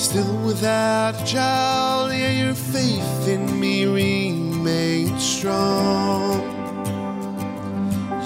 [0.00, 6.40] still without a child, yeah, your faith in me remains strong.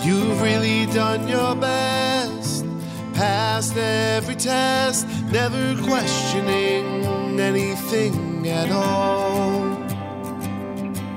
[0.04, 2.64] You've really done your best,
[3.14, 9.74] passed every test, never questioning anything at all.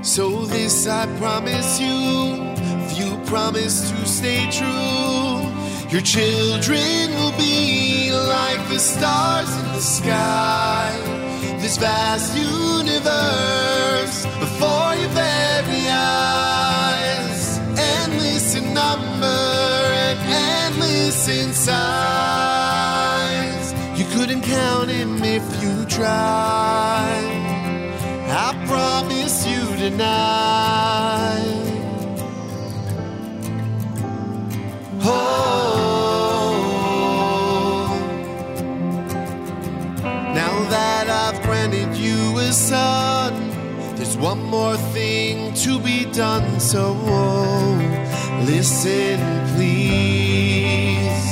[0.02, 2.34] So this I promise you,
[2.82, 5.52] if you promise to stay true,
[5.92, 10.92] your children will be like the stars the sky.
[11.62, 19.44] This vast universe before your very eyes, endless in number
[20.06, 20.20] and
[20.58, 21.78] endless in size.
[24.00, 27.36] You couldn't count him if you tried.
[28.46, 31.47] I promise you tonight.
[44.58, 46.60] More thing to be done.
[46.60, 46.84] So
[48.54, 49.18] listen,
[49.54, 51.32] please.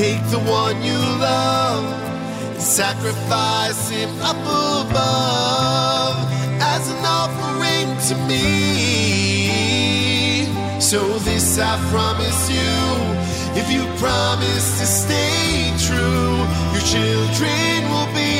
[0.00, 1.00] Take the one you
[1.30, 1.84] love
[2.52, 4.42] and sacrifice him up
[4.82, 6.16] above
[6.74, 8.46] as an offering to me.
[10.90, 12.74] So this I promise you,
[13.60, 16.32] if you promise to stay true,
[16.74, 18.34] your children will be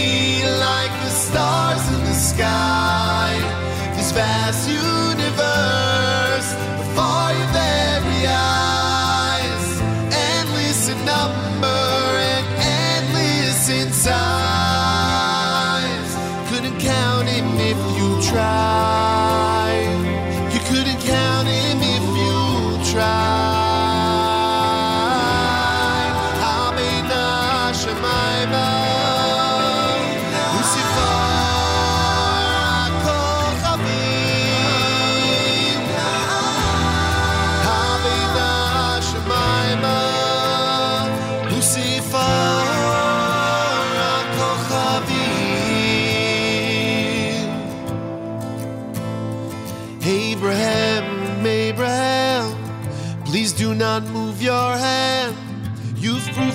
[0.66, 1.69] like the stars
[2.20, 3.32] sky.
[3.96, 9.80] This vast universe before your very eyes,
[10.12, 11.82] endless in number
[12.32, 12.46] and
[12.92, 14.20] endless in size.
[16.50, 18.69] Couldn't count him if you tried.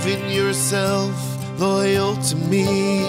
[0.06, 3.00] You've yourself loyal to me.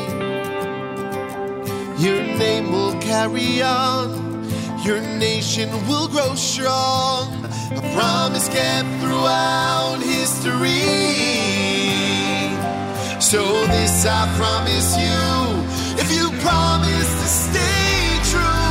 [1.99, 4.49] Your name will carry on,
[4.83, 7.45] your nation will grow strong.
[7.77, 10.81] A promise kept throughout history.
[13.21, 18.67] So this I promise you, if you promise to stay true,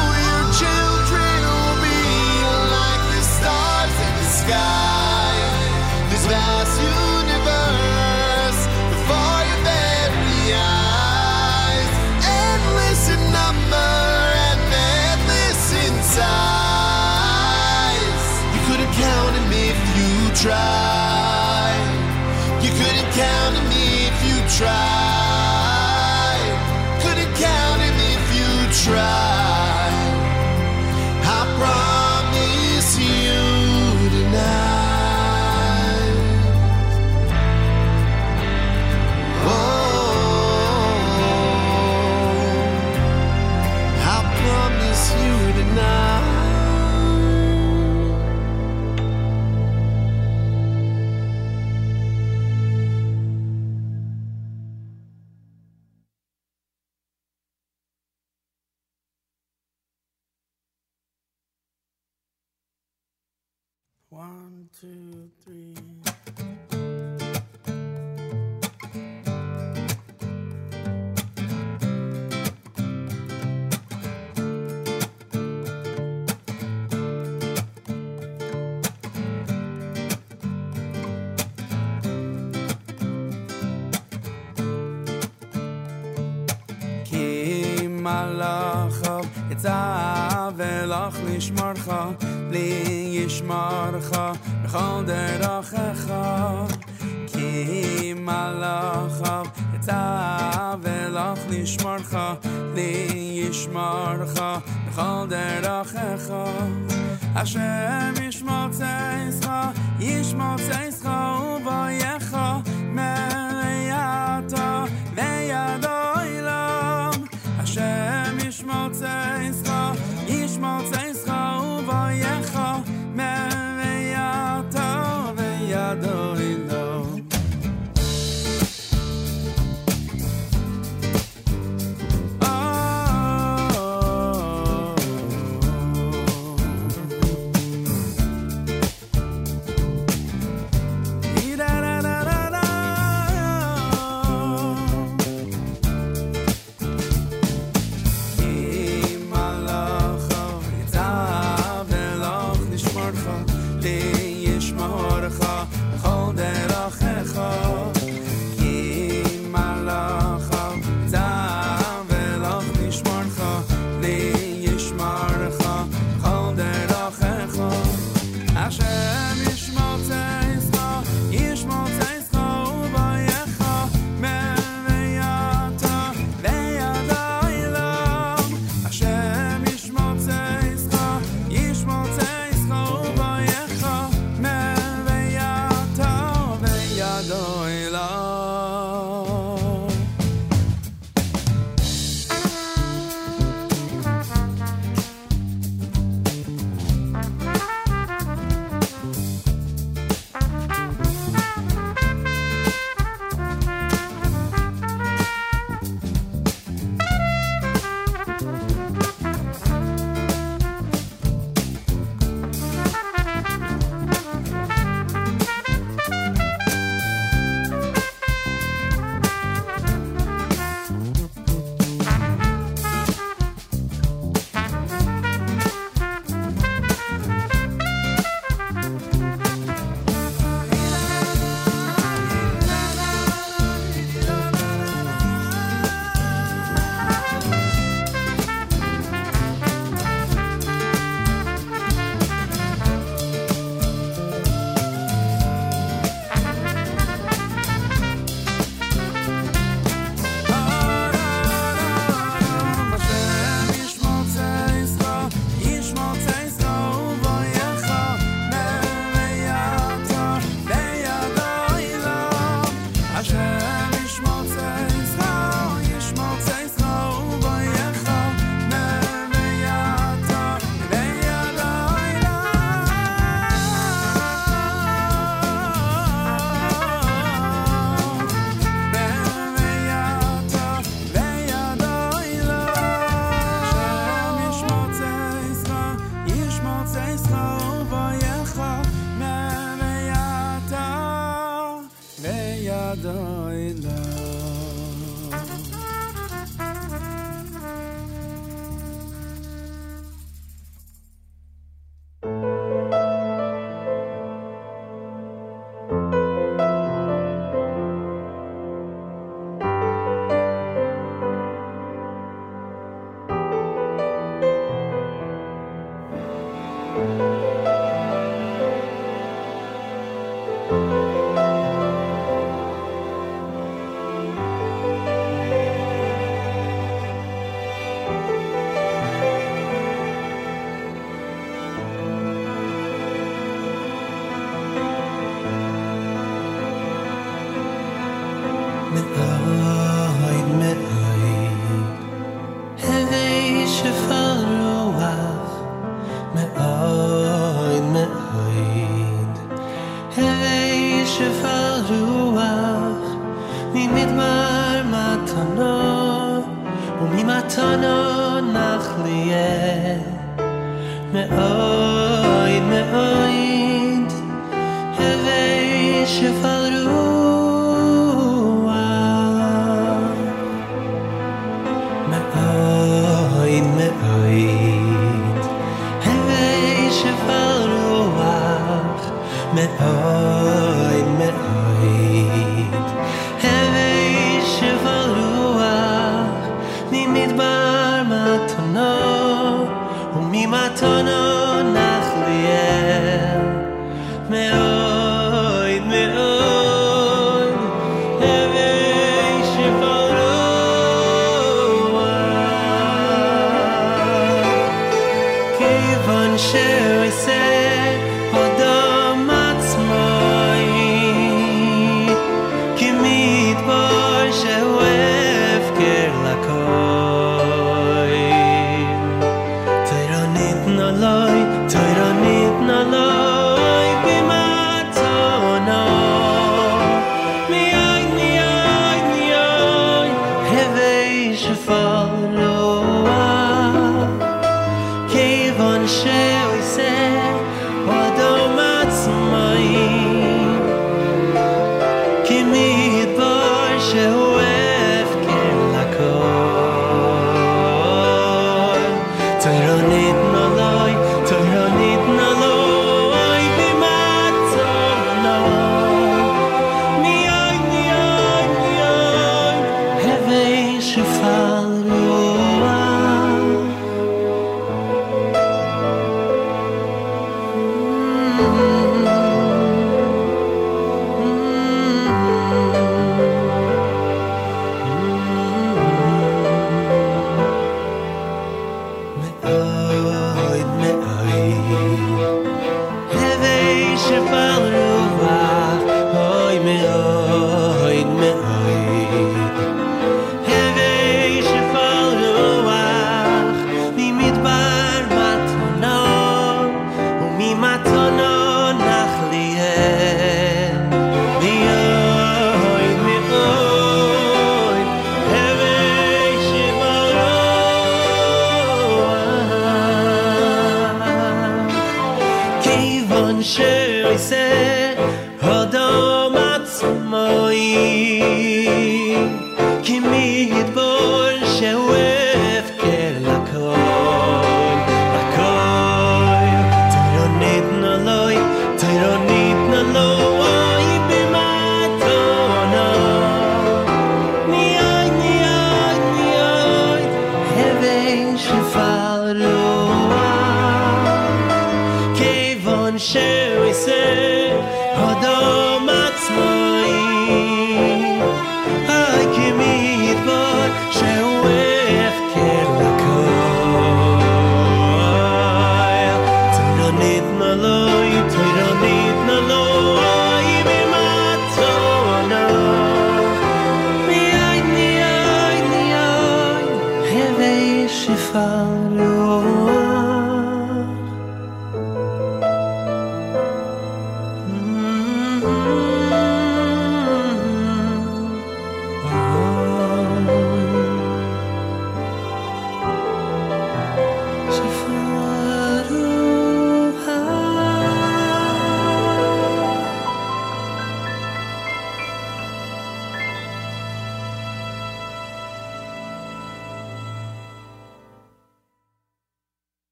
[20.46, 21.90] tried.
[22.62, 24.76] You couldn't count him if you tried.
[27.02, 28.50] Couldn't count him if you
[28.86, 29.25] tried.
[64.85, 65.75] two, three.
[87.05, 91.89] כי מלאכו יצא ולך לשמרך,
[92.51, 94.13] לי ישמרך
[94.76, 96.24] b'chol derochecha
[97.32, 102.26] ki malachav etzav veloch lishmorcha
[102.76, 104.50] liyishmorcha
[104.88, 106.44] b'chol derochecha
[107.38, 109.60] Hashem yishmor tzeischa
[110.08, 111.16] yishmor tzeischa
[111.52, 112.25] u'voyecha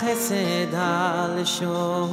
[0.00, 2.09] חסד על לשונה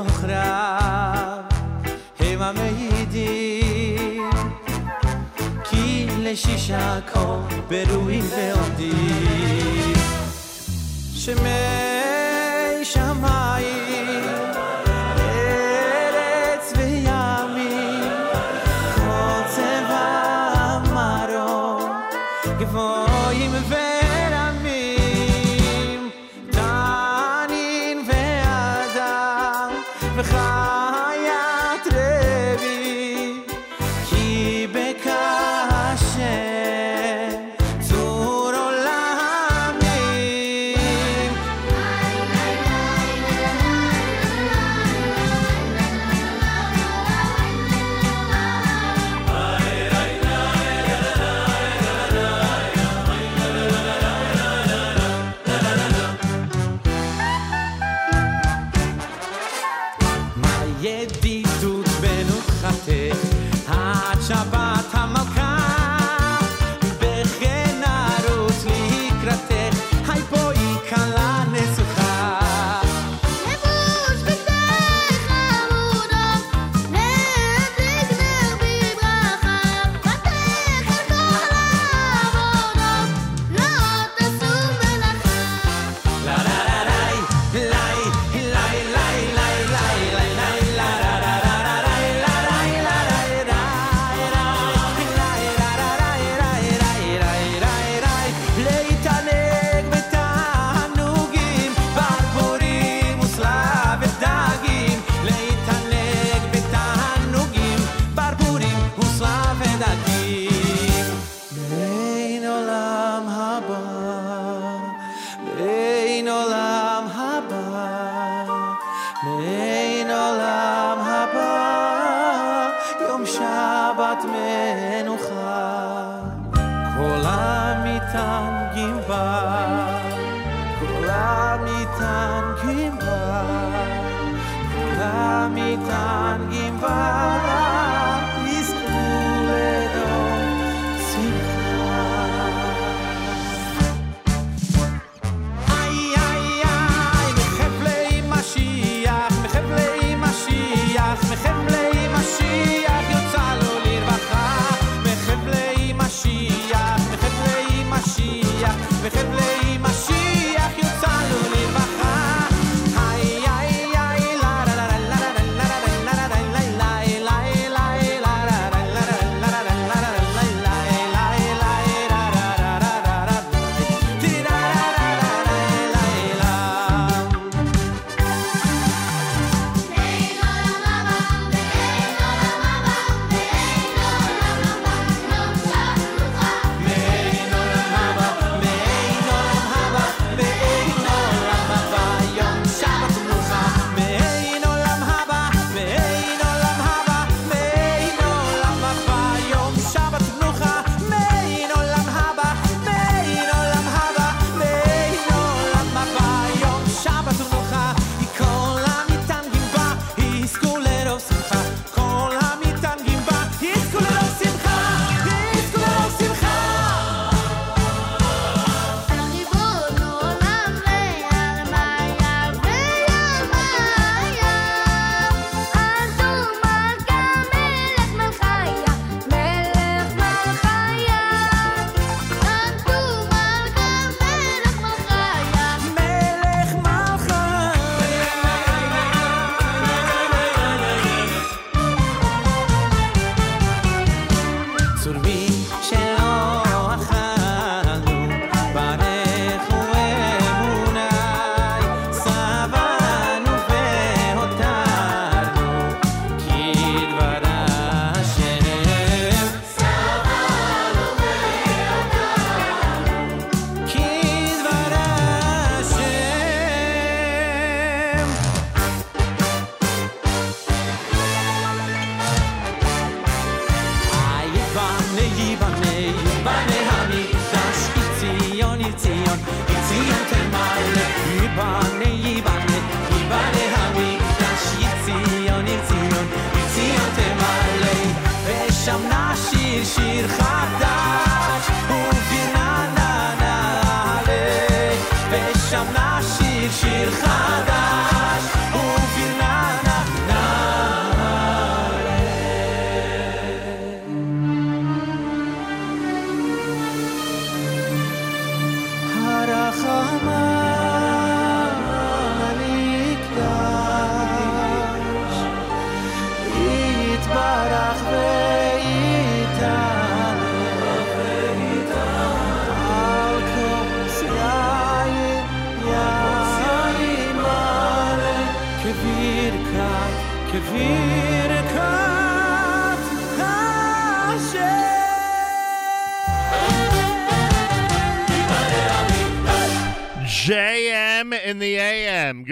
[0.00, 0.61] honrar.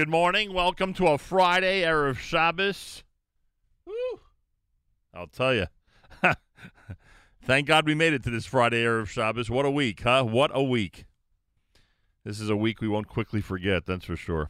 [0.00, 0.54] Good morning.
[0.54, 3.04] Welcome to a Friday, Erev Shabbos.
[3.84, 4.20] Woo.
[5.12, 5.66] I'll tell you.
[7.44, 9.50] Thank God we made it to this Friday, Erev Shabbos.
[9.50, 10.24] What a week, huh?
[10.24, 11.04] What a week.
[12.24, 14.48] This is a week we won't quickly forget, that's for sure.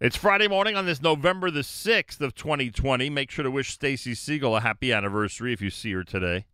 [0.00, 3.10] It's Friday morning on this November the 6th of 2020.
[3.10, 6.46] Make sure to wish Stacy Segal a happy anniversary if you see her today.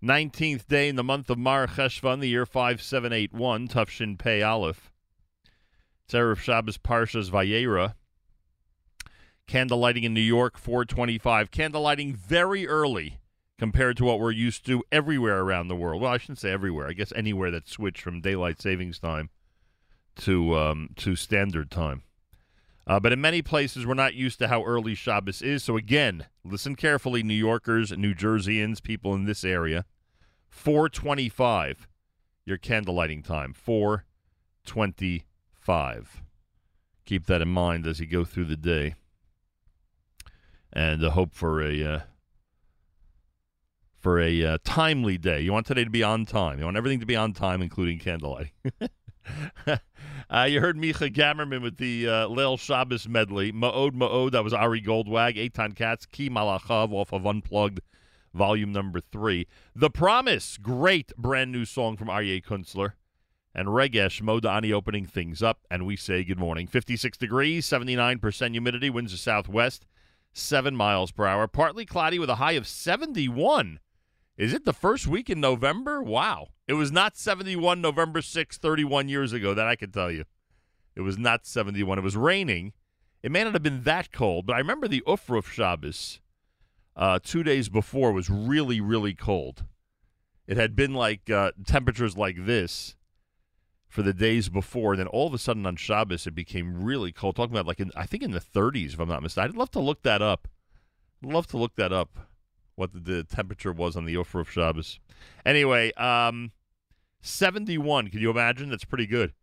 [0.00, 4.89] 19th day in the month of Mar Cheshvan, the year 5781, Tufshin Pei Aleph.
[6.12, 7.94] Erev Shabbos Parshas Vayera.
[9.48, 11.50] Candlelighting in New York, 425.
[11.50, 13.18] Candlelighting very early
[13.58, 16.00] compared to what we're used to everywhere around the world.
[16.00, 16.88] Well, I shouldn't say everywhere.
[16.88, 19.28] I guess anywhere that switched from daylight savings time
[20.16, 22.02] to um, to standard time.
[22.86, 25.62] Uh, but in many places, we're not used to how early Shabbos is.
[25.62, 29.84] So again, listen carefully, New Yorkers, New Jerseyans, people in this area.
[30.48, 31.86] 425,
[32.44, 33.52] your candlelighting time.
[33.52, 35.29] 425.
[37.06, 38.94] Keep that in mind as you go through the day.
[40.72, 42.00] And uh, hope for a uh,
[43.96, 45.40] for a uh, timely day.
[45.40, 46.58] You want today to be on time.
[46.58, 48.52] You want everything to be on time, including candlelight.
[49.66, 53.52] uh, you heard Micha Gamerman with the uh, Leil Shabbos medley.
[53.52, 55.36] Ma'od Ma'od, that was Ari Goldwag.
[55.36, 57.80] Eitan Katz, Ki Malachav off of Unplugged,
[58.34, 59.46] volume number three.
[59.74, 62.92] The Promise, great brand new song from Aryeh Kunstler.
[63.54, 65.60] And Regesh Modani opening things up.
[65.70, 66.66] And we say good morning.
[66.66, 69.86] 56 degrees, 79% humidity, winds of southwest,
[70.32, 71.48] 7 miles per hour.
[71.48, 73.80] Partly cloudy with a high of 71.
[74.36, 76.02] Is it the first week in November?
[76.02, 76.48] Wow.
[76.66, 80.24] It was not 71 November 6, 31 years ago, that I can tell you.
[80.94, 81.98] It was not 71.
[81.98, 82.72] It was raining.
[83.22, 86.20] It may not have been that cold, but I remember the Ufruf Shabbos
[86.96, 89.64] uh, two days before was really, really cold.
[90.46, 92.96] It had been like uh, temperatures like this
[93.90, 94.92] for the days before.
[94.92, 97.36] And then all of a sudden on Shabbos, it became really cold.
[97.36, 99.50] Talking about like, in, I think in the 30s, if I'm not mistaken.
[99.50, 100.48] I'd love to look that up.
[101.22, 102.16] I'd love to look that up
[102.76, 105.00] what the, the temperature was on the Ufruf Shabbos.
[105.44, 106.52] Anyway, um,
[107.20, 108.08] 71.
[108.08, 108.70] Can you imagine?
[108.70, 109.34] That's pretty good.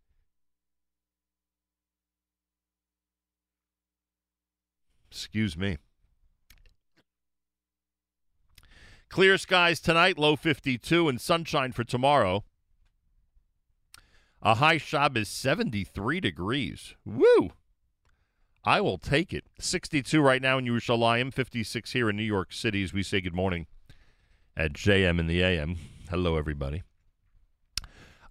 [5.10, 5.78] Excuse me.
[9.08, 12.44] Clear skies tonight, low 52, and sunshine for tomorrow.
[14.40, 16.94] A high Shabbos 73 degrees.
[17.04, 17.50] Woo!
[18.64, 19.44] I will take it.
[19.58, 23.34] 62 right now in Yerushalayim, 56 here in New York City as we say good
[23.34, 23.66] morning
[24.56, 25.76] at JM in the AM.
[26.10, 26.82] Hello, everybody.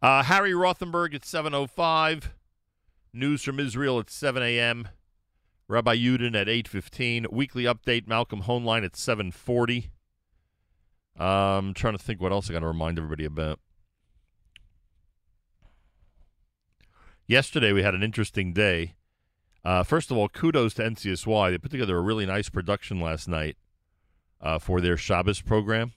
[0.01, 2.31] Uh, Harry Rothenberg at 7.05.
[3.13, 4.89] News from Israel at 7 a.m.
[5.67, 7.31] Rabbi Yudin at 8.15.
[7.31, 9.89] Weekly update, Malcolm Hoenlein at 7.40.
[11.19, 13.59] I'm trying to think what else I got to remind everybody about.
[17.27, 18.95] Yesterday we had an interesting day.
[19.65, 21.51] Uh, first of all, kudos to NCSY.
[21.51, 23.57] They put together a really nice production last night
[24.39, 25.91] uh, for their Shabbos program,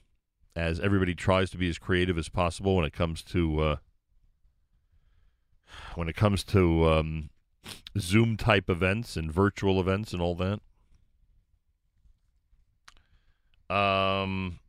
[0.57, 3.75] as everybody tries to be as creative as possible when it comes to uh,
[5.95, 7.29] when it comes to um,
[7.97, 10.59] Zoom type events and virtual events and all that.
[13.73, 14.59] Um.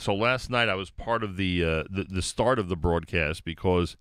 [0.00, 3.44] So last night I was part of the uh, the, the start of the broadcast
[3.44, 3.98] because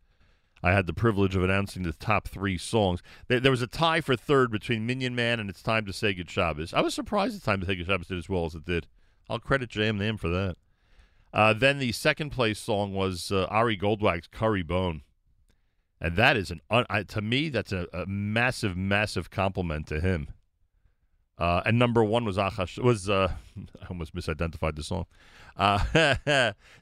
[0.64, 3.02] I had the privilege of announcing the top three songs.
[3.28, 6.14] There, there was a tie for third between Minion Man and It's Time to Say
[6.14, 6.74] Good Shabbos.
[6.74, 8.88] I was surprised It's Time to Say Good Shabbos did as well as it did.
[9.30, 10.56] I'll credit JM Nam for that.
[11.34, 15.02] Uh, then the second place song was uh, Ari Goldwag's Curry Bone.
[16.00, 20.00] And that is an, un- I, to me, that's a, a massive, massive compliment to
[20.00, 20.30] him.
[21.40, 23.32] Uh, and number one was Achash, was, uh,
[23.82, 25.06] I almost misidentified the song.
[25.56, 25.80] Uh,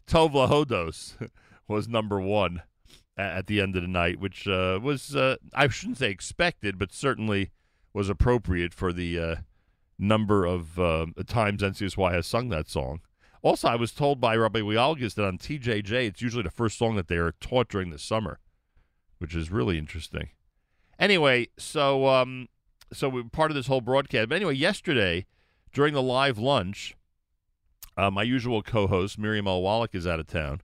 [0.07, 1.13] Tov Lahodos
[1.67, 2.63] was number one
[3.17, 6.91] at the end of the night, which uh, was uh, I shouldn't say expected, but
[6.91, 7.51] certainly
[7.93, 9.35] was appropriate for the uh,
[9.97, 13.01] number of uh, times NCSY has sung that song.
[13.41, 16.95] Also, I was told by Rabbi Wialgis that on TJJ, it's usually the first song
[16.95, 18.39] that they are taught during the summer,
[19.19, 20.29] which is really interesting.
[20.99, 22.49] Anyway, so um,
[22.93, 24.29] so we were part of this whole broadcast.
[24.29, 25.25] But anyway, yesterday
[25.73, 26.95] during the live lunch,
[27.97, 29.61] uh, my usual co-host Miriam L.
[29.61, 30.61] Wallach is out of town.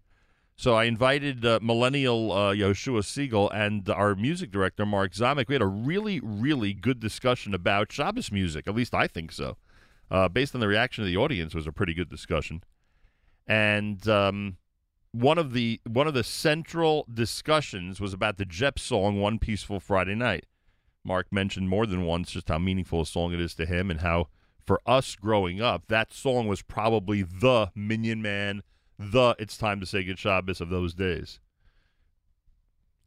[0.55, 5.47] So I invited uh, millennial uh, Yoshua Segal and our music director Mark Zamek.
[5.47, 8.67] We had a really, really good discussion about Shabbos music.
[8.67, 9.57] At least I think so.
[10.11, 12.63] Uh, based on the reaction of the audience, was a pretty good discussion.
[13.47, 14.57] And um,
[15.11, 19.79] one of the one of the central discussions was about the Jep song "One Peaceful
[19.79, 20.45] Friday Night."
[21.05, 24.01] Mark mentioned more than once just how meaningful a song it is to him, and
[24.01, 24.27] how
[24.65, 28.63] for us growing up, that song was probably the Minion Man
[28.97, 31.39] the it's time to say good Shabbos of those days.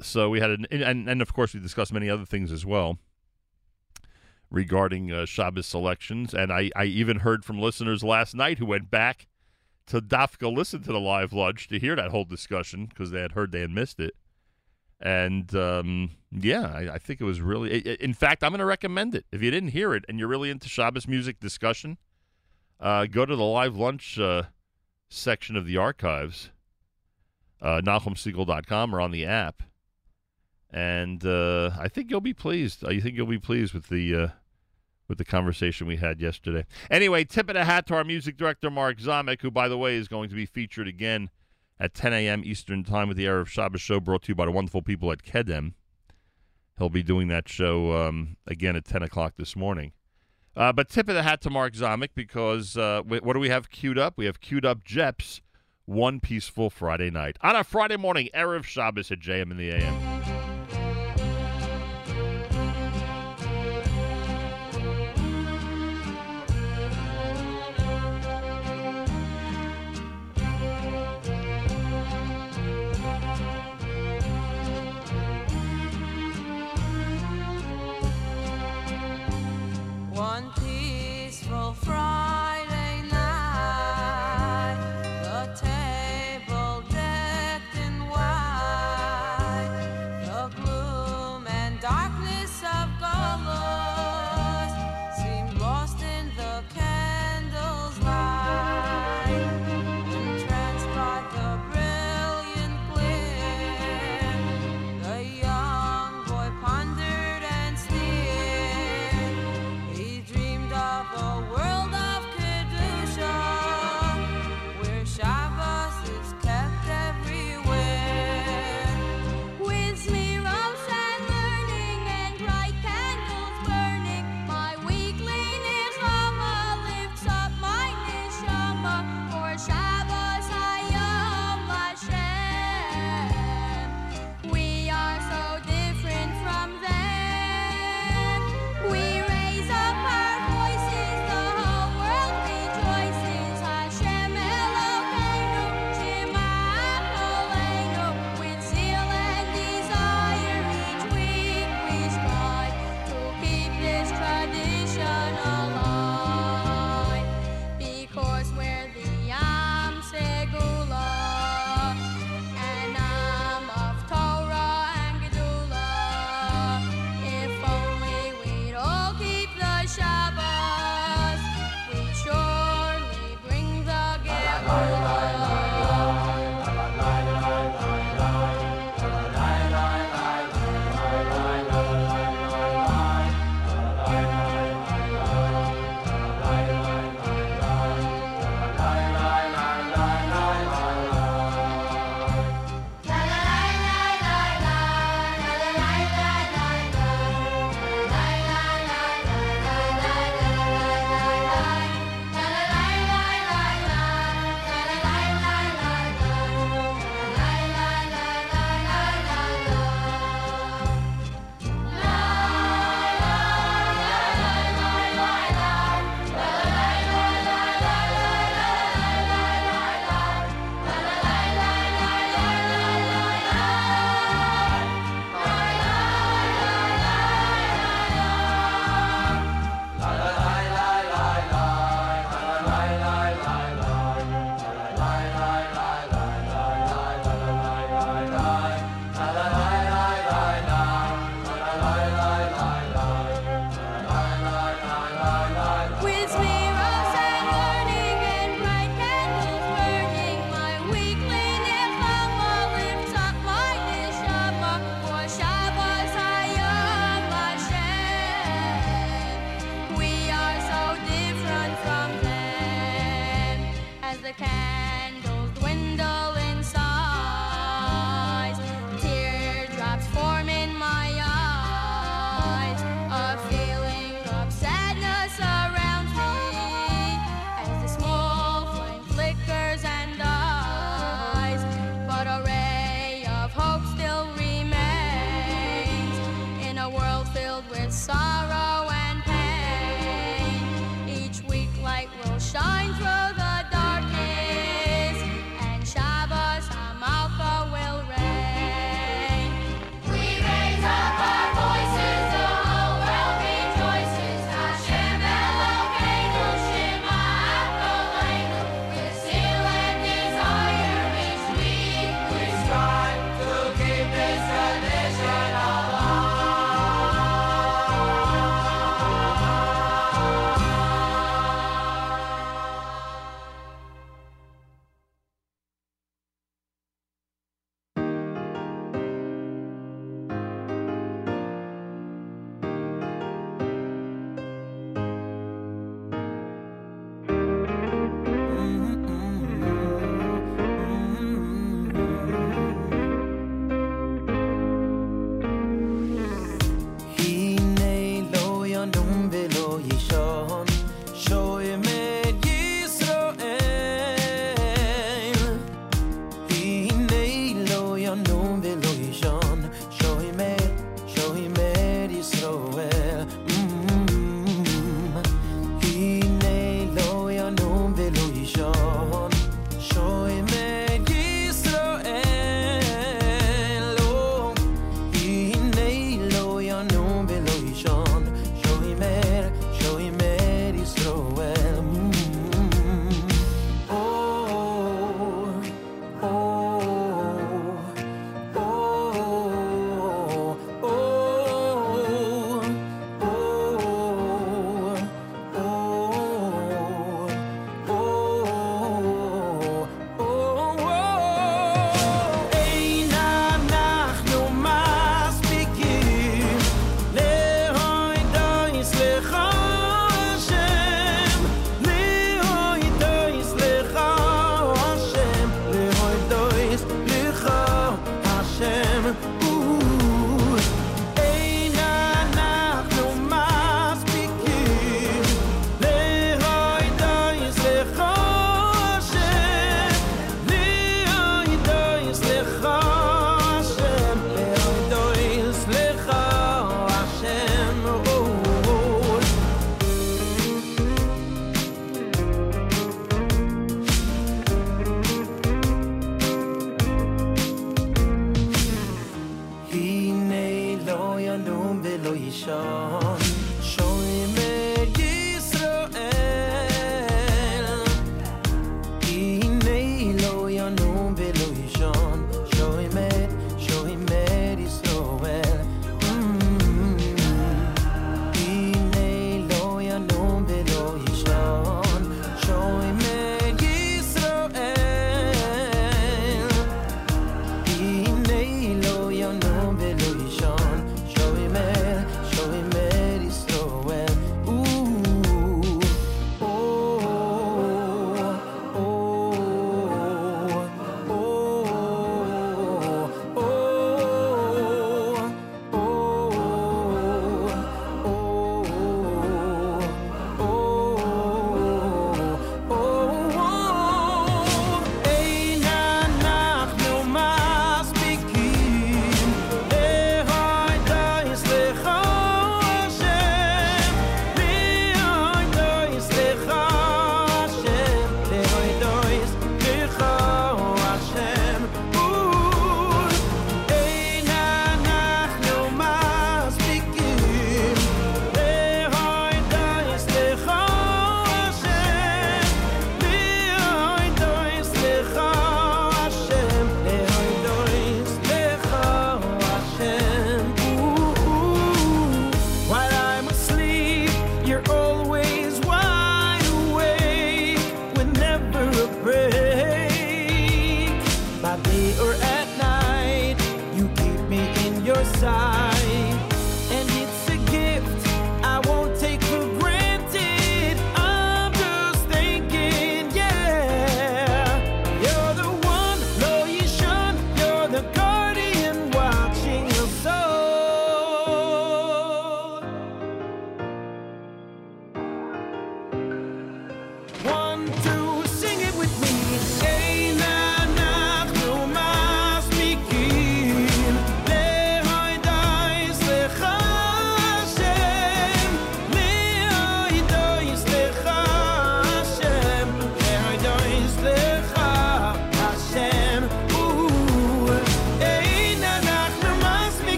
[0.00, 2.98] So we had an and and of course we discussed many other things as well
[4.50, 8.90] regarding uh, Shabbos selections, and I I even heard from listeners last night who went
[8.90, 9.26] back
[9.86, 13.32] to Dafka listen to the live lunch to hear that whole discussion because they had
[13.32, 14.14] heard they had missed it.
[15.00, 17.78] And um, yeah, I, I, think it was really.
[18.00, 19.26] in fact, I'm going to recommend it.
[19.30, 21.98] If you didn't hear it and you're really into Shabbos music discussion,
[22.80, 24.44] uh, go to the live lunch uh,
[25.08, 26.50] section of the archives,
[27.60, 29.62] uh, NachumSegal.com or on the app,
[30.70, 32.84] and uh, I think you'll be pleased.
[32.84, 34.28] I think you'll be pleased with the uh,
[35.08, 36.66] with the conversation we had yesterday.
[36.90, 39.96] Anyway, tip of the hat to our music director Mark Zamek, who, by the way,
[39.96, 41.30] is going to be featured again
[41.78, 42.42] at 10 a.m.
[42.44, 45.22] Eastern Time with the Erev Shabbos show, brought to you by the wonderful people at
[45.22, 45.74] Kedem.
[46.78, 49.92] He'll be doing that show um, again at 10 o'clock this morning.
[50.56, 53.70] Uh, but tip of the hat to Mark Zamek because uh, what do we have
[53.70, 54.14] queued up?
[54.16, 55.42] We have queued up Jeps
[55.84, 57.36] One Peaceful Friday Night.
[57.42, 60.35] On a Friday morning, Erev Shabbos at JM in the AM.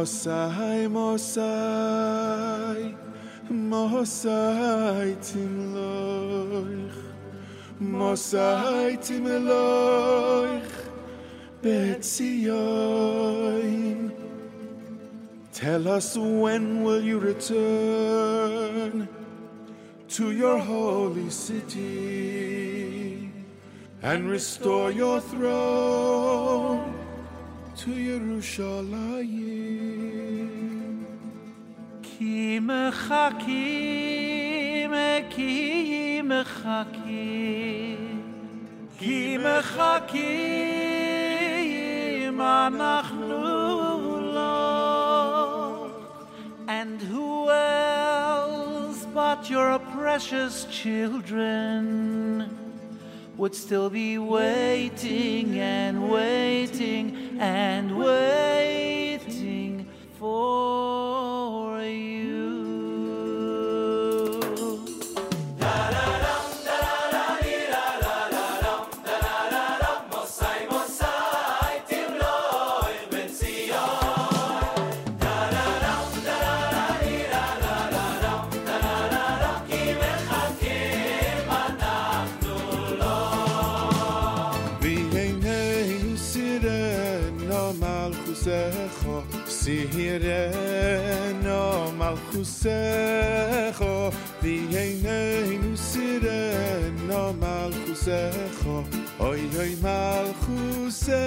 [0.00, 2.80] Mosai, Mosai,
[3.50, 6.98] Mosai Timloich,
[7.78, 10.72] Mosai Timloich,
[11.60, 12.40] Betzioim.
[15.52, 19.06] Tell us when will you return
[20.08, 22.40] to your holy city
[24.00, 26.99] and restore your throne
[27.80, 29.40] to یروشالایم
[32.02, 33.60] کی מחכים,
[35.30, 37.96] כי מחכים,
[38.98, 40.80] כי מחכים
[42.40, 43.60] אנחנו
[46.68, 52.69] And who else but your precious children?
[53.40, 59.88] Would still be waiting and waiting and waiting
[60.18, 62.59] for you.
[98.10, 98.84] Kusecho,
[99.20, 101.20] oi, oi, mal Kusecho.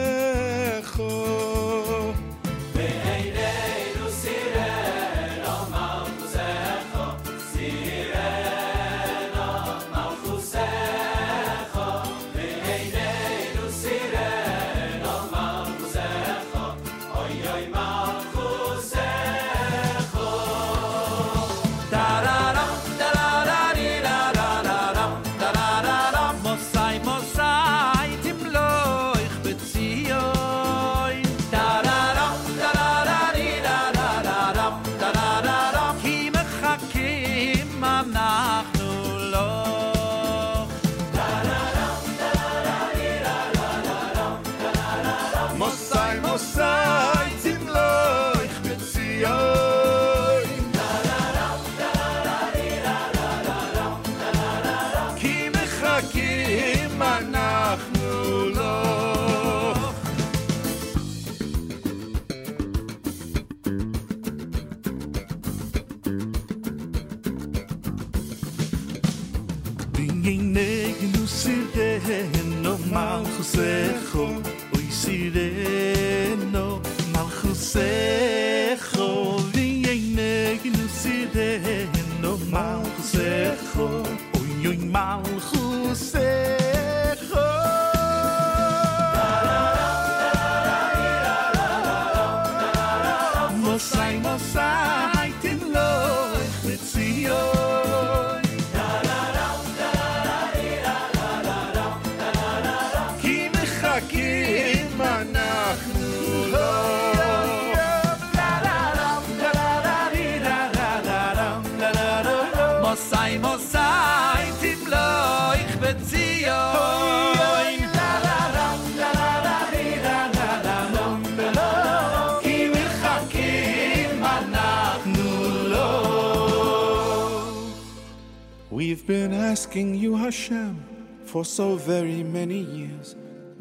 [129.53, 130.83] Asking you, Hashem,
[131.25, 133.15] for so very many years.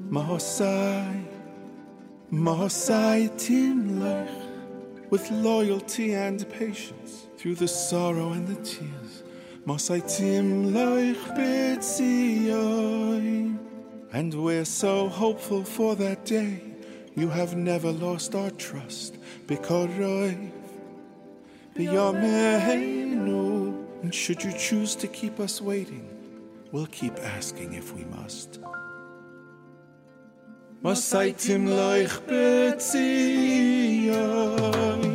[0.08, 1.22] Mahosai,
[2.32, 4.30] Mahosai Timlech,
[5.10, 9.22] with loyalty and patience through the sorrow and the tears.
[9.66, 12.78] Mahosai Timlech B'tzion.
[14.14, 16.62] And we're so hopeful for that day.
[17.16, 19.18] You have never lost our trust.
[19.46, 19.90] Because
[21.76, 23.11] B'yameinu.
[24.02, 26.08] And should you choose to keep us waiting,
[26.72, 28.60] we'll keep asking if we must.
[30.82, 32.72] Loich betzion.
[34.92, 35.11] Mosai,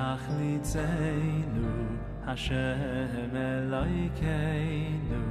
[0.00, 1.70] tach ni zeinu
[2.26, 5.24] Hashem elai keinu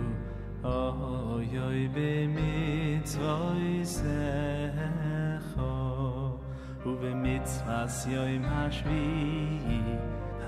[0.64, 5.74] Oh, yoi bimitzvoi secho
[6.86, 9.98] U bimitzvas yoi mashvii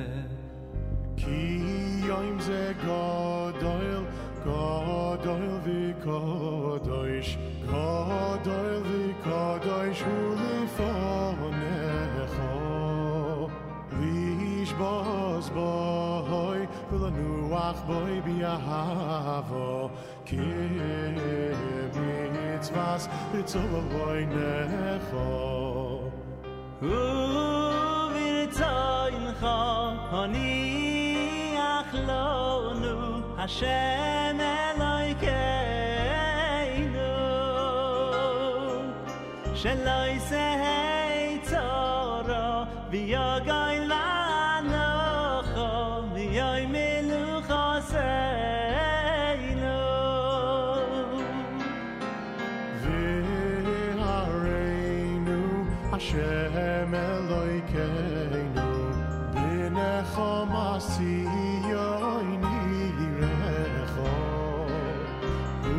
[23.49, 26.13] zu weine ho
[26.83, 26.99] u
[28.15, 29.61] wir zein ha
[30.23, 32.97] ani ach lo nu
[33.45, 35.41] a shene like
[36.95, 37.15] nu
[39.61, 42.45] shel ei se hey tora
[42.91, 43.03] vi
[43.49, 43.68] ga
[56.09, 56.93] shem
[57.31, 58.55] loykein
[59.35, 59.77] bin
[60.13, 61.25] khomasiyoyn
[62.77, 64.71] in her khod
[65.73, 65.79] u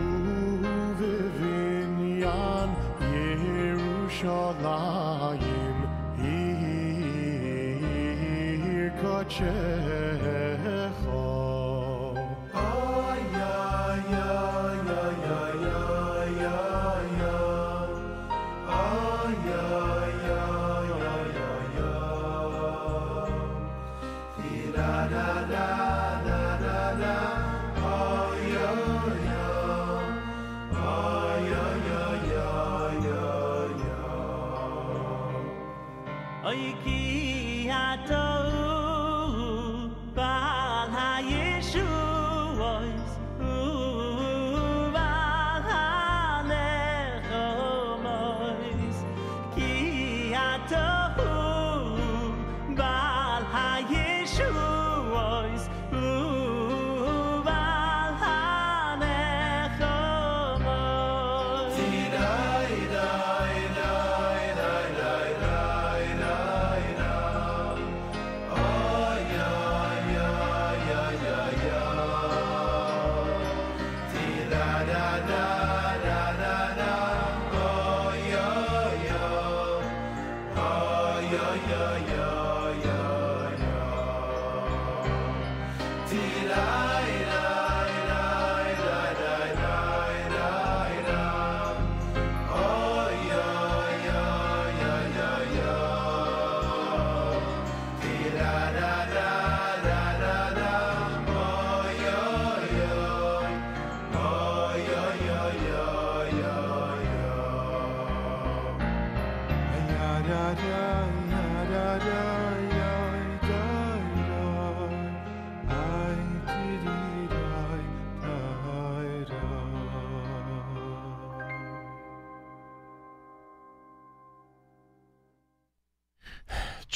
[0.99, 2.69] vivinyan
[36.49, 36.98] Ay ki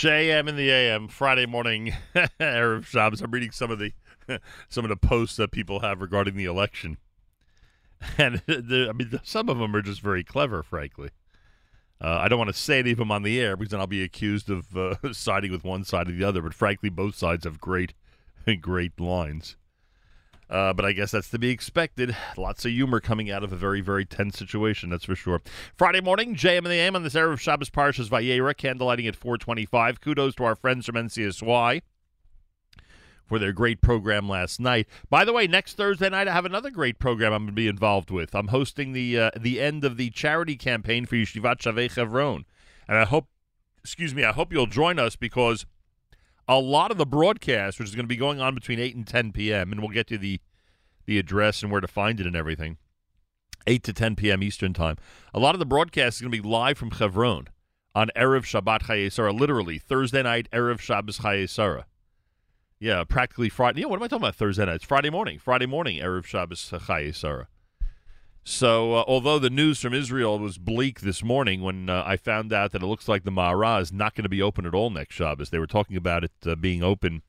[0.03, 3.21] JM in the AM Friday morning Erev Shabbos.
[3.21, 3.93] I'm reading some of the
[4.67, 6.97] some of the posts that people have regarding the election,
[8.17, 11.11] and the, I mean some of them are just very clever, frankly.
[12.01, 13.87] Uh, I don't want to say any of them on the air because then I'll
[13.87, 16.41] be accused of uh, siding with one side or the other.
[16.41, 17.93] But frankly, both sides have great,
[18.59, 19.55] great lines.
[20.49, 22.15] Uh, but I guess that's to be expected.
[22.37, 25.41] Lots of humor coming out of a very, very tense situation, that's for sure.
[25.75, 30.01] Friday morning, JM and the AM on this Erev Shabbos Parshas Vayera, candlelighting at 425.
[30.01, 31.81] Kudos to our friends from NCSY
[33.25, 34.87] for their great program last night.
[35.09, 37.67] By the way, next Thursday night I have another great program I'm going to be
[37.67, 38.35] involved with.
[38.35, 42.45] I'm hosting the uh, the end of the charity campaign for Yeshivat Shavei Chevron,
[42.87, 43.27] and I hope,
[43.81, 45.65] excuse me, I hope you'll join us because
[46.47, 49.07] a lot of the broadcast, which is going to be going on between 8 and
[49.07, 50.39] 10 p.m., and we'll get to the
[51.05, 52.77] the address and where to find it and everything.
[53.67, 54.41] 8 to 10 p.m.
[54.41, 54.97] Eastern Time.
[55.33, 57.47] A lot of the broadcast is going to be live from Chevron
[57.95, 61.85] on Erev Shabbat Chayei Sarah, literally Thursday night, Erev Shabbos Chayei Sarah.
[62.79, 63.81] Yeah, practically Friday.
[63.81, 64.75] Yeah, what am I talking about Thursday night?
[64.75, 65.39] It's Friday morning.
[65.39, 67.47] Friday morning, Erev Shabbos Chayei Sarah.
[68.45, 72.51] So, uh, although the news from Israel was bleak this morning when uh, I found
[72.51, 74.89] out that it looks like the Ma'ara is not going to be open at all
[74.89, 77.21] next Shabbos, they were talking about it uh, being open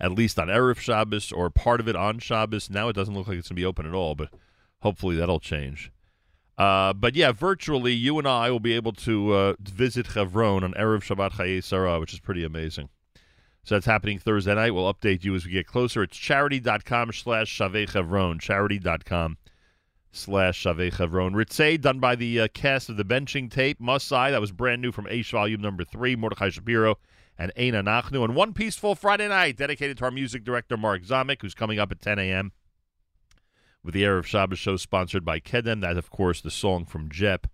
[0.00, 2.70] at least on Erev Shabbos or part of it on Shabbos.
[2.70, 4.30] Now it doesn't look like it's going to be open at all, but
[4.80, 5.92] hopefully that'll change.
[6.56, 10.72] Uh, but yeah, virtually, you and I will be able to uh, visit Chevron on
[10.74, 12.88] Erev Shabbat Chayei Sarah, which is pretty amazing.
[13.64, 14.72] So that's happening Thursday night.
[14.72, 16.02] We'll update you as we get closer.
[16.02, 18.38] It's charidy.com slash Shavei Chevron.
[18.38, 19.38] Charidy.com
[20.14, 21.32] slash Shavei Chevron.
[21.32, 23.80] Ritzay, done by the uh, cast of the benching tape.
[23.80, 26.16] Masai, that was brand new from Aish Volume number three.
[26.16, 26.98] Mordechai Shapiro
[27.38, 28.24] and Aina Nachnu.
[28.24, 31.90] And one peaceful Friday night dedicated to our music director, Mark Zamek, who's coming up
[31.90, 32.52] at 10 a.m.
[33.82, 35.80] with the Erev Shabbos show sponsored by Kedem.
[35.80, 37.46] That, of course, the song from Jep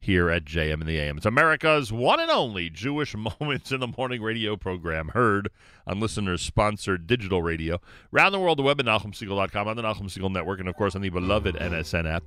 [0.00, 1.16] here at JM and the AM.
[1.16, 5.50] It's America's one and only Jewish Moments in the Morning radio program, heard
[5.86, 7.80] on listeners sponsored digital radio.
[8.12, 10.94] Around the world, the web at NachumSegal.com, on the Nachum Segal Network, and of course
[10.94, 12.22] on the beloved NSN app.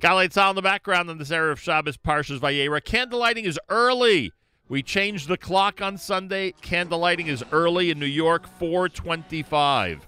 [0.00, 2.80] Galei Tzal in the background on this era of Shabbos Parshas Vayera.
[2.80, 4.32] Candlelighting is early.
[4.68, 6.52] We changed the clock on Sunday.
[6.62, 10.06] Candlelighting is early in New York, 425.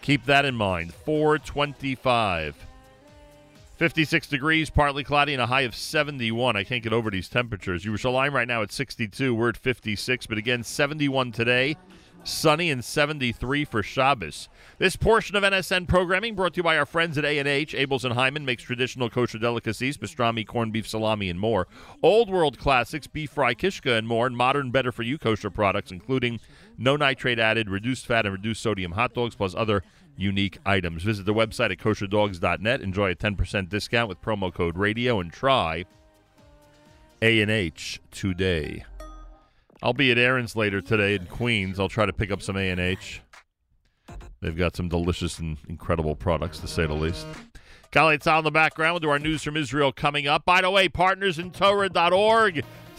[0.00, 2.69] Keep that in mind, 425.
[3.80, 6.54] 56 degrees, partly cloudy, and a high of 71.
[6.54, 7.82] I can't get over these temperatures.
[7.82, 9.34] Yerushalayim right now at 62.
[9.34, 11.78] We're at 56, but again, 71 today.
[12.22, 14.50] Sunny and 73 for Shabbos.
[14.76, 17.72] This portion of NSN programming brought to you by our friends at A&H.
[17.72, 21.66] Abeles and Heymann makes traditional kosher delicacies, pastrami, corned beef, salami, and more.
[22.02, 24.26] Old world classics, beef fry, kishka, and more.
[24.26, 26.38] And modern, better for you kosher products, including
[26.76, 29.82] no nitrate added, reduced fat, and reduced sodium hot dogs, plus other
[30.20, 31.02] unique items.
[31.02, 32.80] Visit the website at kosherdogs.net.
[32.80, 35.84] Enjoy a 10% discount with promo code radio and try
[37.22, 38.84] A&H today.
[39.82, 41.80] I'll be at Aron's later today in Queens.
[41.80, 43.22] I'll try to pick up some A&H.
[44.40, 47.26] They've got some delicious and incredible products, to say the least.
[47.92, 48.94] Galei Tzal in the background.
[48.94, 50.44] We'll do our news from Israel coming up.
[50.44, 52.64] By the way, partners in Torah.org.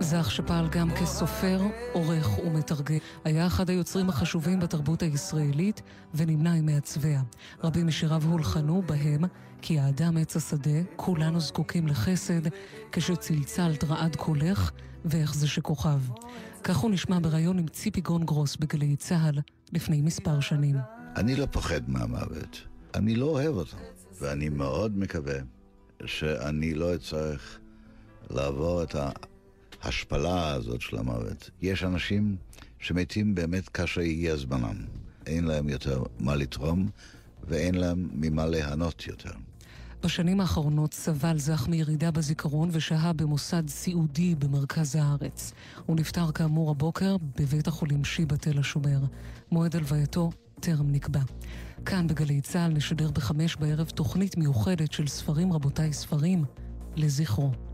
[0.00, 1.60] זך שפעל גם כסופר,
[1.92, 2.98] עורך ומתרגם.
[3.24, 5.82] היה אחד היוצרים החשובים בתרבות הישראלית
[6.14, 7.22] ונמנה עם מעצביה.
[7.64, 9.24] רבים משיריו הולחנו בהם
[9.62, 12.40] כי האדם עץ השדה, כולנו זקוקים לחסד,
[12.92, 14.70] כשצלצלת רעד קולך,
[15.04, 16.00] ואיך זה שכוכב.
[16.64, 19.38] כך הוא נשמע בריאיון עם ציפי גונגרוס בגלי צה"ל
[19.72, 20.76] לפני מספר שנים.
[21.16, 22.62] אני לא פוחד מהמוות.
[22.94, 23.76] אני לא אוהב אותו.
[24.20, 25.38] ואני מאוד מקווה
[26.04, 27.58] שאני לא אצטרך
[28.30, 28.96] לעבור את
[29.82, 31.50] ההשפלה הזאת של המוות.
[31.62, 32.36] יש אנשים
[32.78, 34.76] שמתים באמת כאשר יהיה זמנם.
[35.26, 36.88] אין להם יותר מה לתרום
[37.48, 39.30] ואין להם ממה ליהנות יותר.
[40.02, 45.52] בשנים האחרונות סבל זך מירידה בזיכרון ושהה במוסד סיעודי במרכז הארץ.
[45.86, 48.98] הוא נפטר כאמור הבוקר בבית החולים שיבא תל השומר.
[49.52, 51.20] מועד הלווייתו טרם נקבע.
[51.84, 56.44] כאן בגלי צה"ל נשדר בחמש בערב תוכנית מיוחדת של ספרים רבותיי ספרים
[56.96, 57.67] לזכרו.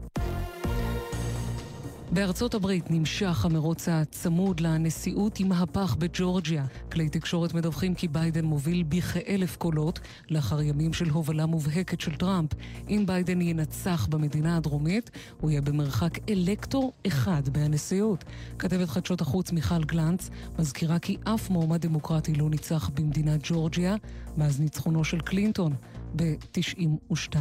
[2.14, 6.64] בארצות הברית נמשך המרוץ הצמוד לנשיאות עם מהפך בג'ורג'יה.
[6.92, 10.00] כלי תקשורת מדווחים כי ביידן מוביל בכאלף קולות
[10.30, 12.50] לאחר ימים של הובלה מובהקת של טראמפ.
[12.88, 15.10] אם ביידן ינצח במדינה הדרומית,
[15.40, 18.24] הוא יהיה במרחק אלקטור אחד מהנשיאות.
[18.58, 23.96] כתבת חדשות החוץ מיכל גלנץ מזכירה כי אף מועמד דמוקרטי לא ניצח במדינת ג'ורג'יה
[24.36, 25.74] מאז ניצחונו של קלינטון.
[26.16, 27.36] ב-92.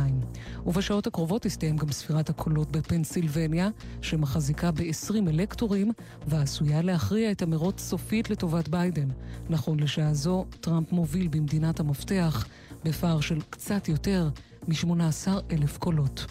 [0.65, 3.69] ובשעות הקרובות תסתיים גם ספירת הקולות בפנסילבניה,
[4.01, 5.91] שמחזיקה ב-20 אלקטורים,
[6.27, 9.07] ועשויה להכריע את המרוץ סופית לטובת ביידן.
[9.49, 12.45] נכון לשעה זו, טראמפ מוביל במדינת המפתח
[12.83, 14.29] בפער של קצת יותר
[14.67, 16.25] מ-18 אלף קולות.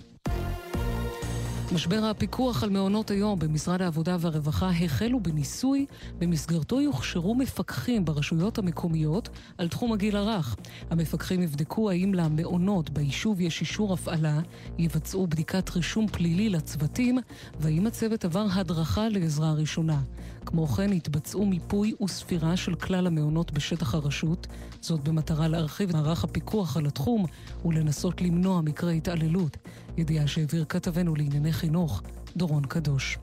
[1.74, 5.86] משבר הפיקוח על מעונות היום במשרד העבודה והרווחה החלו בניסוי,
[6.18, 10.56] במסגרתו יוכשרו מפקחים ברשויות המקומיות על תחום הגיל הרך.
[10.90, 14.40] המפקחים יבדקו האם למעונות ביישוב יש אישור הפעלה,
[14.78, 17.18] יבצעו בדיקת רישום פלילי לצוותים,
[17.60, 20.00] והאם הצוות עבר הדרכה לעזרה ראשונה.
[20.47, 24.47] כמו כן יתבצעו מיפוי וספירה של כלל המעונות בשטח הרשות,
[24.80, 27.26] זאת במטרה להרחיב את מערך הפיקוח על התחום
[27.64, 29.57] ולנסות למנוע מקרי התעללות.
[29.97, 32.03] ידיעה שהעביר כתבנו לענייני חינוך,
[32.36, 33.18] דורון קדוש.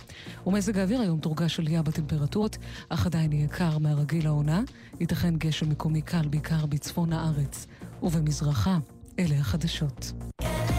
[0.47, 2.57] ומזג האוויר היום תורגש עלייה בטמפרטורות,
[2.89, 4.61] אך עדיין יהיה קר מהרגיל העונה.
[4.99, 7.67] ייתכן גשם מקומי קל בעיקר בצפון הארץ,
[8.03, 8.77] ובמזרחה
[9.19, 10.11] אלה החדשות.
[10.41, 10.78] לך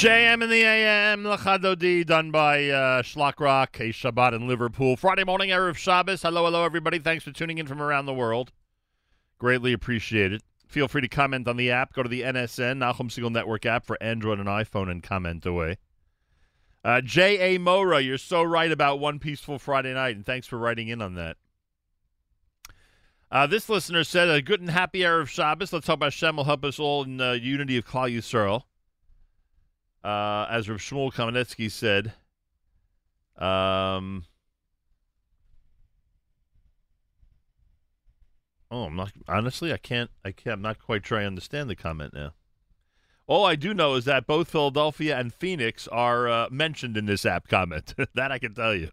[0.00, 3.34] JM in the AM, Lachadodi, done by uh, Schlock
[3.80, 4.96] a Shabbat in Liverpool.
[4.96, 6.22] Friday morning, Erev Shabbos.
[6.22, 6.98] Hello, hello, everybody.
[6.98, 8.50] Thanks for tuning in from around the world.
[9.36, 10.42] Greatly appreciate it.
[10.66, 11.92] Feel free to comment on the app.
[11.92, 15.76] Go to the NSN, Nachum Segal Network app for Android and iPhone and comment away.
[16.82, 17.58] Uh, J.A.
[17.58, 21.14] Mora, you're so right about One Peaceful Friday Night, and thanks for writing in on
[21.16, 21.36] that.
[23.30, 25.74] Uh, this listener said, a good and happy Erev Shabbos.
[25.74, 28.62] Let's hope Hashem will help us all in uh, unity of Klal Yisrael
[30.04, 32.14] uh, as Rav Shmuel Kamenetsky said,
[33.36, 34.24] um,
[38.70, 41.76] oh, I'm not honestly, I can't, I can't, I'm not quite sure I understand the
[41.76, 42.34] comment now.
[43.26, 47.24] All I do know is that both Philadelphia and Phoenix are uh, mentioned in this
[47.24, 47.94] app comment.
[48.14, 48.90] that I can tell you.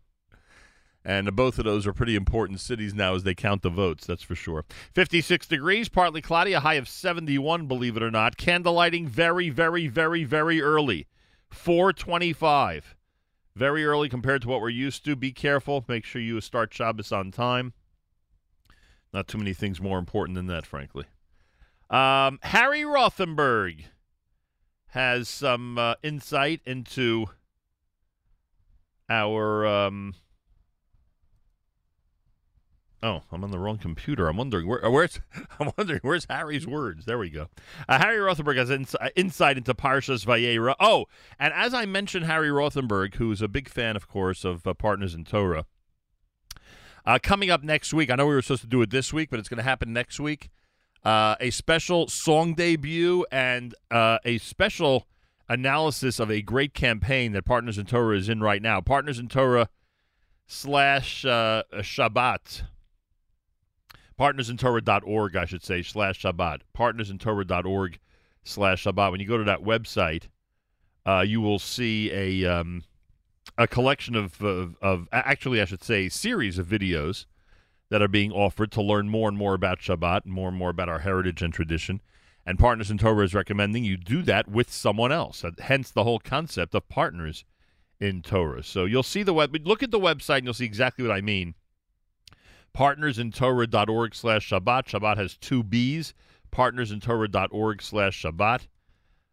[1.08, 4.24] And both of those are pretty important cities now as they count the votes, that's
[4.24, 4.66] for sure.
[4.94, 8.36] 56 degrees, partly cloudy, a high of 71, believe it or not.
[8.36, 11.08] Candlelighting very, very, very, very early.
[11.50, 12.94] 425.
[13.56, 15.16] Very early compared to what we're used to.
[15.16, 15.86] Be careful.
[15.88, 17.72] Make sure you start Shabbos on time.
[19.14, 21.06] Not too many things more important than that, frankly.
[21.90, 23.86] Um, Harry Rothenberg
[24.88, 27.28] has some uh, insight into
[29.10, 29.66] our.
[29.66, 30.14] Um,
[33.04, 34.28] Oh, I'm on the wrong computer.
[34.28, 34.84] I'm wondering where.
[34.84, 35.20] uh, Where's
[35.60, 37.06] I'm wondering where's Harry's words.
[37.06, 37.48] There we go.
[37.88, 40.74] Uh, Harry Rothenberg has ins- uh, insight into Parshas Vayera.
[40.80, 41.06] Oh,
[41.40, 45.14] and as I mentioned, Harry Rothenberg, who's a big fan, of course, of uh, Partners
[45.14, 45.66] in Torah.
[47.06, 49.30] Uh, coming up next week, I know we were supposed to do it this week,
[49.30, 50.50] but it's going to happen next week.
[51.06, 55.08] a special song debut and a special
[55.48, 58.82] analysis of a great campaign that Partners in Torah is in right now.
[58.82, 59.70] Partners in Torah
[60.48, 62.64] slash Shabbat.
[64.20, 66.62] Partnersintorah.org, I should say, slash Shabbat.
[66.76, 68.00] Partnersintorah.org
[68.44, 69.12] slash Shabbat.
[69.12, 70.24] When you go to that website,
[71.06, 72.84] uh, you will see a um,
[73.58, 77.26] a collection of, of, of actually, I should say, series of videos
[77.90, 80.90] that are being offered to learn more and more about Shabbat, more and more about
[80.90, 82.02] our heritage and tradition.
[82.46, 85.44] And Partners in Torah is recommending you do that with someone else.
[85.44, 87.46] Uh, Hence the whole concept of partners
[88.00, 88.64] in Torah.
[88.64, 89.56] So you'll see the web.
[89.66, 91.56] Look at the website and you'll see exactly what I mean.
[92.78, 94.86] Partnersintorah.org slash Shabbat.
[94.86, 96.14] Shabbat has two B's.
[96.52, 98.68] Partnersintorah.org slash Shabbat.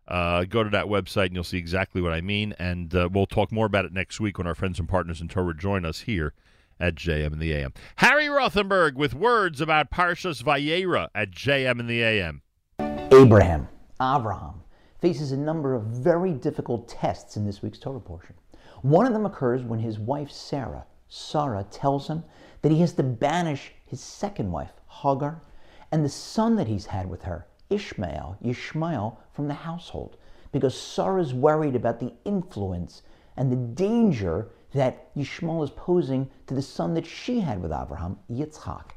[0.08, 2.54] Uh, go to that website and you'll see exactly what I mean.
[2.58, 5.28] And uh, we'll talk more about it next week when our friends and partners in
[5.28, 6.32] Torah join us here
[6.80, 7.74] at JM in the AM.
[7.96, 12.40] Harry Rothenberg with words about Parshas Vayera at JM in the AM.
[13.12, 13.68] Abraham,
[14.00, 14.62] Abraham,
[15.02, 18.36] faces a number of very difficult tests in this week's Torah portion.
[18.80, 22.24] One of them occurs when his wife Sarah, Sarah, tells him
[22.64, 25.42] that he has to banish his second wife, Hagar,
[25.92, 30.16] and the son that he's had with her, Ishmael, Yishmael, from the household,
[30.50, 33.02] because Sarah's worried about the influence
[33.36, 38.18] and the danger that Yishmael is posing to the son that she had with Abraham,
[38.32, 38.92] Yitzchak.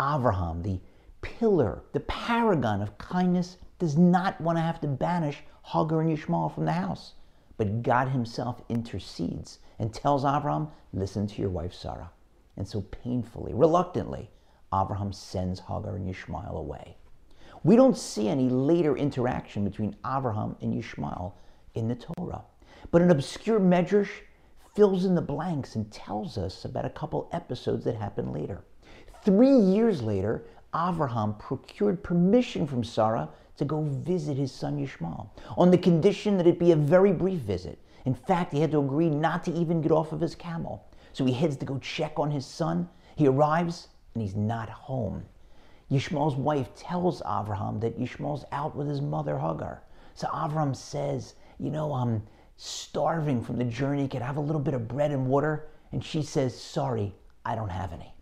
[0.00, 0.80] Abraham, the
[1.22, 6.52] pillar, the paragon of kindness, does not want to have to banish Hagar and Yishmael
[6.52, 7.12] from the house.
[7.58, 12.10] But God Himself intercedes and tells Abraham, Listen to your wife Sarah.
[12.56, 14.30] And so painfully, reluctantly,
[14.72, 16.96] Abraham sends Hagar and Yishmael away.
[17.62, 21.32] We don't see any later interaction between Abraham and Yishmael
[21.74, 22.44] in the Torah.
[22.90, 24.10] But an obscure medrash
[24.74, 28.64] fills in the blanks and tells us about a couple episodes that happened later.
[29.24, 30.44] Three years later,
[30.74, 36.46] Abraham procured permission from Sarah to go visit his son Yishmael on the condition that
[36.46, 37.78] it be a very brief visit.
[38.04, 40.84] In fact, he had to agree not to even get off of his camel.
[41.14, 42.88] So he heads to go check on his son.
[43.14, 45.24] He arrives and he's not home.
[45.90, 49.84] Yishmael's wife tells Abraham that Yishmael's out with his mother Hagar.
[50.14, 52.20] So Abraham says, You know, I'm
[52.56, 54.08] starving from the journey.
[54.08, 55.68] Could I have a little bit of bread and water?
[55.92, 57.14] And she says, Sorry,
[57.44, 58.12] I don't have any.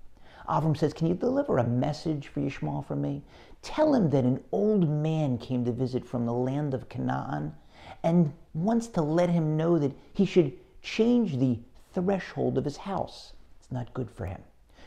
[0.46, 3.22] Avram says, Can you deliver a message for Yishmael for me?
[3.62, 7.54] Tell him that an old man came to visit from the land of Canaan
[8.02, 10.52] and wants to let him know that he should
[10.82, 11.58] change the
[11.92, 13.32] threshold of his house.
[13.58, 14.42] It's not good for him.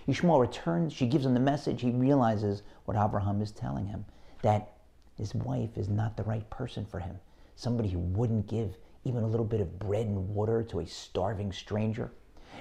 [0.07, 1.81] Yishmael returns, she gives him the message.
[1.81, 4.05] He realizes what Abraham is telling him
[4.41, 4.73] that
[5.17, 7.19] his wife is not the right person for him.
[7.55, 11.51] Somebody who wouldn't give even a little bit of bread and water to a starving
[11.51, 12.11] stranger.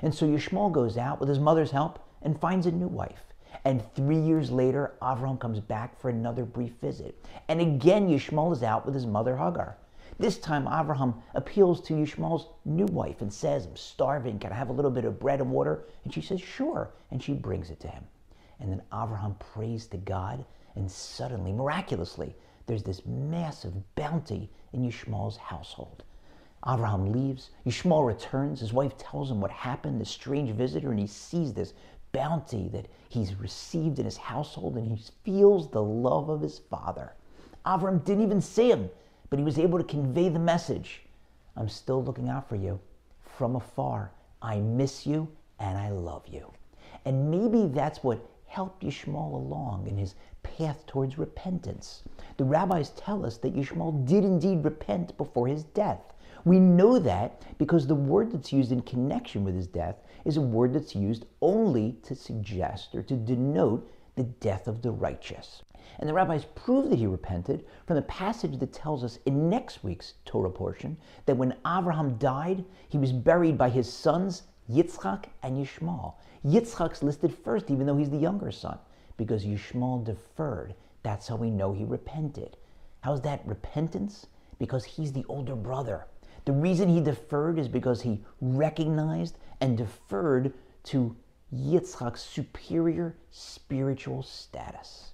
[0.02, 3.24] And so Yishmael goes out with his mother's help and finds a new wife.
[3.64, 7.24] And three years later, Avram comes back for another brief visit.
[7.48, 9.76] And again, Yishmael is out with his mother Hagar.
[10.18, 14.38] This time, Abraham appeals to Yishmael's new wife and says, I'm starving.
[14.38, 15.84] Can I have a little bit of bread and water?
[16.04, 16.90] And she says, Sure.
[17.10, 18.04] And she brings it to him.
[18.60, 20.44] And then Abraham prays to God,
[20.76, 22.36] and suddenly, miraculously,
[22.66, 26.04] there's this massive bounty in Yishmael's household.
[26.66, 27.50] Abraham leaves.
[27.66, 28.60] Yishmael returns.
[28.60, 31.74] His wife tells him what happened, the strange visitor, and he sees this
[32.12, 37.12] bounty that he's received in his household, and he feels the love of his father.
[37.66, 38.88] Avram didn't even see him,
[39.34, 41.02] but he was able to convey the message
[41.56, 42.78] I'm still looking out for you
[43.18, 44.12] from afar.
[44.40, 45.26] I miss you
[45.58, 46.52] and I love you.
[47.04, 52.04] And maybe that's what helped Yishmael along in his path towards repentance.
[52.36, 56.14] The rabbis tell us that Yishmael did indeed repent before his death.
[56.44, 60.40] We know that because the word that's used in connection with his death is a
[60.40, 65.64] word that's used only to suggest or to denote the death of the righteous.
[65.98, 69.84] And the rabbis prove that he repented from the passage that tells us in next
[69.84, 70.96] week's Torah portion
[71.26, 76.14] that when Abraham died, he was buried by his sons Yitzchak and Yishmael.
[76.44, 78.78] Yitzchak's listed first, even though he's the younger son,
[79.16, 80.74] because Yishmael deferred.
[81.02, 82.56] That's how we know he repented.
[83.00, 84.26] How's that repentance?
[84.58, 86.06] Because he's the older brother.
[86.44, 90.52] The reason he deferred is because he recognized and deferred
[90.84, 91.16] to
[91.54, 95.13] Yitzchak's superior spiritual status.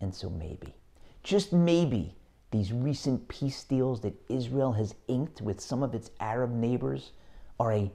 [0.00, 0.74] And so maybe,
[1.22, 2.14] just maybe,
[2.50, 7.12] these recent peace deals that Israel has inked with some of its Arab neighbors
[7.60, 7.92] are a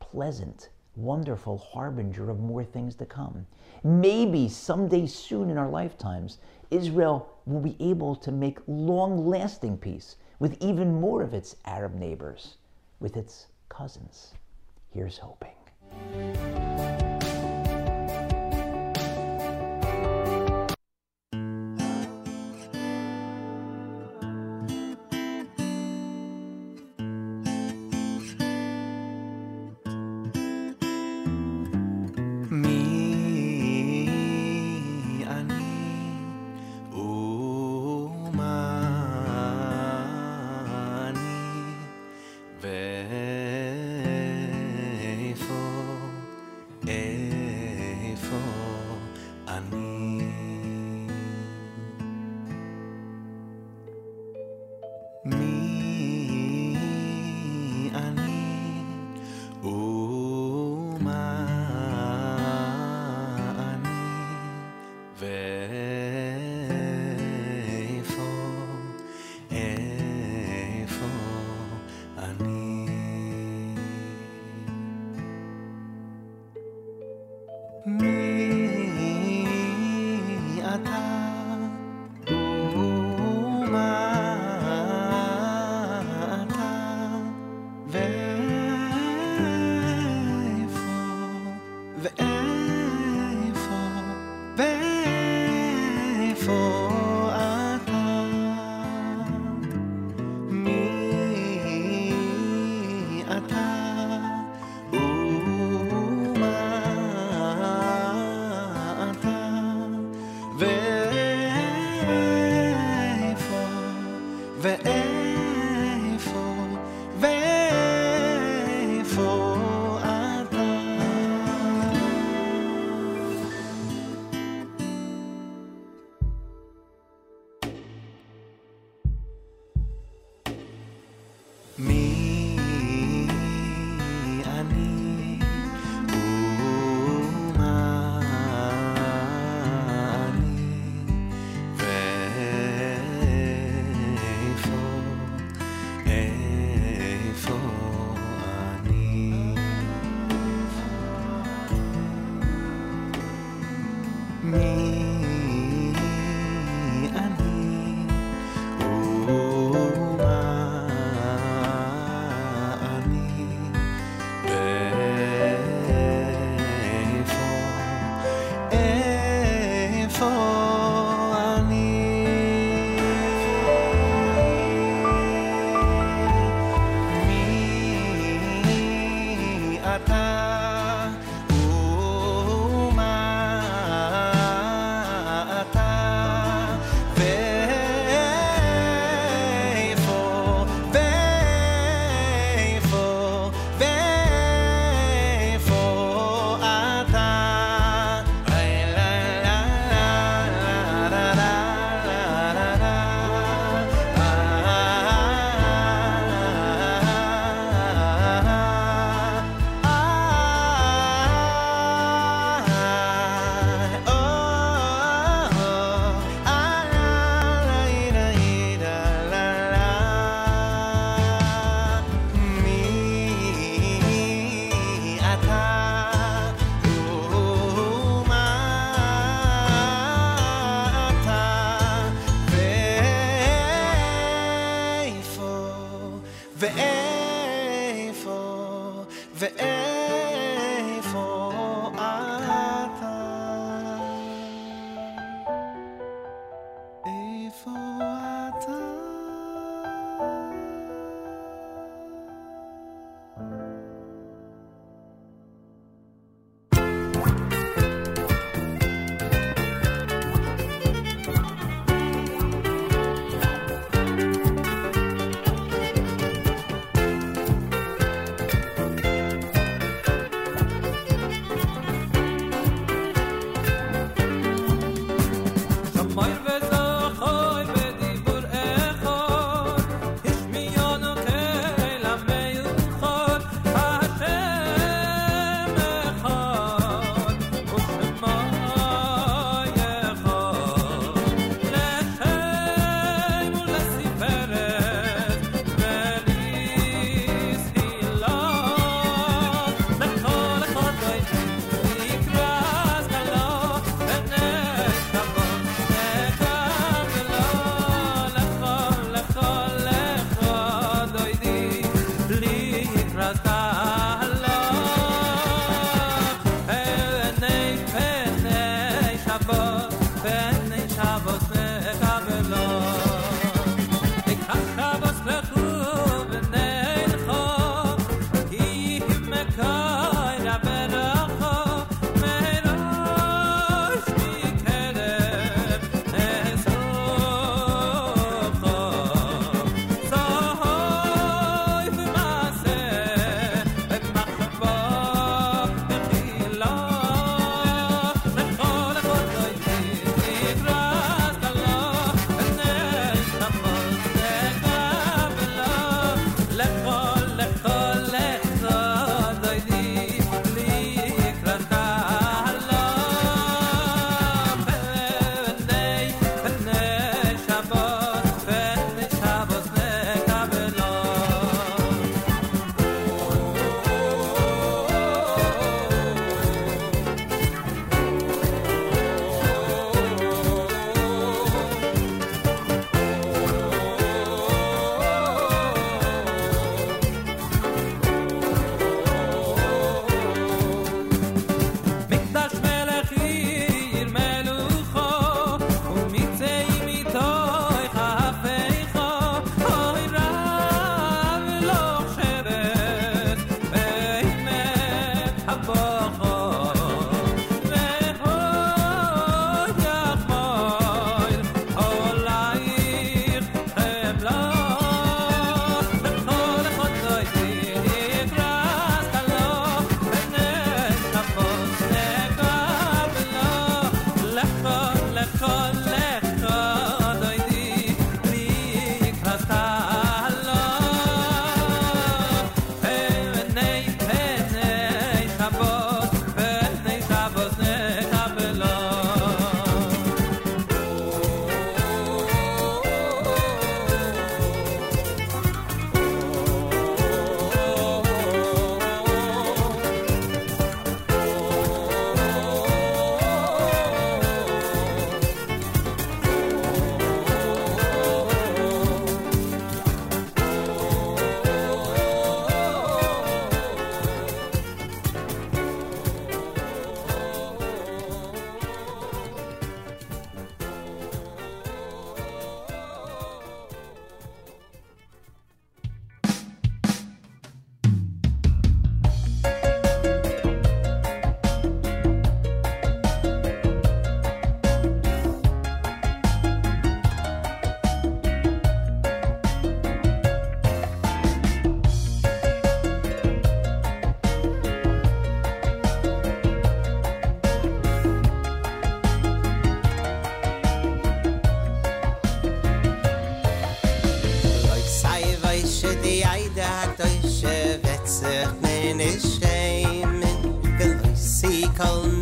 [0.00, 3.46] pleasant, wonderful harbinger of more things to come.
[3.82, 6.38] Maybe someday soon in our lifetimes,
[6.70, 11.94] Israel will be able to make long lasting peace with even more of its Arab
[11.94, 12.56] neighbors,
[13.00, 14.34] with its cousins.
[14.90, 15.54] Here's hoping.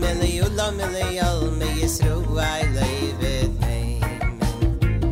[0.00, 2.16] mele yula mele yal me yisru
[2.50, 4.02] ay levet neim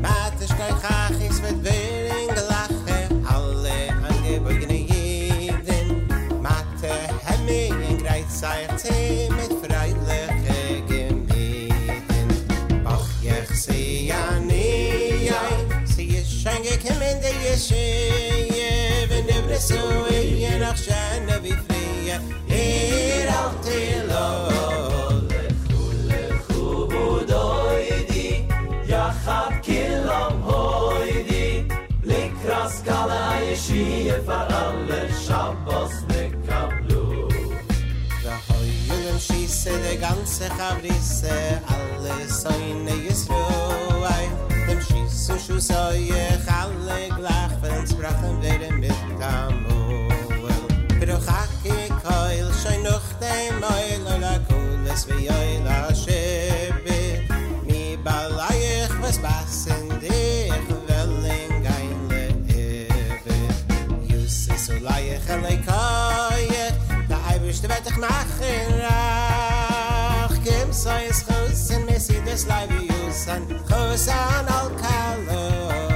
[0.05, 2.99] mat es kein khach is vet beren gelache
[3.37, 3.79] alle
[4.09, 5.87] angeborgene jeden
[6.47, 9.01] mat äh, hemme in greit seite
[21.43, 24.50] de frie It all till.
[33.81, 41.37] Die für alle Schabbos mit Da hoyen schisse de ganze Chavrisse
[41.75, 44.25] Alle soine Yisroi
[44.69, 49.81] Dem schisse schusoye Challe glach Wenn sprachen wir mit Kamu
[51.01, 57.03] Bruch haki koil Schoi noch dem Oil Oila kules vi oila shibi
[57.67, 59.50] Mi balayich vespas
[65.31, 66.73] kann ich koje
[67.09, 68.41] da i bist weit ich mach
[68.83, 70.35] rach.
[70.45, 75.90] Kem es in leibe jusen raus an alkalo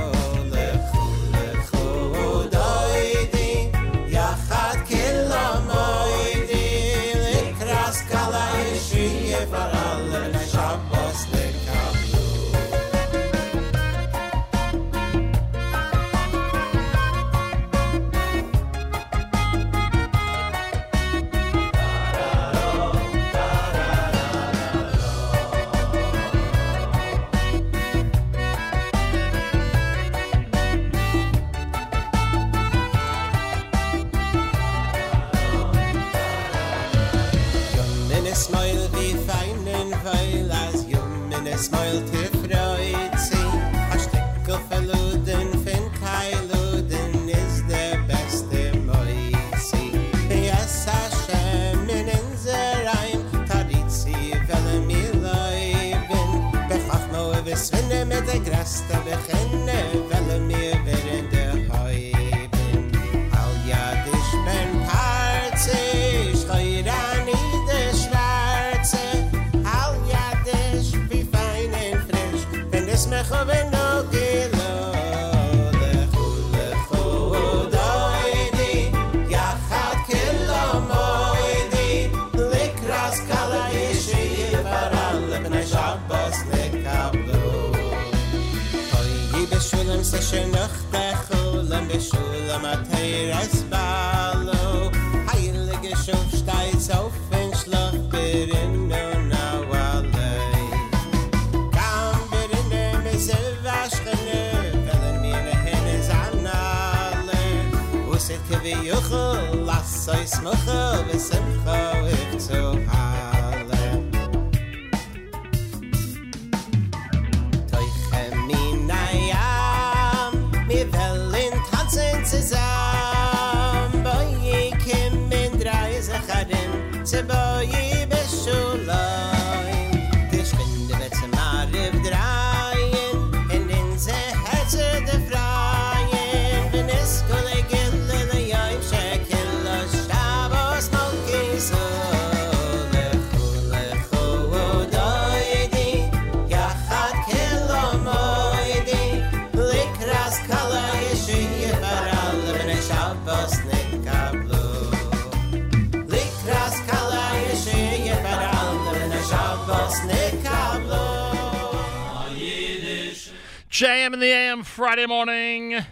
[164.05, 165.83] JM in the AM Friday morning.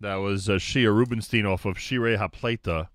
[0.00, 2.88] That was uh, Shia Rubenstein off of Shirei Hapleta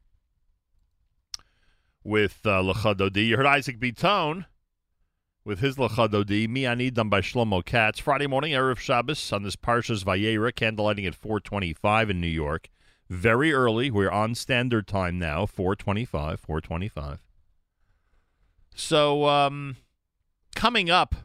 [2.04, 3.26] with uh, Lachadodi.
[3.26, 3.92] You heard Isaac B.
[3.92, 4.46] Tone
[5.44, 6.48] with his Lachadodi.
[6.48, 7.98] Mi Ani done by Shlomo Katz.
[7.98, 12.70] Friday morning, Erev Shabbos on this Parshas Vayera, candlelighting at 425 in New York.
[13.10, 13.90] Very early.
[13.90, 17.22] We're on standard time now, 425, 425.
[18.76, 19.78] So, um,
[20.54, 21.16] coming up,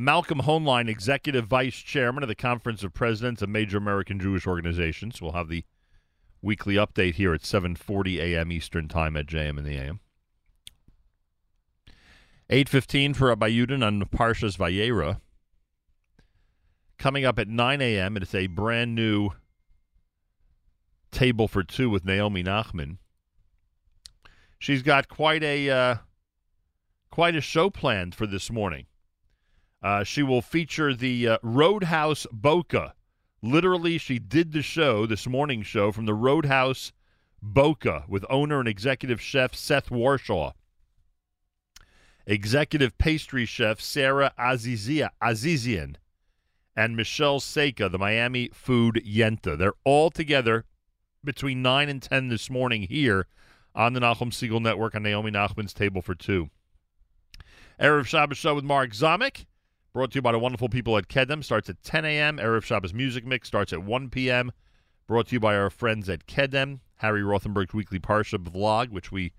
[0.00, 5.20] Malcolm Hoenlein, Executive Vice Chairman of the Conference of Presidents of Major American Jewish Organizations.
[5.20, 5.64] We'll have the
[6.40, 8.52] weekly update here at 7:40 a.m.
[8.52, 9.98] Eastern Time at JM in the AM.
[12.48, 15.20] 8:15 for Rabbi Yudin on Parshas Vayera.
[16.96, 18.16] Coming up at 9 a.m.
[18.16, 19.30] It's a brand new
[21.10, 22.98] table for two with Naomi Nachman.
[24.60, 25.96] She's got quite a uh,
[27.10, 28.86] quite a show planned for this morning.
[29.82, 32.94] Uh, she will feature the uh, Roadhouse Boca.
[33.42, 36.92] Literally, she did the show, this morning show, from the Roadhouse
[37.40, 40.52] Boca with owner and executive chef Seth Warshaw,
[42.26, 45.94] executive pastry chef Sarah Azizia, Azizian,
[46.74, 49.56] and Michelle Seika, the Miami Food Yenta.
[49.56, 50.64] They're all together
[51.22, 53.28] between 9 and 10 this morning here
[53.74, 56.50] on the Nachum Segal Network on Naomi Nachman's Table for Two.
[57.80, 59.46] Erev Shabbos Show with Mark Zamek,
[59.98, 62.36] brought to you by the wonderful people at Kedem, starts at 10 a.m.
[62.36, 64.52] Erev Shabbos Music Mix starts at 1 p.m.,
[65.08, 66.78] brought to you by our friends at Kedem.
[66.98, 69.32] Harry Rothenberg's weekly Parsha vlog, which we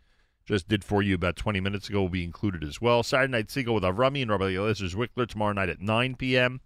[0.46, 3.04] just did for you about 20 minutes ago, will be included as well.
[3.04, 6.60] Saturday Night Segal with Avrami and Rabbi Eliezer Zwickler tomorrow night at 9 p.m.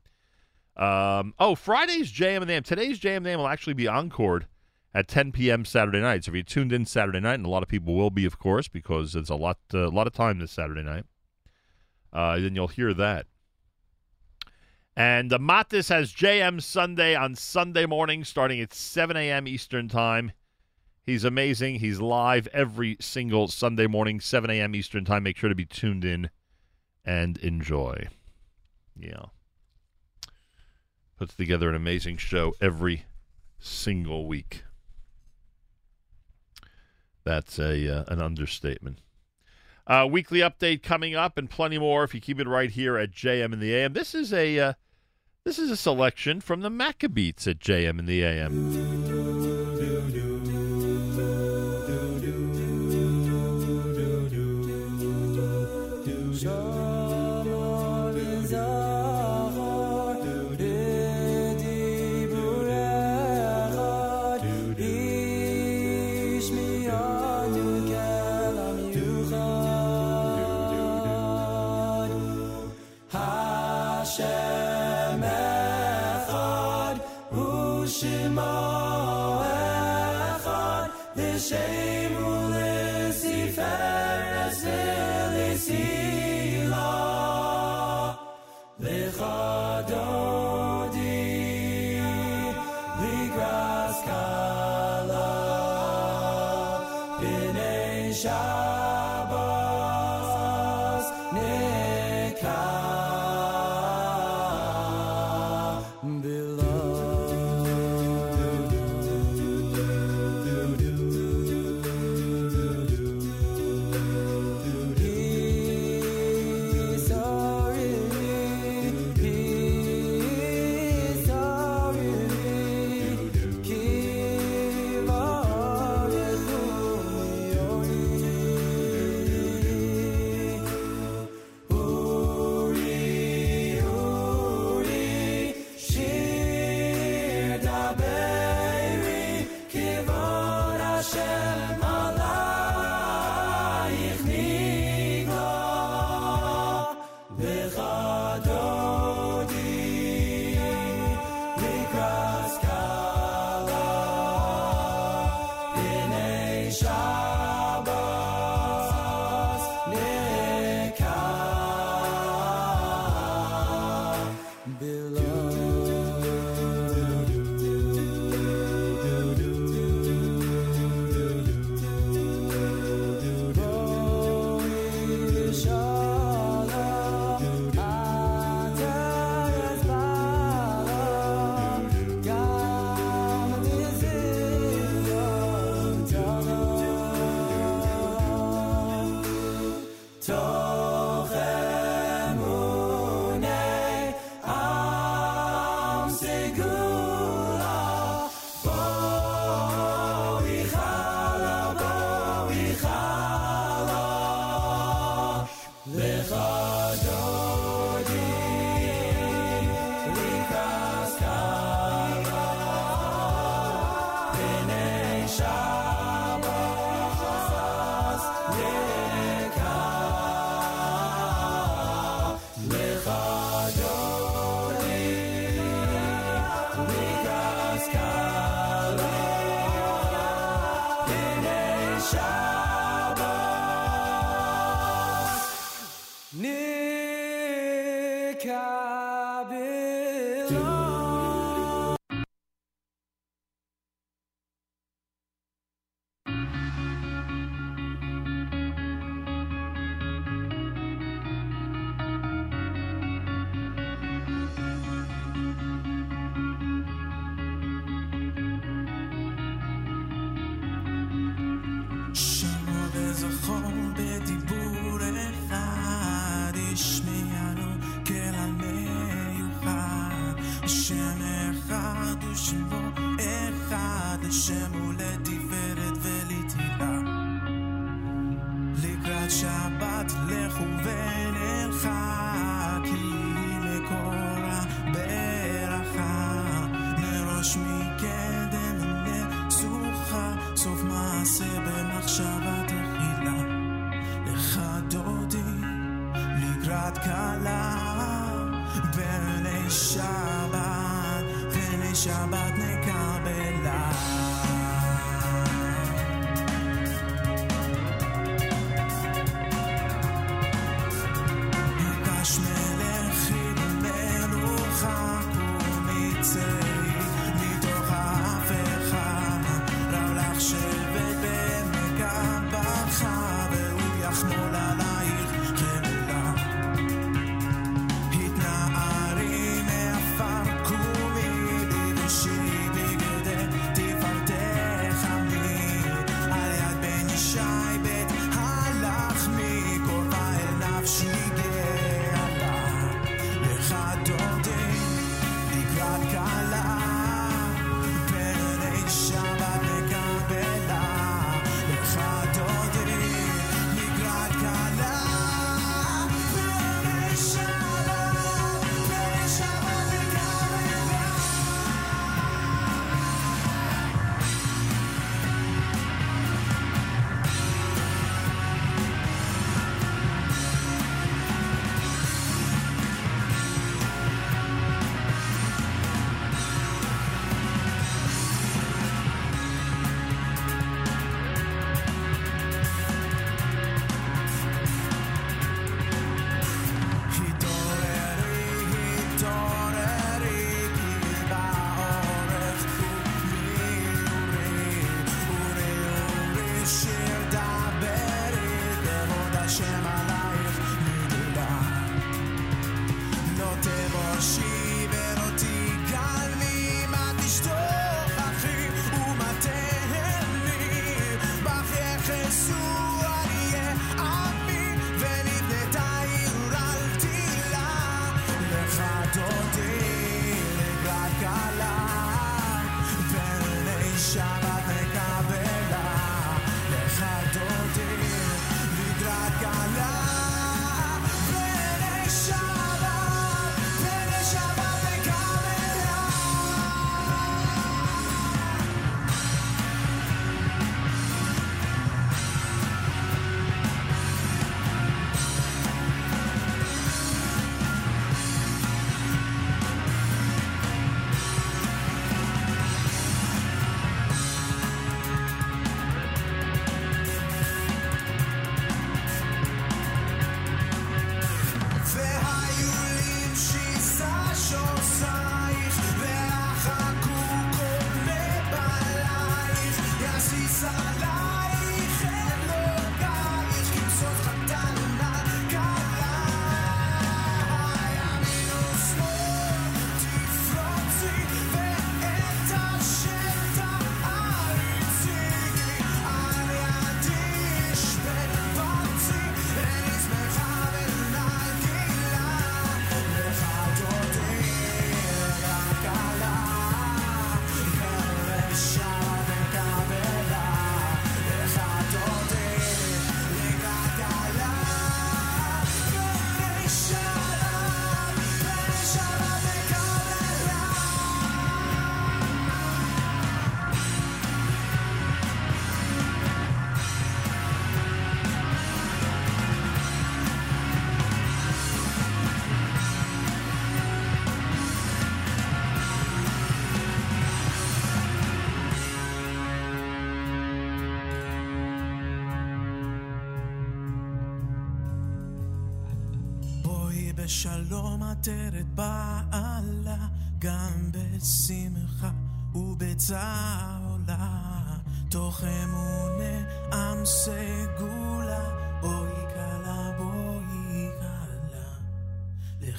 [0.75, 2.63] Um, oh, Friday's JM and AM.
[2.63, 4.47] Today's JM and AM will actually be encored
[4.95, 5.65] at 10 p.m.
[5.65, 6.23] Saturday night.
[6.23, 8.39] So if you tuned in Saturday night, and a lot of people will be, of
[8.39, 11.05] course, because it's a lot, uh, a lot of time this Saturday night,
[12.11, 13.27] uh, then you'll hear that.
[14.95, 19.47] And Matis has JM Sunday on Sunday morning, starting at 7 a.m.
[19.47, 20.31] Eastern Time.
[21.03, 21.79] He's amazing.
[21.79, 24.75] He's live every single Sunday morning, 7 a.m.
[24.75, 25.23] Eastern Time.
[25.23, 26.29] Make sure to be tuned in
[27.03, 28.07] and enjoy.
[28.95, 29.25] Yeah.
[31.17, 33.05] Puts together an amazing show every
[33.59, 34.63] single week.
[37.23, 38.99] That's a uh, an understatement.
[39.85, 43.11] Uh, weekly update coming up and plenty more if you keep it right here at
[43.11, 43.93] JM in the AM.
[43.93, 44.73] This is a uh,
[45.45, 49.42] this is a selection from the Maccabeats at JM in the AM.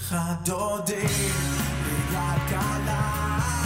[0.08, 1.06] חדודי,
[2.12, 3.63] יד קלה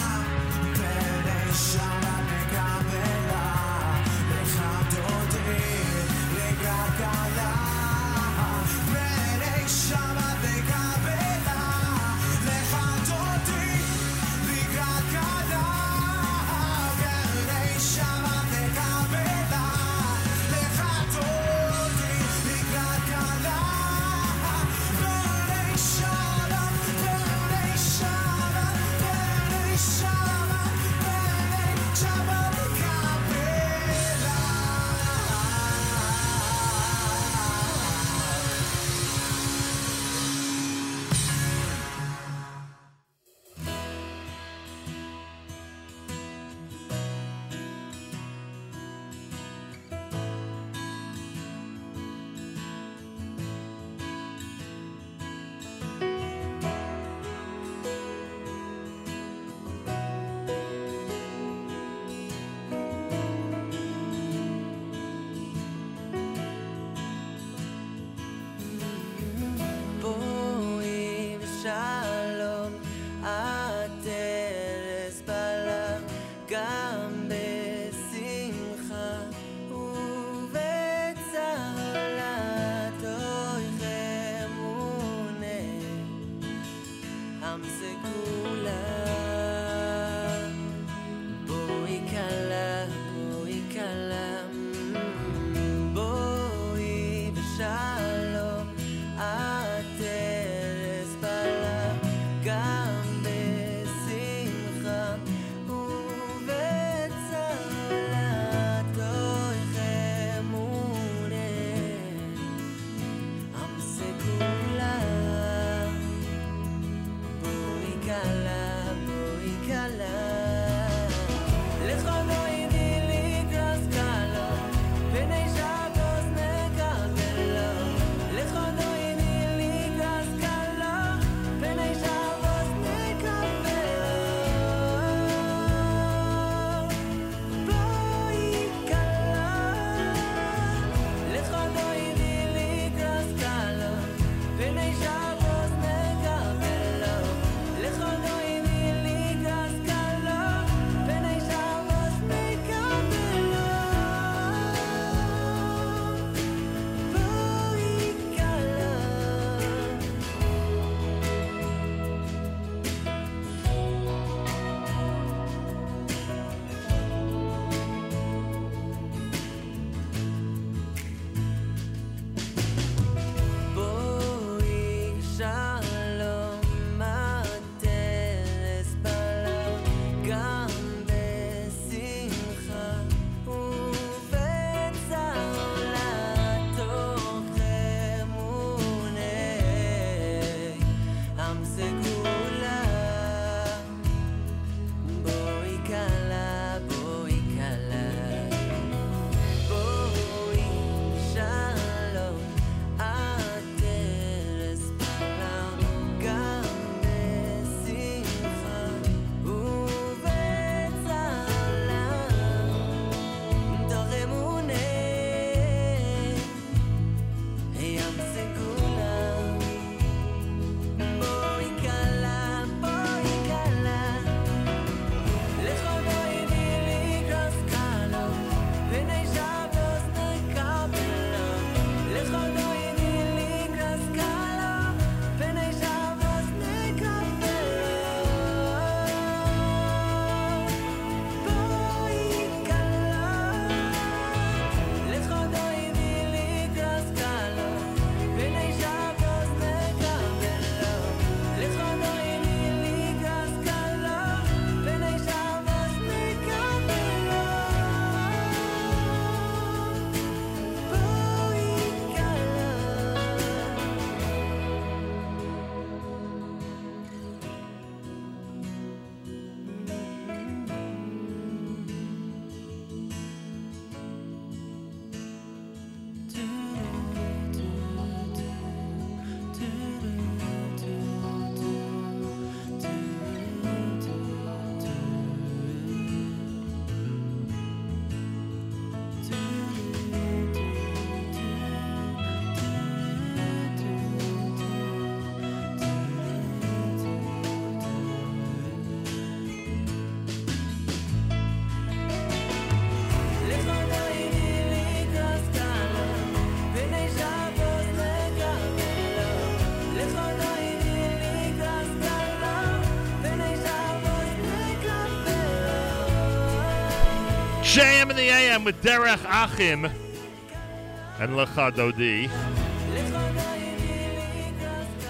[318.19, 322.29] the AM with Derech Achim and Lecha Dodi.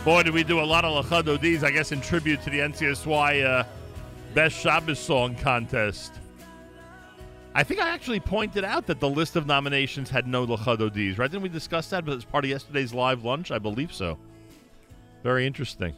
[0.05, 2.59] Boy, did we do a lot of Lecha Dodis, I guess, in tribute to the
[2.59, 3.64] NCSY uh,
[4.35, 6.12] Best Shabbos Song Contest.
[7.55, 11.18] I think I actually pointed out that the list of nominations had no Lecha Dodis,
[11.18, 11.30] right?
[11.30, 13.51] Didn't we discuss that as part of yesterday's live lunch?
[13.51, 14.18] I believe so.
[15.22, 15.94] Very interesting.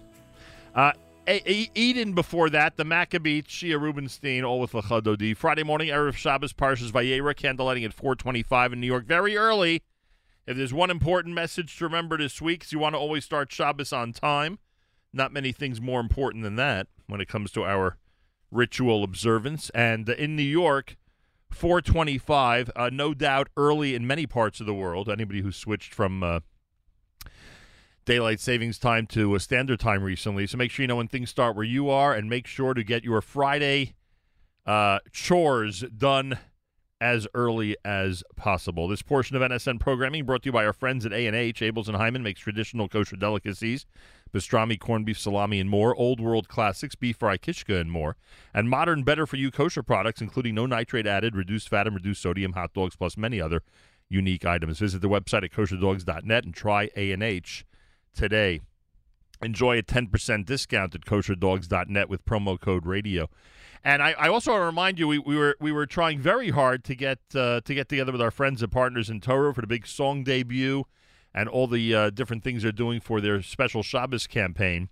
[0.77, 0.93] Uh,
[1.31, 5.37] Eden before that, the Maccabee, Shia Rubenstein, all with Lecha Dodi.
[5.37, 9.07] Friday morning, Erev Shabbos, Parshas Vayera, candlelighting at 425 in New York.
[9.07, 9.83] Very early.
[10.47, 13.53] If there's one important message to remember this week, is you want to always start
[13.53, 14.59] Shabbos on time.
[15.13, 17.99] Not many things more important than that when it comes to our
[18.51, 19.71] ritual observance.
[19.71, 20.97] And uh, in New York,
[21.51, 25.09] 425, uh, no doubt early in many parts of the world.
[25.09, 26.41] Anybody who switched from uh,
[28.11, 30.45] daylight savings time to a standard time recently.
[30.45, 32.83] So make sure you know when things start where you are and make sure to
[32.83, 33.95] get your Friday
[34.67, 36.37] uh, chores done
[37.01, 38.89] as early as possible.
[38.89, 41.61] This portion of NSN programming brought to you by our friends at A&H.
[41.61, 43.87] Abeles and Heymann makes traditional kosher delicacies,
[44.35, 48.17] pastrami, corned beef, salami, and more, old world classics, beef fry, kishka, and more,
[48.53, 52.75] and modern, better-for-you kosher products, including no nitrate added, reduced fat, and reduced sodium hot
[52.75, 53.63] dogs, plus many other
[54.09, 54.81] unique items.
[54.81, 57.65] Visit the website at kosherdogs.net and try A&H
[58.15, 58.61] today.
[59.43, 63.29] Enjoy a 10% discount at kosherdogs.net with promo code radio.
[63.83, 66.51] And I, I also want to remind you, we, we were we were trying very
[66.51, 69.63] hard to get uh, to get together with our friends and partners in Torah for
[69.63, 70.85] the big song debut
[71.33, 74.91] and all the uh, different things they're doing for their special Shabbos campaign.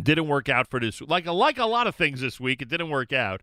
[0.00, 2.62] Didn't work out for this, like like a lot of things this week.
[2.62, 3.42] It didn't work out,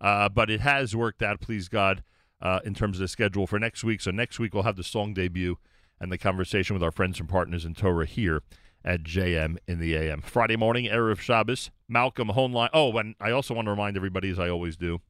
[0.00, 1.40] uh, but it has worked out.
[1.40, 2.02] Please God,
[2.40, 4.00] uh, in terms of the schedule for next week.
[4.00, 5.58] So next week we'll have the song debut
[6.00, 8.42] and the conversation with our friends and partners in Torah here
[8.84, 10.22] at JM in the AM.
[10.22, 12.70] Friday morning, Erev Shabbos, Malcolm Hoenlein.
[12.72, 15.00] Oh, and I also want to remind everybody, as I always do,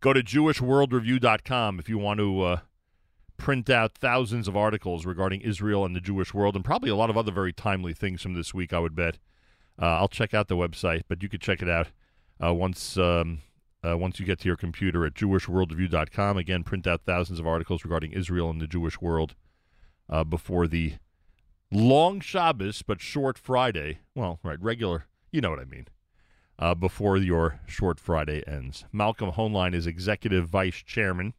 [0.00, 2.58] go to jewishworldreview.com if you want to uh,
[3.36, 7.10] print out thousands of articles regarding Israel and the Jewish world, and probably a lot
[7.10, 9.18] of other very timely things from this week, I would bet.
[9.80, 11.88] Uh, I'll check out the website, but you could check it out
[12.42, 13.42] uh, once um,
[13.86, 16.36] uh, once you get to your computer at jewishworldreview.com.
[16.36, 19.34] Again, print out thousands of articles regarding Israel and the Jewish world
[20.08, 20.94] uh, before the
[21.70, 24.00] long Shabbos but short Friday.
[24.14, 25.06] Well, right, regular.
[25.30, 25.86] You know what I mean.
[26.58, 31.34] Uh, before your short Friday ends, Malcolm Hoenlein is executive vice chairman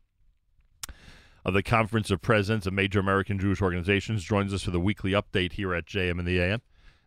[1.43, 4.23] of the Conference of Presidents of Major American Jewish Organizations.
[4.23, 6.61] Joins us for the weekly update here at JM in the AM.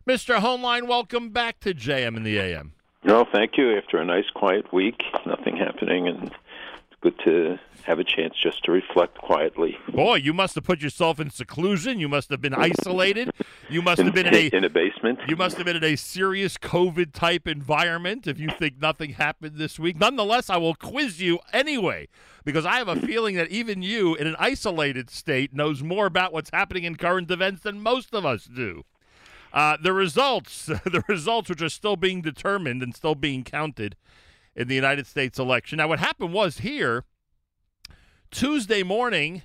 [0.05, 0.39] Mr.
[0.39, 2.73] Hoenlein, welcome back to JM in the AM.
[3.03, 3.77] No, thank you.
[3.77, 6.35] After a nice quiet week, nothing happening, and it's
[7.01, 9.75] good to have a chance just to reflect quietly.
[9.91, 11.99] Boy, you must have put yourself in seclusion.
[11.99, 13.31] You must have been isolated.
[13.69, 15.19] You must have been in a in a basement.
[15.27, 19.55] You must have been in a serious COVID type environment if you think nothing happened
[19.55, 19.99] this week.
[19.99, 22.07] Nonetheless, I will quiz you anyway
[22.45, 26.33] because I have a feeling that even you, in an isolated state, knows more about
[26.33, 28.83] what's happening in current events than most of us do.
[29.53, 33.95] Uh, the results, the results which are still being determined and still being counted
[34.55, 35.77] in the United States election.
[35.77, 37.05] Now, what happened was here
[38.31, 39.43] Tuesday morning,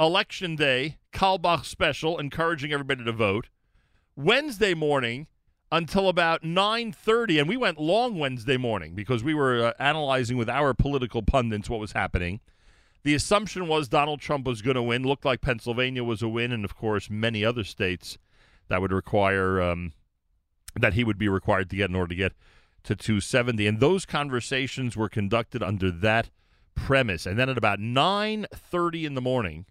[0.00, 3.48] election day, Kalbach special, encouraging everybody to vote.
[4.16, 5.26] Wednesday morning
[5.72, 10.48] until about 9:30 and we went long Wednesday morning because we were uh, analyzing with
[10.48, 12.40] our political pundits what was happening.
[13.02, 15.02] The assumption was Donald Trump was going to win.
[15.02, 18.18] Looked like Pennsylvania was a win, and of course many other states
[18.68, 19.92] that would require um,
[20.74, 22.32] that he would be required to get in order to get
[22.84, 23.66] to 270.
[23.66, 26.30] And those conversations were conducted under that
[26.74, 27.26] premise.
[27.26, 29.66] And then at about 9:30 in the morning,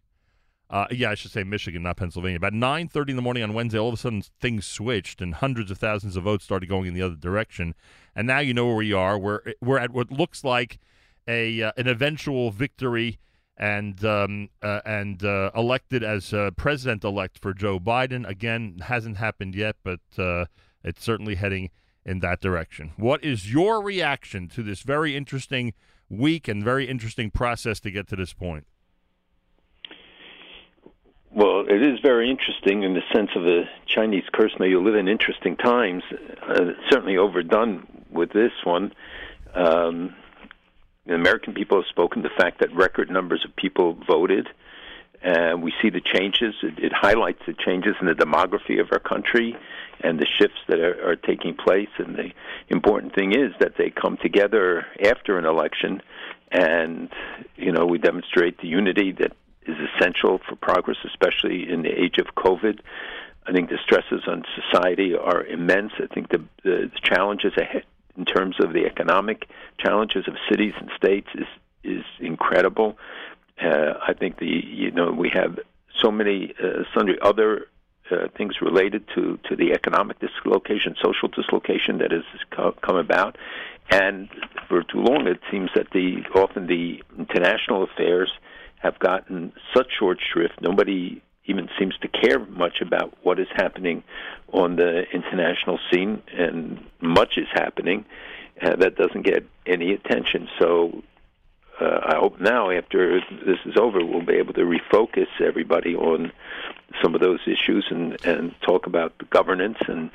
[0.69, 2.37] uh, yeah, I should say Michigan, not Pennsylvania.
[2.37, 5.69] About 9:30 in the morning on Wednesday, all of a sudden things switched, and hundreds
[5.69, 7.75] of thousands of votes started going in the other direction.
[8.15, 9.17] And now you know where we are.
[9.17, 10.79] We're we're at what looks like
[11.27, 13.19] a uh, an eventual victory
[13.57, 18.27] and um, uh, and uh, elected as uh, president elect for Joe Biden.
[18.27, 20.45] Again, hasn't happened yet, but uh,
[20.83, 21.69] it's certainly heading
[22.05, 22.91] in that direction.
[22.97, 25.73] What is your reaction to this very interesting
[26.09, 28.65] week and very interesting process to get to this point?
[31.31, 34.53] Well, it is very interesting in the sense of a Chinese curse.
[34.59, 36.03] May you live in interesting times.
[36.47, 38.93] Uh, certainly overdone with this one.
[39.55, 40.15] Um,
[41.05, 44.47] the American people have spoken the fact that record numbers of people voted,
[45.21, 46.53] and we see the changes.
[46.63, 49.55] It, it highlights the changes in the demography of our country
[50.01, 51.89] and the shifts that are, are taking place.
[51.97, 52.31] And the
[52.69, 56.01] important thing is that they come together after an election,
[56.51, 57.09] and
[57.55, 59.33] you know we demonstrate the unity that
[59.65, 62.79] is essential for progress, especially in the age of COVID.
[63.45, 65.91] I think the stresses on society are immense.
[65.97, 67.83] I think the, the, the challenges ahead
[68.17, 71.47] in terms of the economic challenges of cities and states is
[71.83, 72.97] is incredible.
[73.61, 75.59] Uh, I think the you know we have
[76.01, 77.67] so many uh, sundry other
[78.11, 83.37] uh, things related to to the economic dislocation, social dislocation that has co- come about,
[83.89, 84.29] and
[84.67, 88.31] for too long it seems that the often the international affairs
[88.79, 90.59] have gotten such short shrift.
[90.61, 94.03] Nobody even seems to care much about what is happening
[94.51, 98.05] on the international scene, and much is happening
[98.61, 100.47] uh, that doesn't get any attention.
[100.59, 101.03] So
[101.83, 106.31] uh, I hope now, after this is over, we'll be able to refocus everybody on
[107.01, 110.11] some of those issues and, and talk about governance and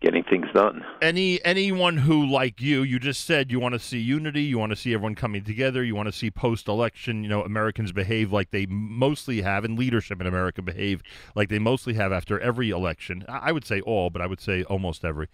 [0.00, 0.84] getting things done.
[1.00, 4.70] Any anyone who, like you, you just said you want to see unity, you want
[4.70, 8.50] to see everyone coming together, you want to see post-election, you know, Americans behave like
[8.50, 11.02] they mostly have, and leadership in America behave
[11.34, 13.24] like they mostly have after every election.
[13.28, 15.28] I would say all, but I would say almost every.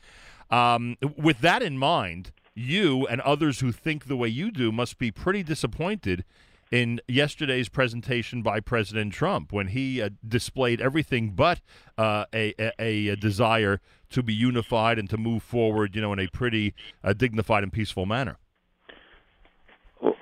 [0.50, 4.98] Um, with that in mind, you and others who think the way you do must
[4.98, 6.24] be pretty disappointed
[6.70, 11.60] in yesterday's presentation by President Trump when he uh, displayed everything but
[11.96, 13.80] uh, a, a, a desire
[14.10, 17.72] to be unified and to move forward, you know, in a pretty uh, dignified and
[17.72, 18.36] peaceful manner.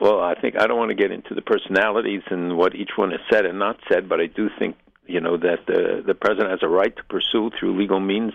[0.01, 3.11] Well, I think I don't want to get into the personalities and what each one
[3.11, 4.77] has said and not said, but I do think
[5.07, 8.33] you know that the the president has a right to pursue through legal means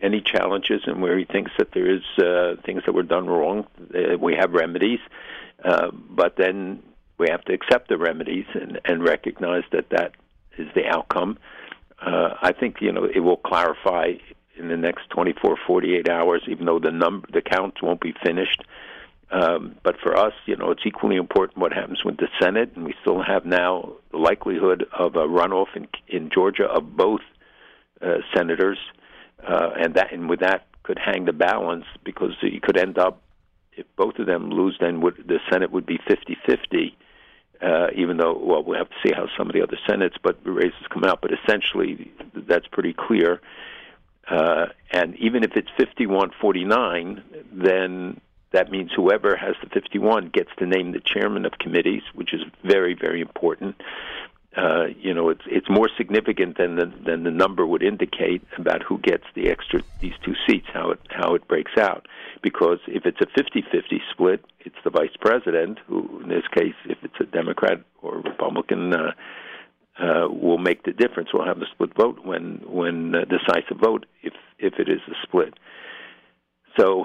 [0.00, 3.66] any challenges and where he thinks that there is uh, things that were done wrong.
[3.94, 5.00] Uh, we have remedies,
[5.64, 6.82] uh, but then
[7.18, 10.12] we have to accept the remedies and, and recognize that that
[10.58, 11.38] is the outcome.
[12.00, 14.12] Uh, I think you know it will clarify
[14.56, 18.62] in the next 24, 48 hours, even though the number, the counts won't be finished.
[19.30, 22.84] Um, but for us, you know, it's equally important what happens with the Senate, and
[22.84, 27.22] we still have now the likelihood of a runoff in in Georgia of both
[28.00, 29.03] uh, senators, uh,
[29.46, 33.20] and that and with that could hang the balance because you could end up
[33.76, 36.94] if both of them lose, then would, the Senate would be 50-50.
[37.62, 40.42] Uh, even though, well, we'll have to see how some of the other senates, but
[40.44, 41.20] the races come out.
[41.22, 43.40] But essentially, that's pretty clear.
[44.28, 47.22] Uh, and even if it's 51-49,
[47.52, 48.20] then
[48.52, 52.40] that means whoever has the 51 gets to name the chairman of committees, which is
[52.64, 53.76] very, very important.
[54.56, 58.82] Uh, you know, it's it's more significant than the than the number would indicate about
[58.82, 62.06] who gets the extra these two seats, how it how it breaks out.
[62.40, 66.98] Because if it's a 50-50 split, it's the vice president who, in this case, if
[67.02, 69.12] it's a Democrat or Republican, uh,
[69.98, 71.30] uh, will make the difference.
[71.32, 75.14] We'll have the split vote when when uh, decisive vote if if it is a
[75.26, 75.54] split.
[76.78, 77.04] So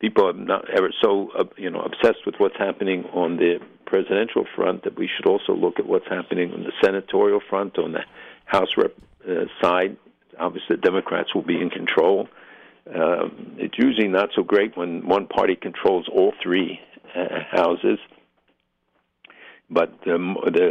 [0.00, 3.58] people are not ever so uh, you know obsessed with what's happening on the
[3.92, 7.92] presidential front that we should also look at what's happening on the senatorial front on
[7.92, 8.04] the
[8.46, 8.94] House rep
[9.28, 9.96] uh, side.
[10.38, 12.26] Obviously, the Democrats will be in control.
[12.86, 16.80] Um, it's usually not so great when one party controls all three
[17.14, 17.98] uh, houses,
[19.68, 20.64] but um, the,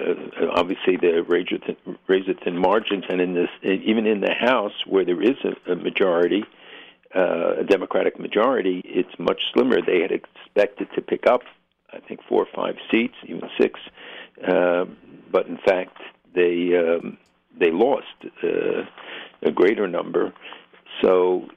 [0.56, 5.06] obviously the razor thin, razor thin margins, and in this even in the House where
[5.06, 6.43] there is a, a majority
[7.15, 9.80] uh, a Democratic majority, it's much slimmer.
[9.81, 11.41] They had expected to pick up,
[11.93, 13.80] I think, four or five seats, even six,
[14.47, 14.85] uh,
[15.31, 15.97] but in fact,
[16.34, 17.18] they um,
[17.59, 18.05] they lost
[18.43, 18.84] uh,
[19.43, 20.34] a greater number.
[21.01, 21.47] So,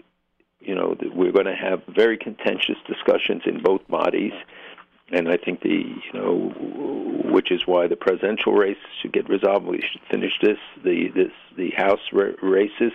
[0.60, 4.32] you know, we're going to have very contentious discussions in both bodies,
[5.12, 6.52] and I think the you know,
[7.30, 9.66] which is why the presidential race should get resolved.
[9.66, 10.58] We should finish this.
[10.82, 12.92] The this the House races.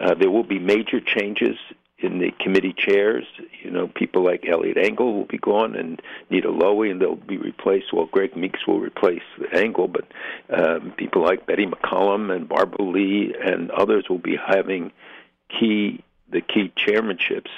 [0.00, 1.56] Uh, there will be major changes
[2.04, 3.24] in the committee chairs.
[3.62, 6.00] You know, people like Eliot Engel will be gone, and
[6.30, 7.92] Nita Lowey, and they'll be replaced.
[7.92, 9.22] Well, Greg Meeks will replace
[9.52, 10.04] Engel, but
[10.50, 14.92] um, people like Betty McCollum and Barbara Lee and others will be having
[15.48, 17.50] key the key chairmanships,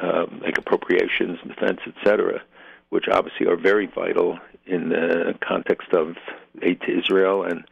[0.00, 2.42] um, like appropriations, defense, etc.,
[2.88, 6.16] which obviously are very vital in the context of
[6.62, 7.64] aid to Israel and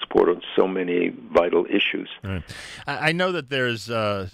[0.00, 2.08] support on so many vital issues.
[2.22, 2.42] Right.
[2.86, 3.90] I know that there's.
[3.90, 4.28] Uh,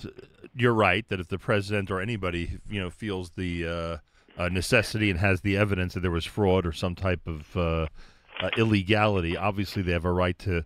[0.54, 3.96] you're right that if the president or anybody you know feels the uh,
[4.40, 7.86] uh, necessity and has the evidence that there was fraud or some type of uh,
[8.40, 10.64] uh, illegality, obviously they have a right to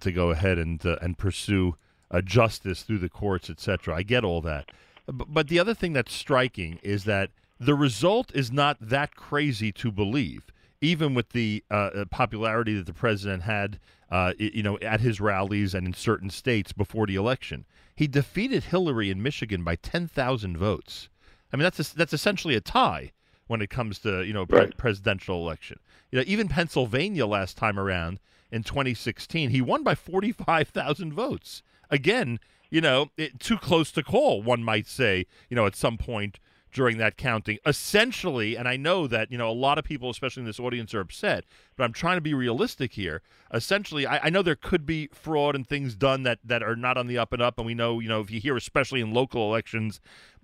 [0.00, 1.76] to go ahead and and pursue
[2.24, 3.94] justice through the courts, etc.
[3.94, 4.70] I get all that,
[5.06, 9.72] B- but the other thing that's striking is that the result is not that crazy
[9.72, 10.51] to believe
[10.82, 13.78] even with the uh, uh, popularity that the president had,
[14.10, 17.64] uh, you know, at his rallies and in certain states before the election,
[17.94, 21.08] he defeated Hillary in Michigan by ten thousand votes.
[21.52, 23.12] I mean, that's that's essentially a tie
[23.46, 25.78] when it comes to you know pre- presidential election.
[26.10, 28.18] You know, even Pennsylvania last time around
[28.50, 31.62] in 2016, he won by 45,000 votes.
[31.90, 32.38] Again,
[32.70, 35.26] you know, it, too close to call, one might say.
[35.48, 36.38] You know, at some point
[36.72, 37.58] during that counting.
[37.66, 40.94] Essentially, and I know that you know a lot of people, especially in this audience,
[40.94, 41.44] are upset,
[41.76, 43.22] but I'm trying to be realistic here.
[43.52, 46.96] Essentially, I, I know there could be fraud and things done that that are not
[46.96, 49.12] on the up and up, and we know you know if you hear, especially in
[49.12, 50.00] local elections,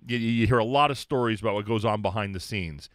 [0.07, 2.89] you, you hear a lot of stories about what goes on behind the scenes.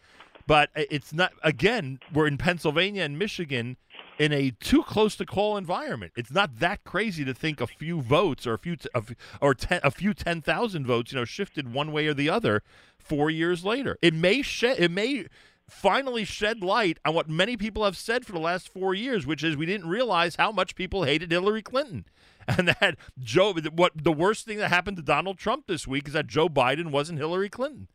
[0.47, 1.33] But uh, it's not.
[1.43, 3.77] Again, we're in Pennsylvania and Michigan
[4.17, 6.13] in a too close to call environment.
[6.15, 9.11] It's not that crazy to think a few votes or a few t- a f-
[9.41, 12.63] or ten, a few ten thousand votes, you know, shifted one way or the other
[12.97, 13.97] four years later.
[14.01, 14.79] It may shed.
[14.79, 15.25] It may
[15.67, 19.43] finally shed light on what many people have said for the last four years, which
[19.43, 22.05] is we didn't realize how much people hated Hillary Clinton.
[22.47, 26.13] And that Joe, what the worst thing that happened to Donald Trump this week is
[26.13, 27.87] that Joe Biden wasn't Hillary Clinton.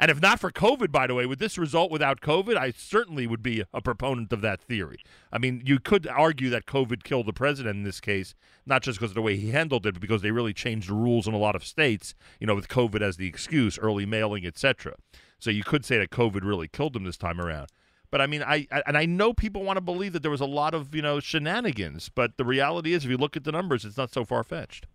[0.00, 3.26] And if not for COVID, by the way, with this result without COVID, I certainly
[3.26, 4.96] would be a proponent of that theory.
[5.30, 8.98] I mean, you could argue that COVID killed the president in this case, not just
[8.98, 11.34] because of the way he handled it, but because they really changed the rules in
[11.34, 14.94] a lot of states, you know, with COVID as the excuse, early mailing, etc.
[15.38, 17.68] So you could say that COVID really killed him this time around.
[18.10, 20.40] But I mean, I, I and I know people want to believe that there was
[20.40, 23.52] a lot of you know shenanigans, but the reality is, if you look at the
[23.52, 24.86] numbers, it's not so far fetched.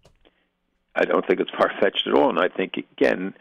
[0.96, 3.34] I don't think it's far fetched at all, and I think again,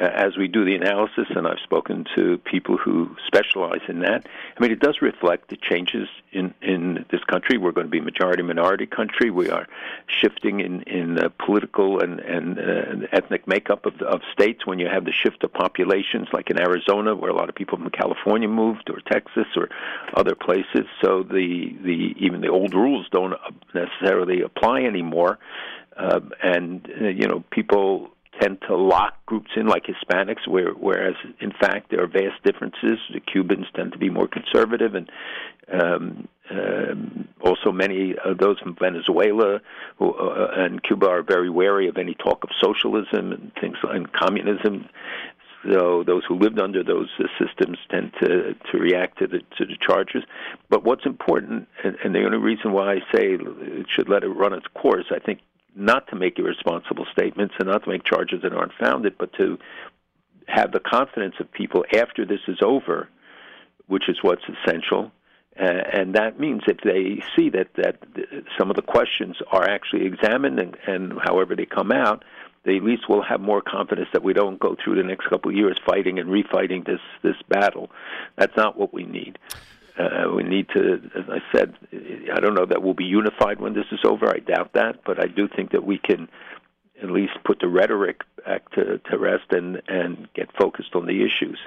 [0.00, 4.26] as we do the analysis, and I've spoken to people who specialize in that.
[4.56, 7.58] I mean, it does reflect the changes in in this country.
[7.58, 9.30] We're going to be majority minority country.
[9.30, 9.66] We are
[10.06, 14.66] shifting in in uh, political and and uh, ethnic makeup of of states.
[14.66, 17.78] When you have the shift of populations, like in Arizona, where a lot of people
[17.78, 19.68] from California moved, or Texas, or
[20.14, 23.34] other places, so the the even the old rules don't
[23.74, 25.38] necessarily apply anymore.
[25.96, 31.52] Uh, and you know, people tend to lock groups in like Hispanics, where, whereas in
[31.52, 32.98] fact there are vast differences.
[33.12, 35.10] The Cubans tend to be more conservative, and
[35.72, 39.60] um, um, also many of those from Venezuela
[39.98, 44.12] who, uh, and Cuba are very wary of any talk of socialism and things and
[44.12, 44.88] communism.
[45.64, 49.66] So those who lived under those uh, systems tend to to react to the to
[49.66, 50.22] the charges.
[50.70, 54.28] But what's important, and, and the only reason why I say it should let it
[54.28, 55.40] run its course, I think
[55.74, 59.58] not to make irresponsible statements and not to make charges that aren't founded, but to
[60.46, 63.08] have the confidence of people after this is over,
[63.86, 65.12] which is what's essential.
[65.60, 67.96] Uh, and that means if they see that, that
[68.58, 72.24] some of the questions are actually examined and, and however they come out,
[72.64, 75.50] they at least will have more confidence that we don't go through the next couple
[75.50, 77.90] of years fighting and refighting this, this battle.
[78.36, 79.38] That's not what we need.
[79.98, 81.74] Uh, we need to, as I said,
[82.32, 84.28] I don't know that we'll be unified when this is over.
[84.28, 86.28] I doubt that, but I do think that we can
[87.02, 91.24] at least put the rhetoric back to, to rest and, and get focused on the
[91.24, 91.58] issues.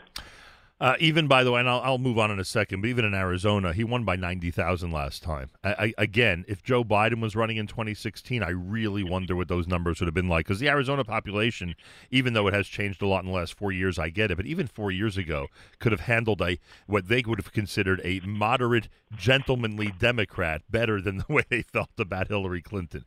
[0.82, 3.06] Uh, even by the way, and I'll, I'll move on in a second, but even
[3.06, 5.52] in Arizona, he won by 90,000 last time.
[5.64, 9.68] I, I, again, if Joe Biden was running in 2016, I really wonder what those
[9.68, 10.48] numbers would have been like.
[10.48, 11.76] Because the Arizona population,
[12.10, 14.38] even though it has changed a lot in the last four years, I get it,
[14.38, 18.20] but even four years ago, could have handled a what they would have considered a
[18.22, 23.06] moderate, gentlemanly Democrat better than the way they felt about Hillary Clinton.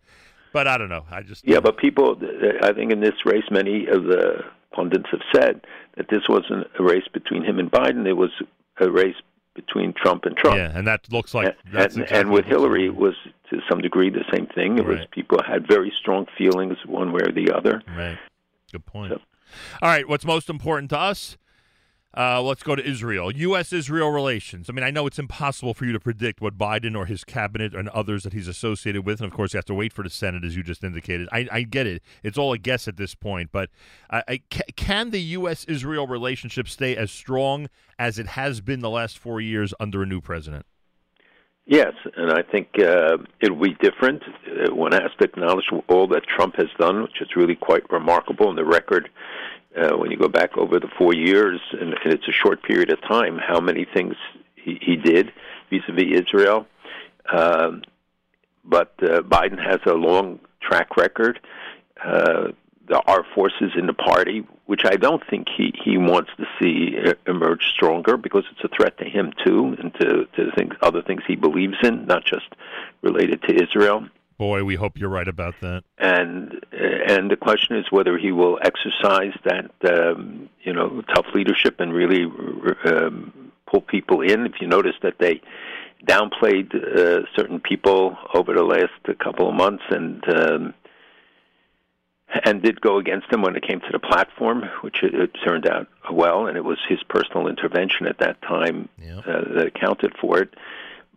[0.53, 1.07] But I don't know.
[1.11, 1.59] I just yeah.
[1.59, 2.17] But people,
[2.63, 4.45] I think in this race, many of the
[4.75, 5.61] pundits have said
[5.97, 8.07] that this wasn't a race between him and Biden.
[8.07, 8.31] It was
[8.79, 9.17] a race
[9.55, 10.57] between Trump and Trump.
[10.57, 13.15] Yeah, and that looks like and, exactly and with Hillary, it was
[13.51, 14.79] to some degree the same thing.
[14.79, 17.83] It was people had very strong feelings one way or the other.
[17.97, 18.19] Right.
[18.73, 19.13] Good point.
[19.13, 20.09] All right.
[20.09, 21.37] What's most important to us?
[22.17, 23.35] Uh, let's go to Israel.
[23.35, 23.73] U.S.
[23.73, 24.71] Israel relations.
[24.71, 27.75] I mean, I know it's impossible for you to predict what Biden or his cabinet
[27.75, 29.21] and others that he's associated with.
[29.21, 31.29] And of course, you have to wait for the Senate, as you just indicated.
[31.33, 32.03] I, I get it.
[32.23, 33.51] It's all a guess at this point.
[33.51, 33.71] But
[34.11, 35.65] I, I, ca- can the U.S.
[35.65, 37.69] Israel relationship stay as strong
[37.99, 40.67] as it has been the last four years under a new president?
[41.67, 44.23] Yes, and I think uh, it'll be different.
[44.47, 48.51] Uh, one has to acknowledge all that Trump has done, which is really quite remarkable.
[48.51, 49.09] And the record,
[49.77, 52.91] uh, when you go back over the four years, and, and it's a short period
[52.91, 54.15] of time, how many things
[54.57, 55.33] he, he did
[55.71, 56.67] vis-a-vis Israel.
[57.31, 57.83] Um,
[58.65, 61.41] but uh, Biden has a long track record.
[62.03, 62.49] Uh,
[62.87, 66.97] there are forces in the party which I don't think he, he wants to see
[67.27, 71.23] emerge stronger because it's a threat to him too and to, to things, other things
[71.27, 72.47] he believes in, not just
[73.03, 74.07] related to Israel.
[74.37, 75.85] Boy, we hope you're right about that.
[75.99, 81.77] And and the question is whether he will exercise that um, you know tough leadership
[81.79, 82.25] and really
[82.85, 84.47] um, pull people in.
[84.47, 85.41] If you notice that they
[86.05, 90.75] downplayed uh, certain people over the last couple of months and um,
[92.45, 95.69] and did go against him when it came to the platform, which it, it turned
[95.69, 98.89] out well, and it was his personal intervention at that time
[99.27, 100.55] uh, that accounted for it.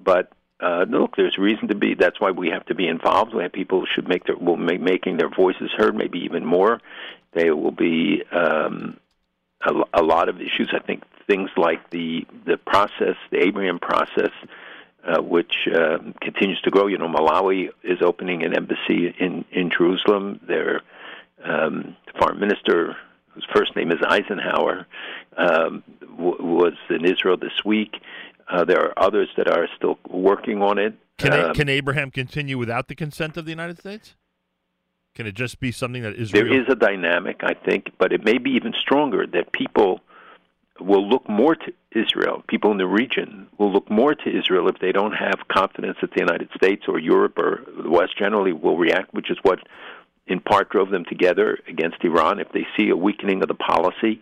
[0.04, 1.94] But uh, look, there's reason to be.
[1.94, 3.34] That's why we have to be involved.
[3.34, 6.82] We have people should make their will make making their voices heard, maybe even more.
[7.34, 8.98] They will be um,
[9.62, 10.70] a, a lot of issues.
[10.74, 14.32] I think things like the the process, the Abraham process,
[15.08, 16.88] uh, which uh, continues to grow.
[16.88, 20.40] You know, Malawi is opening an embassy in in Jerusalem.
[20.48, 20.82] Their
[21.44, 22.98] um, foreign minister,
[23.30, 24.88] whose first name is Eisenhower,
[25.38, 28.02] um, w- was in Israel this week.
[28.50, 30.94] Uh, there are others that are still working on it.
[31.18, 34.16] Can, Um, can Abraham continue without the consent of the United States?
[35.16, 36.44] Can it just be something that Israel?
[36.44, 40.02] There is a dynamic, I think, but it may be even stronger that people
[40.80, 42.44] will look more to Israel.
[42.48, 46.12] People in the region will look more to Israel if they don't have confidence that
[46.12, 49.60] the United States or Europe or the West generally will react, which is what
[50.28, 52.40] in part drove them together against Iran.
[52.40, 54.22] If they see a weakening of the policy,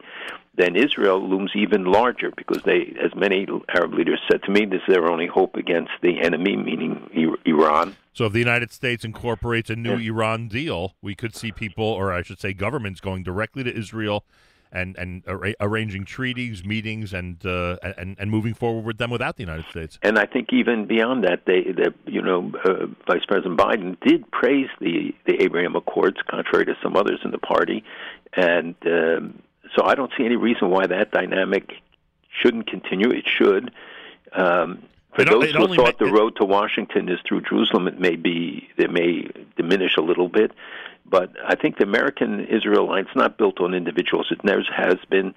[0.57, 4.81] then Israel looms even larger because they, as many Arab leaders said to me, this
[4.87, 7.09] is their only hope against the enemy, meaning
[7.45, 7.95] Iran.
[8.13, 12.13] So if the United States incorporates a new Iran deal, we could see people, or
[12.13, 14.25] I should say, governments going directly to Israel
[14.71, 19.37] and and arra- arranging treaties, meetings, and uh, and and moving forward with them without
[19.37, 19.97] the United States.
[20.03, 24.29] And I think even beyond that, they, they you know, uh, Vice President Biden did
[24.31, 27.83] praise the the Abraham Accords, contrary to some others in the party,
[28.35, 29.41] and um,
[29.75, 31.73] so I don't see any reason why that dynamic
[32.41, 33.09] shouldn't continue.
[33.09, 33.71] It should.
[34.33, 34.83] Um,
[35.15, 37.99] for It those it who thought ma- the road to Washington is through Jerusalem, it
[37.99, 40.51] may be it may diminish a little bit,
[41.05, 44.27] but I think the American Israel alliance is not built on individuals.
[44.31, 45.33] It never has been,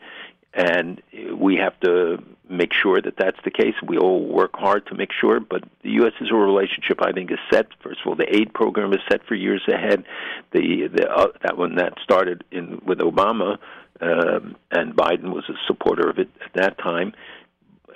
[0.53, 1.01] and
[1.33, 3.75] we have to make sure that that's the case.
[3.87, 6.13] We all work hard to make sure, but the U.S.
[6.21, 7.67] Israel relationship, I think, is set.
[7.81, 10.05] First of all, the aid program is set for years ahead.
[10.53, 13.59] The, the uh, that one that started in with Obama,
[14.01, 17.13] um, and Biden was a supporter of it at that time.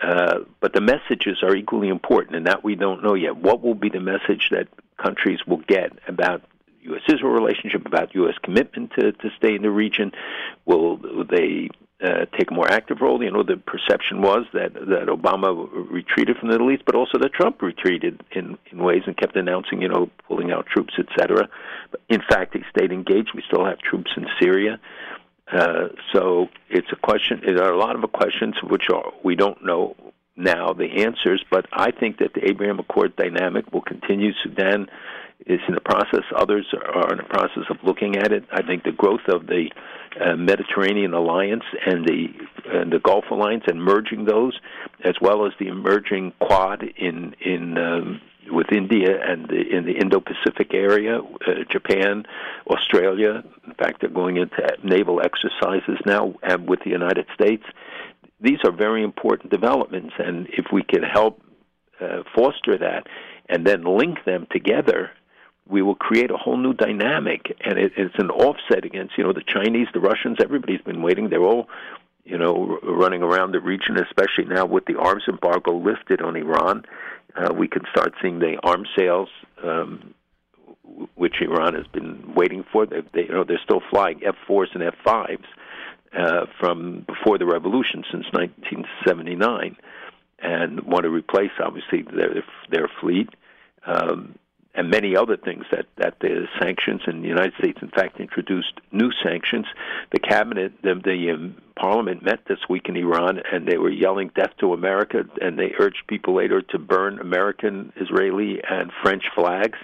[0.02, 3.36] Uh, but the messages are equally important, and that we don't know yet.
[3.36, 4.66] What will be the message that
[5.00, 6.42] countries will get about
[6.82, 7.02] U.S.
[7.08, 8.34] Israel relationship, about U.S.
[8.42, 10.10] commitment to, to stay in the region?
[10.64, 10.96] Will
[11.30, 11.68] they
[12.02, 13.22] uh, take a more active role?
[13.22, 17.18] You know, the perception was that that Obama retreated from the Middle East, but also
[17.18, 21.48] that Trump retreated in in ways and kept announcing, you know, pulling out troops, etc.
[22.08, 23.30] In fact, he stayed engaged.
[23.34, 24.80] We still have troops in Syria.
[25.52, 27.40] Uh, so it's a question.
[27.44, 29.96] There are a lot of questions which are, we don't know
[30.36, 34.32] now the answers, but I think that the Abraham Accord dynamic will continue.
[34.42, 34.86] Sudan
[35.46, 36.22] is in the process.
[36.34, 38.44] Others are in the process of looking at it.
[38.50, 39.70] I think the growth of the
[40.20, 42.26] uh, Mediterranean Alliance and the
[42.66, 44.58] and the Gulf Alliance and merging those,
[45.04, 48.20] as well as the emerging Quad in in um,
[48.50, 52.24] with India and the, in the Indo-Pacific area, uh, Japan,
[52.66, 53.42] Australia.
[53.66, 57.64] In fact, they're going into naval exercises now, and with the United States.
[58.40, 61.40] These are very important developments, and if we can help
[62.00, 63.06] uh, foster that
[63.48, 65.10] and then link them together,
[65.68, 69.32] we will create a whole new dynamic, and it, it's an offset against you know
[69.32, 70.38] the Chinese, the Russians.
[70.42, 71.68] Everybody's been waiting; they're all
[72.24, 76.84] you know running around the region, especially now with the arms embargo lifted on Iran.
[77.36, 79.28] Uh, we can start seeing the arms sales,
[79.64, 80.14] um,
[81.14, 82.86] which Iran has been waiting for.
[82.86, 85.44] They, they, you know, they're still flying F4s and F5s
[86.16, 89.76] uh, from before the revolution since 1979,
[90.40, 93.28] and want to replace obviously their their fleet.
[93.86, 94.38] Um,
[94.74, 98.80] and many other things that that the sanctions and the United States, in fact, introduced
[98.90, 99.66] new sanctions.
[100.12, 104.30] The cabinet, the, the um, parliament met this week in Iran, and they were yelling
[104.34, 109.78] "Death to America," and they urged people later to burn American, Israeli, and French flags.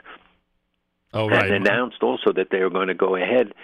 [1.14, 1.50] Oh, right.
[1.50, 3.54] And announced also that they are going to go ahead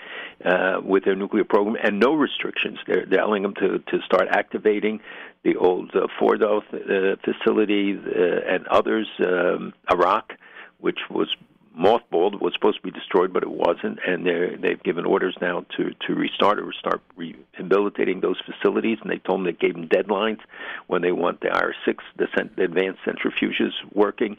[0.44, 2.78] uh, with their nuclear program and no restrictions.
[2.86, 5.00] They're, they're telling them to, to start activating
[5.42, 10.38] the old uh, Fordo uh, facility uh, and others, um, Arak,
[10.84, 11.34] which was
[11.74, 13.98] mothballed, was supposed to be destroyed, but it wasn't.
[14.06, 14.26] And
[14.62, 18.98] they've given orders now to, to restart or start rehabilitating those facilities.
[19.00, 20.40] And they told them they gave them deadlines
[20.86, 24.36] when they want the IR6, the, advanced centrifuges working.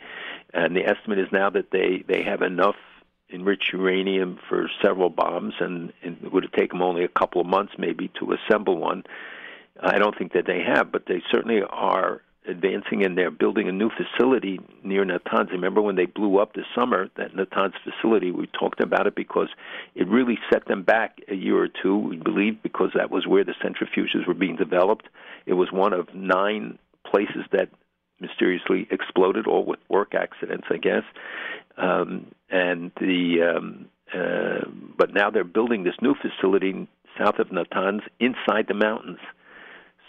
[0.53, 2.75] And the estimate is now that they, they have enough
[3.33, 7.47] enriched uranium for several bombs, and it would have taken them only a couple of
[7.47, 9.03] months maybe to assemble one.
[9.81, 13.71] I don't think that they have, but they certainly are advancing, and they're building a
[13.71, 15.51] new facility near Natanz.
[15.51, 18.31] Remember when they blew up this summer that Natanz facility?
[18.31, 19.49] We talked about it because
[19.95, 21.97] it really set them back a year or two.
[21.97, 25.07] We believe because that was where the centrifuges were being developed.
[25.45, 27.69] It was one of nine places that
[28.19, 31.03] mysteriously exploded, all with work accidents, I guess.
[31.77, 38.01] Um, and the um, uh, but now they're building this new facility south of Natanz
[38.19, 39.19] inside the mountains.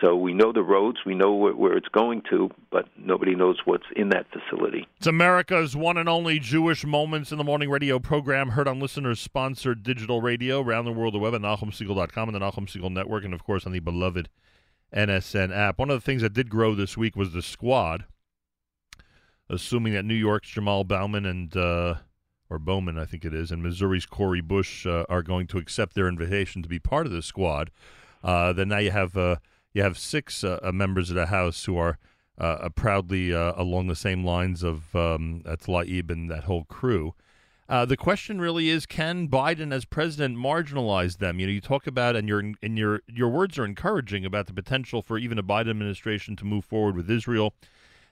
[0.01, 3.87] So we know the roads, we know where, it's going to, but nobody knows what's
[3.95, 4.87] in that facility.
[4.99, 9.21] It's America's one and only Jewish Moments in the Morning radio program, heard on listeners
[9.21, 13.25] sponsored digital radio around the world, the web at NachumSegal.com and the Nachum Segal Network,
[13.25, 14.29] and of course on the beloved
[14.95, 15.79] NSN app.
[15.79, 18.05] One of the things that did grow this week was the squad,
[19.49, 21.95] assuming that New York's Jamal Bauman and, uh,
[22.51, 25.95] or Bowman, I think it is, and Missouri's Cori Bush uh, are going to accept
[25.95, 27.71] their invitation to be part of the squad.
[28.23, 29.17] Uh, then now you have.
[29.77, 31.99] Uh, you have six uh, uh, members of the House who are
[32.39, 37.15] uh, proudly uh, along the same lines of um, Tlaib and that whole crew.
[37.69, 41.41] Uh, the question really is: Can Biden, as president, marginalize them?
[41.41, 44.55] You know, you talk about, and your and your your words are encouraging about the
[44.55, 47.55] potential for even a Biden administration to move forward with Israel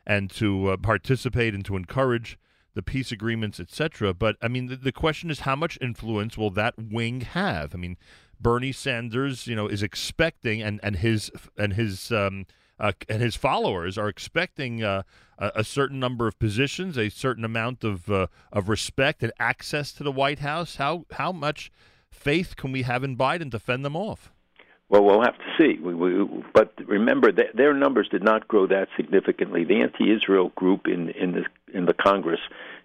[0.07, 2.39] and to uh, participate and to encourage
[2.75, 4.13] the peace agreements, etc.
[4.13, 7.75] But I mean, the, the question is, how much influence will that wing have?
[7.75, 7.97] I mean,
[8.41, 12.47] Bernie Sanders, you know, is expecting, and and his and his um,
[12.79, 15.03] uh, and his followers are expecting uh,
[15.39, 19.93] a, a certain number of positions, a certain amount of uh, of respect and access
[19.93, 20.77] to the White House.
[20.77, 21.71] How how much
[22.11, 24.31] faith can we have in Biden to fend them off?
[24.89, 25.79] Well, we'll have to see.
[25.81, 29.65] We, we, but remember, their numbers did not grow that significantly.
[29.65, 32.41] The anti-Israel group in in the in the Congress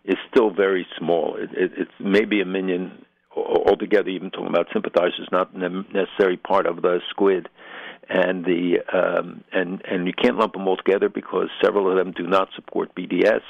[0.05, 1.35] is still very small.
[1.35, 3.05] It, it, it's maybe a million
[3.35, 7.49] altogether, even talking about sympathizers, not necessarily part of the squid.
[8.11, 12.11] And the um, and and you can't lump them all together because several of them
[12.11, 13.43] do not support BDS.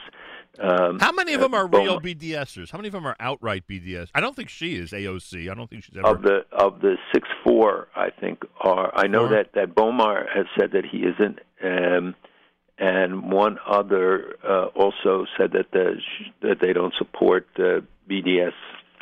[0.59, 2.71] Um, How many of uh, them are real BDSers?
[2.71, 4.09] How many of them are outright BDS?
[4.13, 5.49] I don't think she is AOC.
[5.49, 6.07] I don't think she's ever.
[6.07, 8.91] of the of the six four, I think are.
[8.93, 12.15] I know that that Bomar has said that he isn't, um,
[12.77, 15.95] and one other uh, also said that the,
[16.41, 18.53] that they don't support uh, BDS.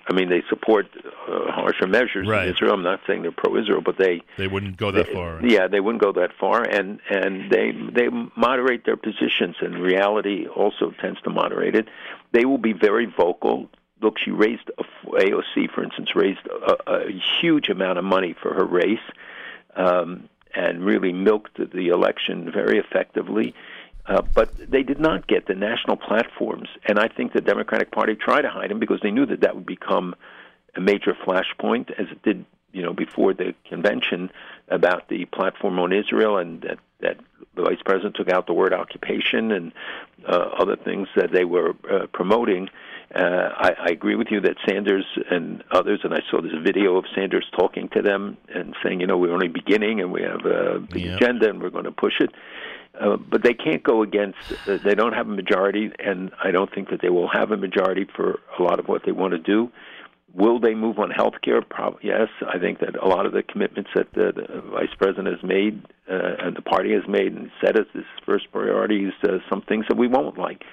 [0.10, 2.48] I mean, they support uh, harsher measures Right.
[2.48, 2.74] in Israel.
[2.74, 5.40] I'm not saying they're pro-Israel, but they They wouldn't go that far.
[5.44, 10.48] yeah, they wouldn't go that far, and and they they moderate their positions, and reality
[10.48, 11.88] also tends to moderate it.
[12.32, 13.70] They will be very vocal.
[14.02, 17.12] Look, she raised a, AOC, for instance, raised a, a
[17.42, 19.00] huge amount of money for her race,
[19.76, 23.54] um, and really milked the election very effectively.
[24.08, 28.16] Uh, but they did not get the national platforms, and I think the Democratic Party
[28.16, 30.16] tried to hide them because they knew that that would become
[30.76, 34.32] a major flashpoint, as it did, you know, before the convention
[34.70, 37.18] about the platform on Israel, and that that
[37.56, 39.72] the vice president took out the word occupation and
[40.28, 42.70] uh, other things that they were uh, promoting.
[43.14, 46.98] Uh, I, I agree with you that Sanders and others, and I saw this video
[46.98, 50.46] of Sanders talking to them and saying, you know, we're only beginning and we have
[50.46, 51.16] a big Yeah.
[51.16, 52.32] agenda and we're going to push it.
[53.00, 54.38] Uh, but they can't go against.
[54.68, 57.58] Uh, they don't have a majority, and I don't think that they will have a
[57.58, 59.72] majority for a lot of what they want to do.
[60.34, 61.62] Will they move on health care?
[62.04, 62.28] Yes.
[62.48, 65.84] I think that a lot of the commitments that the, the vice president has made
[66.10, 69.62] uh, and the party has made and said as his first priority is uh, some
[69.62, 70.64] things that we won't like.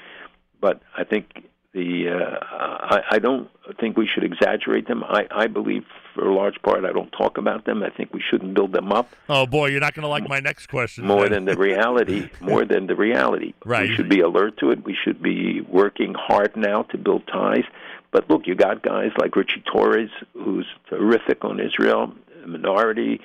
[0.60, 1.26] But I think
[1.74, 3.48] the uh, I, I don't
[3.80, 5.02] think we should exaggerate them.
[5.02, 5.84] I, I believe,
[6.14, 7.82] for a large part, I don't talk about them.
[7.82, 10.38] I think we shouldn't build them up Oh boy, you're not going to like my
[10.40, 11.04] next question.
[11.04, 11.44] more then.
[11.44, 12.30] than the reality.
[12.40, 13.54] More than the reality.
[13.64, 13.88] Right.
[13.88, 14.84] We should be alert to it.
[14.84, 17.64] We should be working hard now to build ties.
[18.12, 22.12] But look, you got guys like Richie Torres, who's terrific on Israel,
[22.44, 23.20] a minority.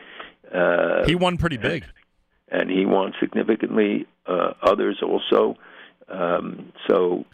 [0.54, 1.86] Uh, he won pretty big.
[2.48, 4.08] and he won significantly.
[4.26, 5.56] Uh, others also.
[6.08, 7.26] Um, so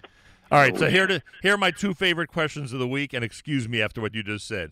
[0.55, 3.25] All right, so here to here are my two favorite questions of the week, and
[3.25, 4.71] excuse me after what you just said.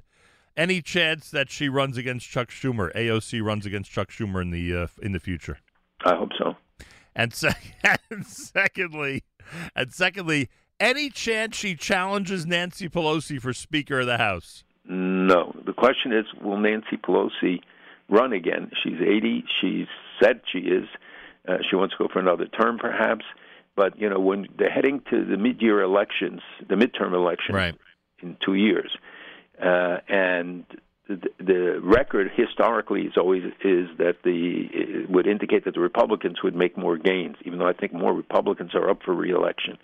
[0.55, 2.89] Any chance that she runs against Chuck Schumer?
[2.93, 5.57] AOC runs against Chuck Schumer in the uh, in the future.
[6.05, 6.55] I hope so.
[7.17, 7.75] And, sec-
[8.09, 9.25] and secondly,
[9.75, 10.47] and secondly,
[10.79, 14.63] any chance she challenges Nancy Pelosi for Speaker of the House?
[14.85, 15.53] No.
[15.65, 17.59] The question is, will Nancy Pelosi
[18.09, 18.71] run again?
[18.81, 19.43] She's 80.
[19.59, 19.87] She's
[20.21, 20.85] said she is.
[21.45, 23.25] Uh, she wants to go for another term, perhaps.
[23.75, 27.75] But you know, when they're heading to the mid-year elections, the midterm election Right.
[28.21, 28.91] in two years,
[29.61, 30.65] uh, and
[31.07, 36.41] the, the record historically is always is that the it would indicate that the Republicans
[36.43, 39.77] would make more gains, even though I think more Republicans are up for reelection.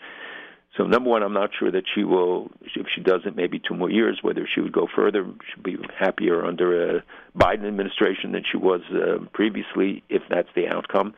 [0.78, 2.52] So number one, I'm not sure that she will.
[2.61, 4.20] If she does it, maybe two more years.
[4.22, 7.03] Whether she would go further, she'd be happier under a
[7.38, 11.16] Biden administration than she was uh, previously, if that's the outcome.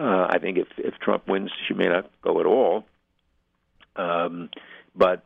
[0.00, 2.86] Uh, I think if if Trump wins, she may not go at all.
[3.96, 4.48] Um,
[4.96, 5.24] but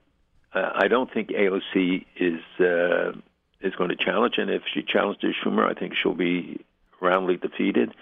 [0.52, 3.12] uh, I don't think AOC is uh,
[3.60, 6.64] is going to challenge, and if she challenges Schumer, I think she'll be
[7.00, 7.94] roundly defeated.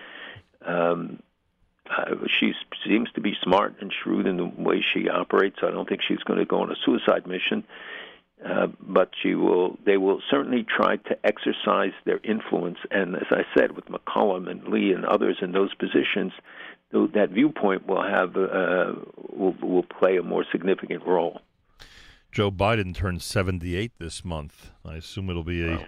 [0.65, 1.23] Um,
[1.91, 2.55] uh, she
[2.87, 5.59] seems to be smart and shrewd in the way she operates.
[5.63, 7.65] I don't think she's going to go on a suicide mission.
[7.65, 8.02] Uh,
[8.81, 9.79] but she will.
[9.85, 12.79] They will certainly try to exercise their influence.
[12.91, 16.33] And as I said, with McCollum and Lee and others in those positions,
[16.93, 18.95] that viewpoint will have uh,
[19.31, 21.41] will will play a more significant role.
[22.31, 24.71] Joe Biden turned 78 this month.
[24.87, 25.87] I assume it'll be a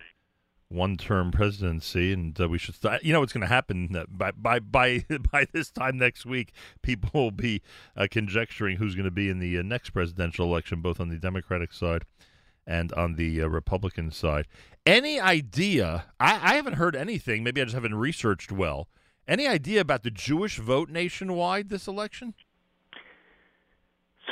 [0.69, 2.75] one-term presidency, and uh, we should.
[2.75, 6.27] St- you know what's going to happen uh, by by by by this time next
[6.27, 6.53] week.
[6.83, 7.63] People will be
[7.97, 11.19] uh, conjecturing who's going to be in the uh, next presidential election, both on the
[11.19, 12.05] Democratic side
[12.67, 14.47] and on the uh, Republican side.
[14.87, 16.07] Any idea?
[16.21, 17.43] I, I haven't heard anything.
[17.43, 18.89] Maybe I just haven't researched well.
[19.27, 22.35] Any idea about the Jewish vote nationwide this election?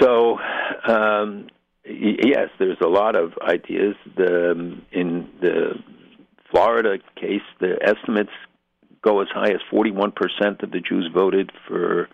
[0.01, 0.39] So,
[0.87, 1.49] um,
[1.87, 3.95] y- yes, there's a lot of ideas.
[4.17, 5.75] The, um, in the
[6.51, 8.33] Florida case, the estimates
[9.03, 10.13] go as high as 41%
[10.63, 12.09] of the Jews voted for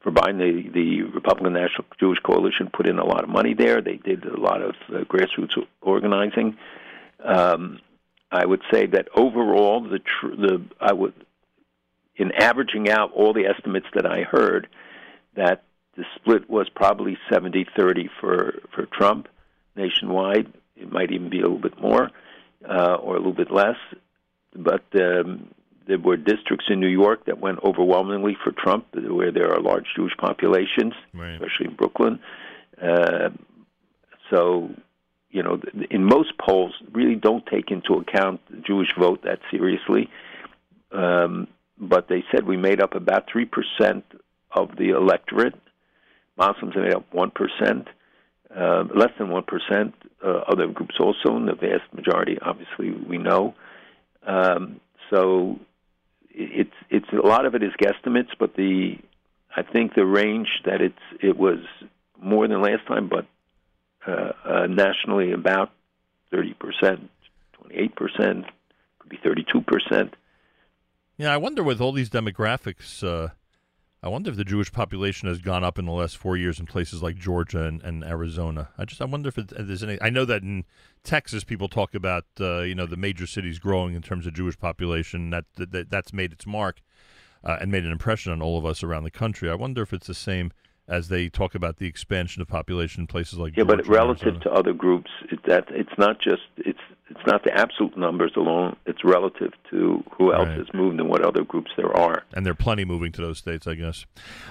[0.00, 0.38] for Biden.
[0.38, 3.80] The, the Republican National Jewish Coalition put in a lot of money there.
[3.80, 6.56] They did a lot of uh, grassroots organizing.
[7.22, 7.80] Um,
[8.32, 11.14] I would say that overall, the tr- the I would
[12.16, 14.68] in averaging out all the estimates that I heard,
[15.36, 15.62] that
[15.96, 19.28] the split was probably 70-30 for for Trump
[19.76, 20.52] nationwide.
[20.76, 22.10] It might even be a little bit more
[22.68, 23.76] uh, or a little bit less,
[24.54, 25.48] but um,
[25.90, 29.86] there were districts in New York that went overwhelmingly for Trump, where there are large
[29.96, 30.94] Jewish populations,
[31.34, 32.20] especially in Brooklyn.
[32.80, 33.30] Uh,
[34.30, 34.70] so,
[35.30, 35.60] you know,
[35.90, 40.08] in most polls, really don't take into account the Jewish vote that seriously.
[40.92, 44.04] Um, but they said we made up about three percent
[44.52, 45.58] of the electorate.
[46.36, 47.88] Muslims made up one percent,
[48.56, 49.94] uh, less than one percent.
[50.24, 53.54] Uh, other groups also, and the vast majority, obviously, we know.
[54.26, 54.80] Um,
[55.10, 55.58] so
[56.34, 58.98] it's it's a lot of it is guesstimates, but the
[59.56, 61.58] I think the range that it's it was
[62.20, 63.26] more than last time, but
[64.06, 65.72] uh, uh, nationally about
[66.30, 67.10] thirty percent,
[67.52, 68.46] twenty eight percent,
[68.98, 70.14] could be thirty two percent.
[71.16, 73.30] Yeah, I wonder with all these demographics, uh,
[74.02, 76.64] I wonder if the Jewish population has gone up in the last four years in
[76.64, 78.70] places like Georgia and, and Arizona.
[78.78, 79.98] I just I wonder if, it, if there's any.
[80.00, 80.64] I know that in
[81.04, 84.58] Texas, people talk about uh, you know the major cities growing in terms of Jewish
[84.58, 85.30] population.
[85.30, 86.80] That, that that's made its mark
[87.44, 89.50] uh, and made an impression on all of us around the country.
[89.50, 90.50] I wonder if it's the same
[90.88, 94.40] as they talk about the expansion of population in places like Yeah, Georgia but relative
[94.40, 98.76] to other groups, it, that it's not just it's it's not the absolute numbers alone.
[98.86, 100.58] It's relative to who else Right.
[100.58, 102.22] has moved and what other groups there are.
[102.32, 104.06] and there are plenty moving to those states, I guess.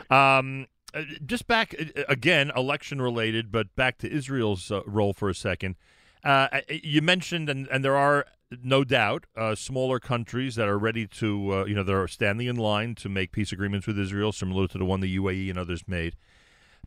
[0.10, 5.30] Um, uh, just back uh, again, election related, but back to Israel's uh, role for
[5.30, 5.76] a second.
[6.24, 8.26] Uh, uh, you mentioned, and, and there are
[8.64, 12.48] no doubt uh, smaller countries that are ready to, uh, you know, that are standing
[12.48, 15.58] in line to make peace agreements with Israel, similar to the one the UAE and
[15.60, 16.16] others made.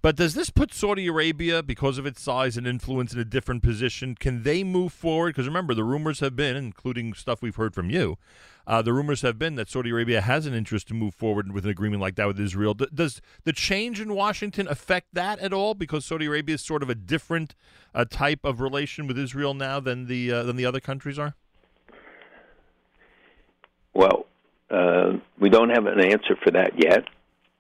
[0.03, 3.63] But does this put Saudi Arabia, because of its size and influence, in a different
[3.63, 4.17] position?
[4.17, 5.31] Can they move forward?
[5.31, 8.19] Because remember, the rumors have been, including stuff we've heard from you,
[8.67, 11.65] uh, the rumors have been that Saudi Arabia has an interest to move forward with
[11.65, 12.75] an agreement like that with Israel.
[12.75, 15.75] D- does the change in Washington affect that at all?
[15.75, 17.55] Because Saudi Arabia is sort of a different
[17.95, 21.35] uh, type of relation with Israel now than the uh, than the other countries are.
[23.95, 24.27] Well,
[24.69, 27.05] uh, we don't have an answer for that yet.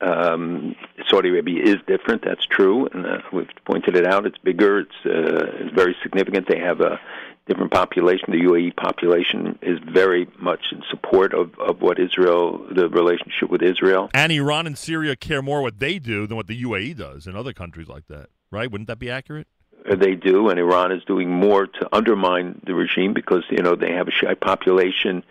[0.02, 0.74] Um,
[1.08, 2.24] Saudi Arabia is different.
[2.24, 4.26] That's true, and uh, we've pointed it out.
[4.26, 4.80] It's bigger.
[4.80, 6.48] It's uh, it's very significant.
[6.48, 6.98] They have a
[7.46, 8.26] different population.
[8.30, 13.62] The UAE population is very much in support of, of what Israel, the relationship with
[13.62, 14.10] Israel.
[14.14, 17.36] And Iran and Syria care more what they do than what the UAE does in
[17.36, 18.70] other countries like that, right?
[18.70, 19.48] Wouldn't that be accurate?
[19.88, 23.74] Uh, They do, and Iran is doing more to undermine the regime because you know
[23.74, 25.24] they have a Shiite population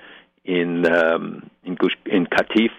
[0.43, 2.71] in um, in Gush, in Qatif,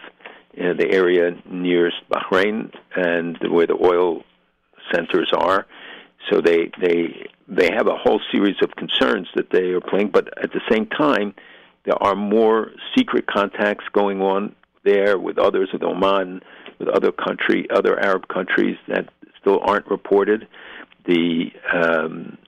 [0.59, 4.23] uh, the area nearest Bahrain, and where the oil
[4.93, 5.67] centers are.
[6.31, 10.29] So they they they have a whole series of concerns that they are playing, but
[10.43, 11.35] at the same time,
[11.85, 14.55] there are more secret contacts going on
[14.85, 16.41] there with others, with Oman,
[16.79, 19.09] with other country, other Arab countries that
[19.41, 20.47] still aren't reported.
[21.07, 22.39] The um,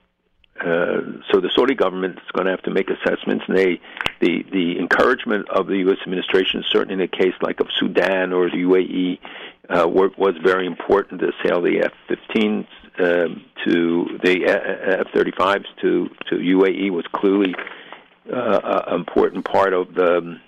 [0.59, 1.01] uh,
[1.31, 3.81] so the Saudi government is going to have to make assessments, and they
[4.21, 5.97] the the encouragement of the U.S.
[6.03, 9.19] administration, certainly in a case like of Sudan or the UAE,
[9.69, 11.21] uh, was very important.
[11.43, 12.67] Sale of the F-15s
[12.99, 17.53] um, to the uh, F-35s to to UAE was clearly
[18.33, 20.39] uh, an important part of the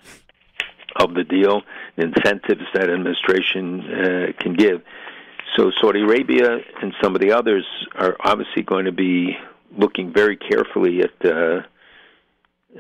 [0.96, 1.64] of the deal,
[1.98, 4.82] the incentives that administration uh, can give.
[5.56, 7.66] So Saudi Arabia and some of the others
[7.96, 9.38] are obviously going to be
[9.76, 11.62] looking very carefully at uh,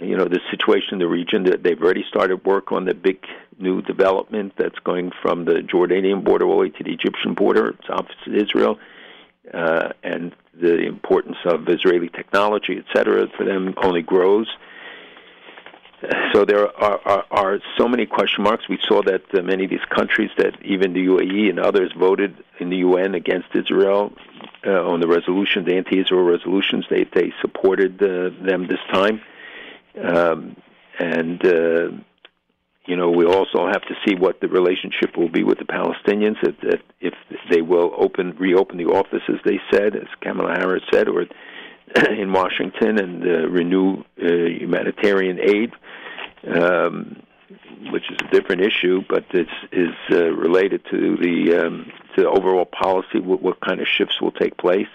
[0.01, 1.43] you know the situation in the region.
[1.43, 3.25] That they've already started work on the big
[3.59, 7.69] new development that's going from the Jordanian border all the way to the Egyptian border.
[7.69, 8.77] It's opposite Israel,
[9.53, 14.47] uh, and the importance of Israeli technology, et cetera, for them only grows.
[16.31, 18.69] So there are, are, are so many question marks.
[18.69, 22.35] We saw that uh, many of these countries, that even the UAE and others, voted
[22.59, 24.13] in the UN against Israel
[24.71, 26.85] on the resolution, the anti-Israel resolutions.
[26.89, 29.21] They they supported uh, them this time,
[30.01, 30.55] um,
[30.99, 31.91] and uh,
[32.85, 36.37] you know we also have to see what the relationship will be with the Palestinians.
[36.43, 41.07] If if, if they will open reopen the offices, they said, as Kamala Harris said,
[41.07, 41.25] or
[42.09, 44.25] in Washington and uh, renew uh,
[44.59, 45.71] humanitarian aid,
[46.53, 47.21] um,
[47.91, 52.29] which is a different issue, but it's is uh, related to the um, to the
[52.29, 53.19] overall policy.
[53.19, 54.87] What, what kind of shifts will take place?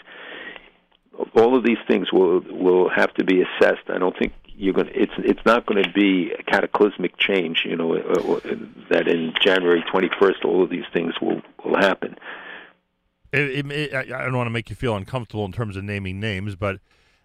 [1.35, 3.89] All of these things will will have to be assessed.
[3.89, 4.91] I don't think you're going.
[4.95, 7.63] It's it's not going to be a cataclysmic change.
[7.65, 8.41] You know uh,
[8.91, 12.17] that in January 21st, all of these things will will happen.
[13.33, 15.85] It, it, it, I I don't want to make you feel uncomfortable in terms of
[15.85, 16.81] naming names, but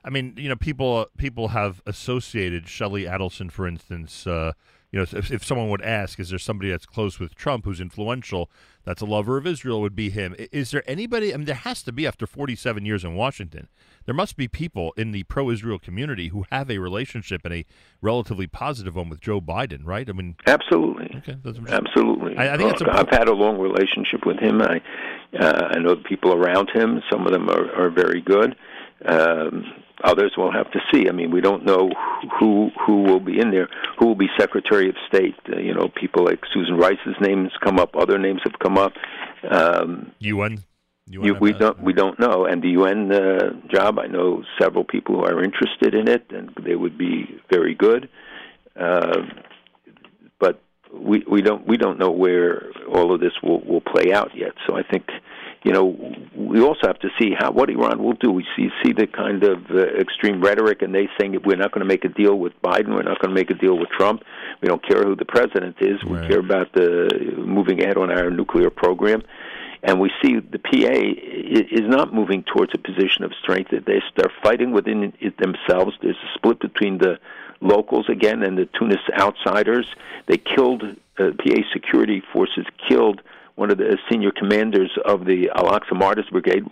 [0.06, 4.26] I mean, you know, people people have associated Sheldon Adelson, for instance.
[4.26, 4.54] Uh,
[4.92, 7.82] you know, if, if someone would ask, is there somebody that's close with Trump who's
[7.82, 8.50] influential,
[8.86, 10.34] that's a lover of Israel, would be him.
[10.52, 11.34] Is there anybody?
[11.34, 13.68] I mean, there has to be after 47 years in Washington.
[14.06, 17.66] There must be people in the pro-Israel community who have a relationship and a
[18.02, 20.08] relatively positive one with Joe Biden, right?
[20.10, 21.14] I mean, Absolutely.
[21.18, 22.38] Okay, that's Absolutely.
[22.38, 24.62] I- I think Uh, I've had a long relationship with him.
[24.62, 24.82] I
[25.38, 27.02] uh, I know the people around him.
[27.12, 28.56] Some of them are, are very good.
[29.06, 29.66] Um,
[30.04, 31.08] others we'll have to see.
[31.10, 31.90] I mean, we don't know
[32.40, 33.70] who who will be in there.
[34.00, 35.36] Who will be Secretary of State?
[35.52, 37.96] Uh, you know, people like Susan Rice's names come up.
[37.96, 38.94] Other names have come up.
[39.50, 40.64] Um, UN.
[41.08, 42.46] you, we don't we don't know.
[42.46, 46.54] And the UN uh, job, I know several people who are interested in it, and
[46.64, 48.10] they would be very good.
[48.80, 49.22] Uh,
[50.40, 50.62] but
[50.94, 54.54] we we don't we don't know where all of this will will play out yet.
[54.68, 55.06] So I think
[55.68, 55.86] you know
[56.34, 58.32] we also have to see how what Iran will do.
[58.32, 61.86] We see see the kind of uh, extreme rhetoric, and they saying we're not going
[61.86, 64.24] to make a deal with Biden, we're not going to make a deal with Trump.
[64.62, 66.02] We don't care who the president is.
[66.06, 69.24] We care about the moving ahead on our nuclear program.
[69.84, 70.98] And we see the PA
[71.76, 73.72] is not moving towards a position of strength.
[73.72, 75.98] They're fighting within it themselves.
[76.02, 77.20] There's a split between the
[77.60, 79.88] locals again and the Tunis outsiders.
[80.28, 80.84] They killed
[81.20, 83.22] uh, PA security forces killed
[83.58, 86.64] one of the senior commanders of the Al Aqsa Martyrs Brigade,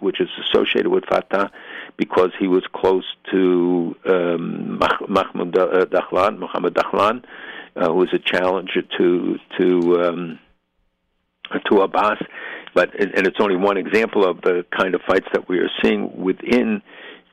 [0.00, 1.50] which is associated with Fatah,
[1.96, 7.24] because he was close to um, Mahmoud uh, Dahlan, Mohammed Dahlan,
[7.76, 10.38] uh, who was a challenger to to um,
[11.70, 12.18] to Abbas.
[12.74, 15.70] But and and it's only one example of the kind of fights that we are
[15.82, 16.82] seeing within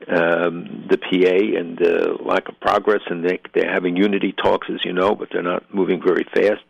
[0.08, 3.02] um, the PA and the lack of progress.
[3.10, 6.62] And they, they're having unity talks, as you know, but they're not moving very fast.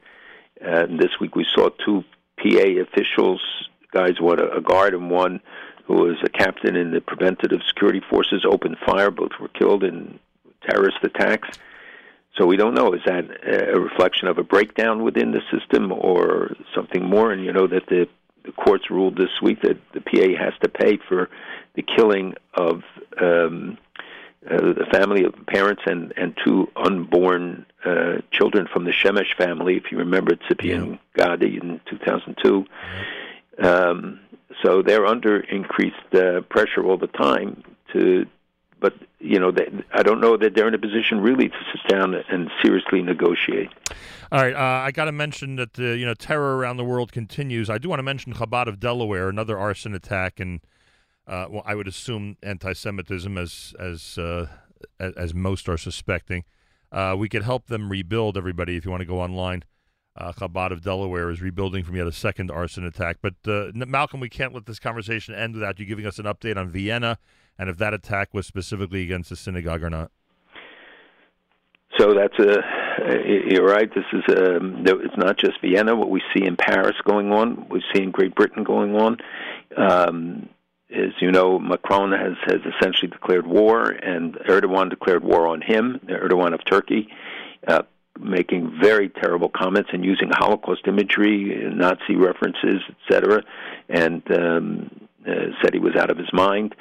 [0.60, 2.02] And this week we saw two
[2.38, 3.40] PA officials,
[3.92, 5.40] guys, one a guard and one
[5.86, 9.10] who was a captain in the preventative security forces, opened fire.
[9.10, 10.18] Both were killed in
[10.68, 11.58] terrorist attacks.
[12.36, 12.92] So we don't know.
[12.92, 13.24] Is that
[13.74, 17.32] a reflection of a breakdown within the system or something more?
[17.32, 18.08] And you know that the,
[18.44, 21.30] the courts ruled this week that the PA has to pay for
[21.74, 22.82] the killing of
[23.20, 23.78] um,
[24.50, 29.76] uh, the family of parents and, and two unborn uh, children from the Shemesh family.
[29.76, 32.64] If you remember Tzipi and Gadi in 2002.
[33.58, 34.20] Um,
[34.62, 38.26] so they're under increased uh, pressure all the time to
[38.80, 41.90] but you know, they, I don't know that they're in a position really to sit
[41.90, 43.70] down and seriously negotiate.
[44.30, 47.12] All right, uh, I got to mention that the you know terror around the world
[47.12, 47.70] continues.
[47.70, 50.60] I do want to mention Chabad of Delaware, another arson attack, and
[51.26, 54.46] uh, well, I would assume anti-Semitism, as as uh,
[54.98, 56.44] as, most are suspecting.
[56.92, 58.36] Uh, we could help them rebuild.
[58.36, 59.64] Everybody, if you want to go online,
[60.16, 63.18] uh, Chabad of Delaware is rebuilding from yet a second arson attack.
[63.20, 66.56] But uh, Malcolm, we can't let this conversation end without you giving us an update
[66.56, 67.18] on Vienna
[67.58, 70.10] and if that attack was specifically against the synagogue or not.
[71.98, 72.62] So that's a
[73.48, 73.88] you're right.
[73.94, 75.94] This is a it's not just Vienna.
[75.96, 79.16] What we see in Paris going on, we see in Great Britain going on.
[79.76, 80.48] Um,
[80.90, 86.00] as you know, Macron has has essentially declared war, and Erdogan declared war on him.
[86.08, 87.08] Erdogan of Turkey.
[87.66, 87.82] Uh,
[88.18, 93.42] making very terrible comments and using Holocaust imagery, Nazi references, etc.,
[93.90, 96.74] and um, uh, said he was out of his mind.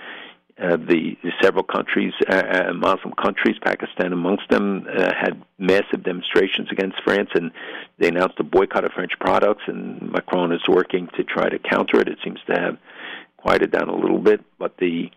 [0.57, 6.01] Uh, the, the several countries, uh, uh, Muslim countries, Pakistan amongst them, uh, had massive
[6.03, 7.51] demonstrations against France, and
[7.99, 9.63] they announced a boycott of French products.
[9.67, 12.07] And Macron is working to try to counter it.
[12.07, 12.77] It seems to have
[13.45, 15.11] quieted down a little bit, but the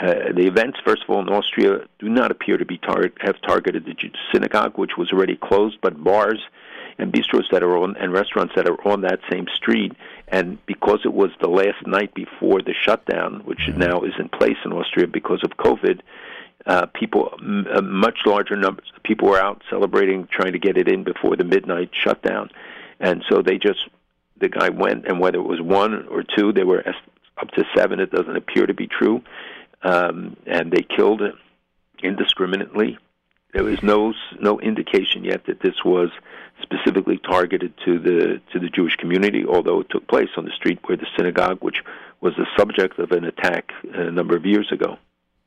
[0.00, 3.40] uh, the events, first of all, in Austria, do not appear to be tar- have
[3.42, 3.94] targeted the
[4.32, 6.40] synagogue, which was already closed, but bars
[6.98, 9.92] and bistros that are on and restaurants that are on that same street
[10.28, 14.58] And because it was the last night before the shutdown, which now is in place
[14.64, 16.00] in Austria because of COVID,
[16.66, 20.76] uh, people, m- uh, much larger numbers of people were out celebrating, trying to get
[20.76, 22.50] it in before the midnight shutdown.
[23.00, 23.82] And so they just,
[24.38, 26.82] the guy went, and whether it was one or two, they were
[27.40, 28.00] up to seven.
[28.00, 29.22] It doesn't appear to be true.
[29.82, 31.22] Um, and they killed
[32.02, 32.98] indiscriminately.
[33.54, 36.10] There was no no indication yet that this was
[36.62, 40.80] specifically targeted to the to the Jewish community, although it took place on the street
[40.84, 41.82] where the synagogue, which
[42.20, 44.98] was the subject of an attack a number of years ago.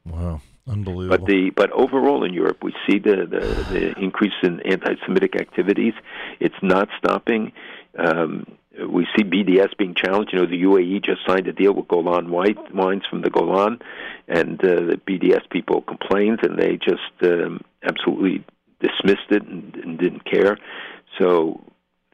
[0.05, 1.17] Wow, unbelievable.
[1.17, 3.39] But the but overall in Europe, we see the the,
[3.71, 5.93] the increase in anti-Semitic activities.
[6.39, 7.51] It's not stopping.
[7.97, 8.47] Um,
[8.80, 10.33] we see BDS being challenged.
[10.33, 13.80] You know, the UAE just signed a deal with Golan White wines from the Golan,
[14.27, 18.43] and uh, the BDS people complained, and they just um, absolutely
[18.80, 20.58] dismissed it and, and didn't care.
[21.19, 21.61] So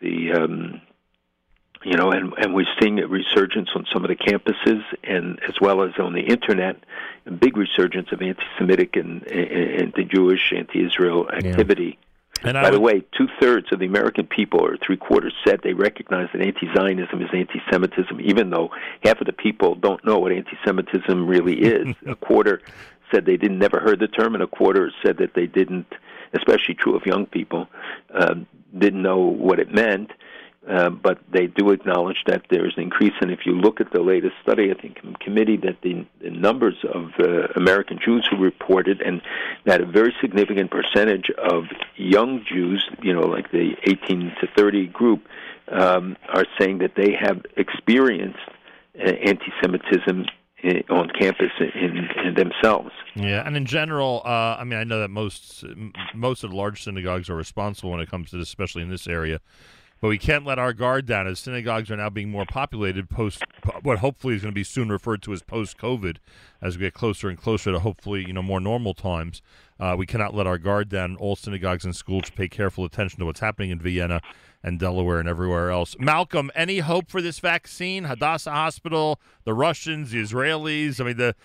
[0.02, 0.82] the um,
[1.84, 5.56] you know, and and we're seeing a resurgence on some of the campuses, and as
[5.62, 6.78] well as on the internet,
[7.26, 12.00] a big resurgence of anti-Semitic and anti-Jewish, anti-Israel activity.
[12.44, 15.74] And By the way, two thirds of the American people, or three quarters, said they
[15.74, 18.70] recognize that anti-Zionism is anti-Semitism, even though
[19.04, 21.96] half of the people don't know what anti-Semitism really is.
[22.06, 22.62] a quarter
[23.12, 25.88] said they didn't never heard the term, and a quarter said that they didn't,
[26.34, 27.68] especially true of young people,
[28.14, 28.46] um,
[28.78, 30.12] didn't know what it meant.
[30.70, 34.02] Uh, but they do acknowledge that there's an increase, and if you look at the
[34.02, 36.06] latest study, I think in committee that the
[36.42, 39.22] numbers of uh, American Jews who reported, and
[39.66, 44.88] that a very significant percentage of young Jews, you know, like the 18 to 30
[44.88, 45.26] group,
[45.72, 48.40] um, are saying that they have experienced
[49.00, 50.26] uh, anti-Semitism
[50.90, 52.90] on campus in, in themselves.
[53.16, 55.64] Yeah, and in general, uh, I mean, I know that most
[56.16, 59.08] most of the large synagogues are responsible when it comes to this, especially in this
[59.08, 59.40] area.
[60.00, 63.44] But we can't let our guard down as synagogues are now being more populated post
[63.82, 66.18] what hopefully is going to be soon referred to as post COVID
[66.62, 69.42] as we get closer and closer to hopefully you know more normal times.
[69.80, 71.16] Uh, we cannot let our guard down.
[71.18, 74.22] All synagogues and schools pay careful attention to what's happening in Vienna
[74.64, 75.96] and Delaware and everywhere else.
[76.00, 78.06] Malcolm, any hope for this vaccine?
[78.06, 81.00] Hadassah Hospital, the Russians, the Israelis.
[81.00, 81.36] I mean, the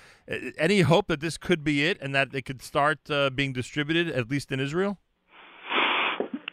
[0.59, 4.09] any hope that this could be it and that it could start uh, being distributed
[4.09, 4.99] at least in Israel?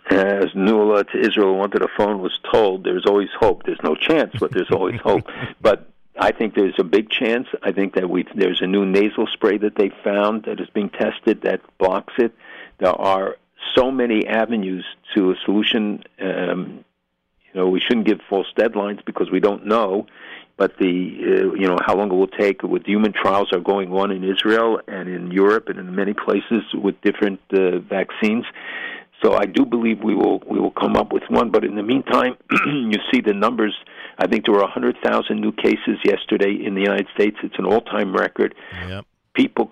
[0.09, 3.63] As Nuala to Israel wanted a phone was told, there's always hope.
[3.63, 5.23] There's no chance, but there's always hope.
[5.61, 5.87] But
[6.19, 7.47] I think there's a big chance.
[7.61, 10.89] I think that we there's a new nasal spray that they found that is being
[10.89, 12.33] tested that blocks it.
[12.79, 13.37] There are
[13.75, 16.03] so many avenues to a solution.
[16.19, 16.83] Um,
[17.45, 20.07] you know, we shouldn't give false deadlines because we don't know.
[20.57, 23.93] But the uh, you know how long it will take with human trials are going
[23.93, 28.43] on in Israel and in Europe and in many places with different uh, vaccines.
[29.21, 31.49] So I do believe we will we will come up with one.
[31.51, 33.75] But in the meantime, you see the numbers.
[34.17, 37.37] I think there were 100,000 new cases yesterday in the United States.
[37.43, 38.53] It's an all-time record.
[38.87, 39.05] Yep.
[39.33, 39.71] People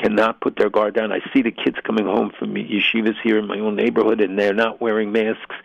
[0.00, 1.12] cannot put their guard down.
[1.12, 4.54] I see the kids coming home from yeshivas here in my own neighborhood, and they're
[4.54, 5.56] not wearing masks.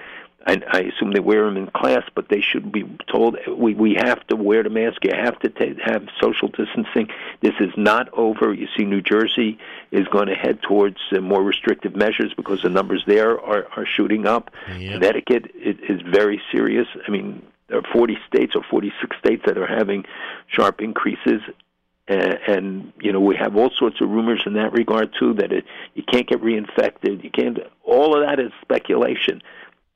[0.46, 3.96] I, I assume they wear them in class, but they should be told we we
[3.96, 5.04] have to wear the mask.
[5.04, 7.08] You have to ta have social distancing.
[7.42, 8.54] This is not over.
[8.54, 9.58] You see, New Jersey
[9.92, 13.86] is going to head towards uh, more restrictive measures because the numbers there are are
[13.86, 14.52] shooting up.
[14.94, 16.88] Connecticut is, is very serious.
[17.08, 20.06] I mean, there are 40 states or 46 states that are having
[20.48, 21.42] sharp increases.
[22.08, 25.52] And, and you know we have all sorts of rumors in that regard too that
[25.52, 25.66] it,
[25.96, 27.24] you can't get reinfected.
[27.24, 27.58] You can't.
[27.84, 29.42] All of that is speculation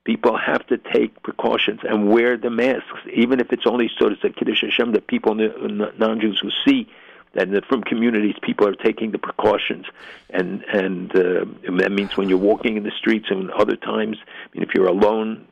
[0.06, 4.18] people have to take precautions and wear the masks, even if it's only so as
[4.24, 6.88] a Kiddush Hashem that people, non-Jews who see
[7.34, 9.86] that from communities people are taking the precautions,
[10.30, 14.18] and and uh, and that means when you're walking in the streets and other times,
[14.26, 15.48] I mean, if you're alone,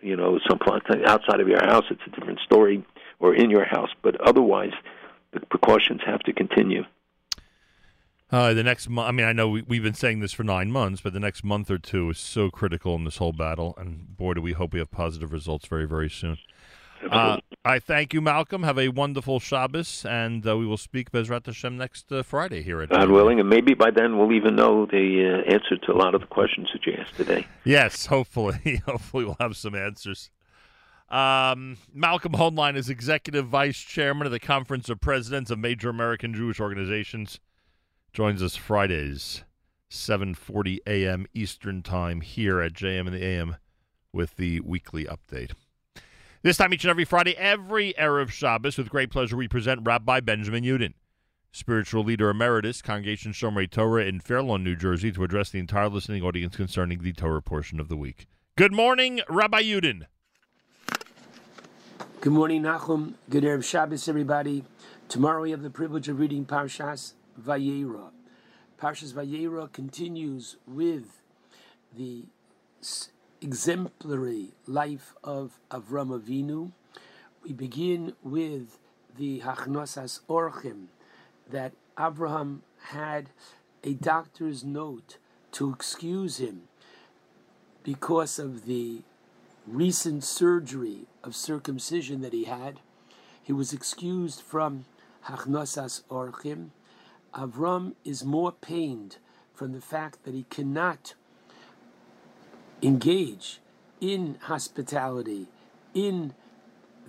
[0.00, 2.82] you know, someplace outside of your house, it's a different story,
[3.18, 4.72] or in your house, but otherwise,
[5.32, 6.84] the precautions have to continue.
[8.32, 10.70] Uh, the next month, I mean, I know we, we've been saying this for nine
[10.70, 13.74] months, but the next month or two is so critical in this whole battle.
[13.76, 16.38] And boy, do we hope we have positive results very, very soon.
[17.10, 18.62] Uh, I thank you, Malcolm.
[18.62, 22.82] Have a wonderful Shabbos, and uh, we will speak Bezrat Hashem next uh, Friday here
[22.82, 25.96] at God willing, and maybe by then we'll even know the uh, answer to a
[25.96, 27.46] lot of the questions that you asked today.
[27.64, 28.82] Yes, hopefully.
[28.86, 30.30] hopefully, we'll have some answers.
[31.08, 36.34] Um, Malcolm Hoenlein is executive vice chairman of the Conference of Presidents of Major American
[36.34, 37.40] Jewish Organizations.
[38.12, 39.44] Joins us Fridays,
[39.88, 41.26] 7:40 a.m.
[41.32, 43.56] Eastern Time here at JM and the AM
[44.12, 45.52] with the weekly update.
[46.42, 50.18] This time each and every Friday, every Erev Shabbos, with great pleasure, we present Rabbi
[50.20, 50.94] Benjamin Yudin,
[51.52, 56.24] spiritual leader emeritus, Congregation Shomrei Torah in Fairlawn, New Jersey, to address the entire listening
[56.24, 58.26] audience concerning the Torah portion of the week.
[58.56, 60.06] Good morning, Rabbi Yudin.
[62.20, 63.14] Good morning, Nachum.
[63.28, 64.64] Good Erev Shabbos, everybody.
[65.08, 68.10] Tomorrow we have the privilege of reading Parshas Vayera.
[68.80, 71.22] Parshas Vayera continues with
[71.96, 72.24] the
[73.40, 76.72] exemplary life of Avram Avinu.
[77.42, 78.78] We begin with
[79.16, 80.86] the Hachnosas Orchim
[81.50, 83.30] that Abraham had
[83.82, 85.18] a doctor's note
[85.52, 86.62] to excuse him
[87.82, 89.02] because of the
[89.66, 92.80] recent surgery of circumcision that he had.
[93.42, 94.84] He was excused from
[95.26, 96.70] Hachnosas Orchim.
[97.34, 99.18] Avram is more pained
[99.54, 101.14] from the fact that he cannot
[102.82, 103.60] engage
[104.00, 105.46] in hospitality,
[105.94, 106.34] in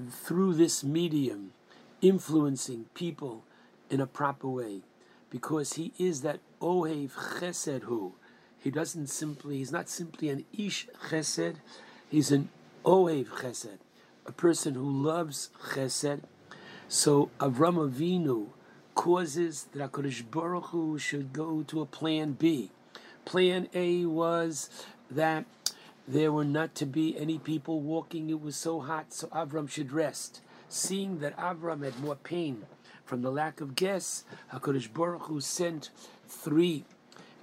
[0.09, 1.51] through this medium,
[2.01, 3.43] influencing people
[3.89, 4.81] in a proper way,
[5.29, 8.13] because he is that Ohev Chesed who.
[8.59, 11.55] He doesn't simply, he's not simply an Ish Chesed,
[12.09, 12.49] he's an
[12.85, 13.79] Ohev Chesed,
[14.25, 16.21] a person who loves Chesed.
[16.87, 18.49] So Avram Avinu
[18.95, 22.71] causes that HaKadosh Baruch Hu should go to a plan B.
[23.25, 24.69] Plan A was
[25.09, 25.45] that
[26.07, 28.29] there were not to be any people walking.
[28.29, 30.41] It was so hot, so Avram should rest.
[30.67, 32.63] Seeing that Avram had more pain
[33.05, 35.89] from the lack of guests, HaKadosh Baruch Hu sent
[36.27, 36.85] three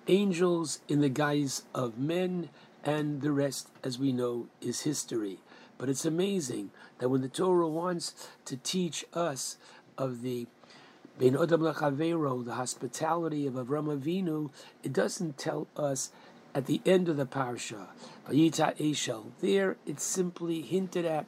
[0.06, 2.48] angels in the guise of men,
[2.84, 5.38] and the rest, as we know, is history.
[5.76, 8.14] But it's amazing that when the Torah wants
[8.46, 9.56] to teach us
[9.96, 10.46] of the
[11.18, 14.50] The hospitality of Avram Avinu,
[14.84, 16.12] it doesn't tell us
[16.54, 17.88] at the end of the parsha,
[18.28, 19.32] Vayita Eshel.
[19.40, 21.26] There, it's simply hinted at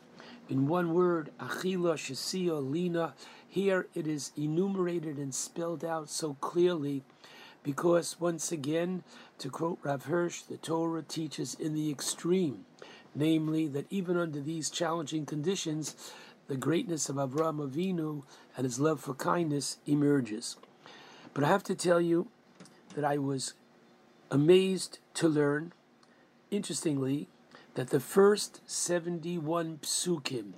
[0.49, 3.15] in one word, Achila Shesio Lina.
[3.49, 7.03] Here, it is enumerated and spelled out so clearly,
[7.65, 9.03] because once again,
[9.39, 12.65] to quote Rav Hirsch, the Torah teaches in the extreme,
[13.15, 15.97] namely that even under these challenging conditions,
[16.47, 18.25] the greatness of Avram Avinu
[18.61, 20.59] and his love for kindness emerges.
[21.33, 22.29] But I have to tell you
[22.95, 23.55] that I was
[24.31, 25.73] amazed to learn,
[26.51, 27.27] interestingly,
[27.73, 30.53] that the first 71 psukim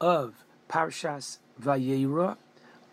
[0.00, 2.36] of Parshas Vayera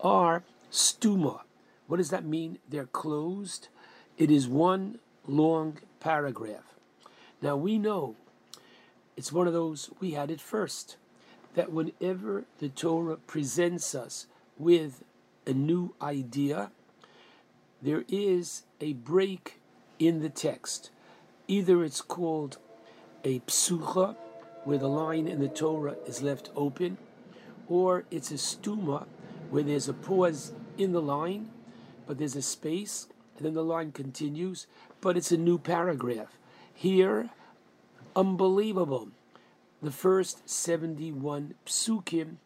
[0.01, 0.41] are
[0.71, 1.41] stuma.
[1.85, 2.57] What does that mean?
[2.67, 3.67] They're closed.
[4.17, 4.97] It is one
[5.27, 6.73] long paragraph.
[7.43, 8.15] Now we know
[9.15, 10.97] it's one of those, we had it first,
[11.57, 14.27] that whenever the Torah presents us
[14.59, 15.03] with
[15.47, 16.69] a new idea,
[17.81, 19.59] there is a break
[19.97, 20.91] in the text.
[21.47, 22.59] Either it's called
[23.23, 24.15] a psucha,
[24.65, 26.99] where the line in the Torah is left open,
[27.67, 29.07] or it's a stuma,
[29.49, 31.49] where there's a pause in the line,
[32.05, 34.67] but there's a space, and then the line continues,
[35.01, 36.37] but it's a new paragraph.
[36.71, 37.31] Here,
[38.15, 39.09] unbelievable.
[39.87, 42.39] The first 71 psukim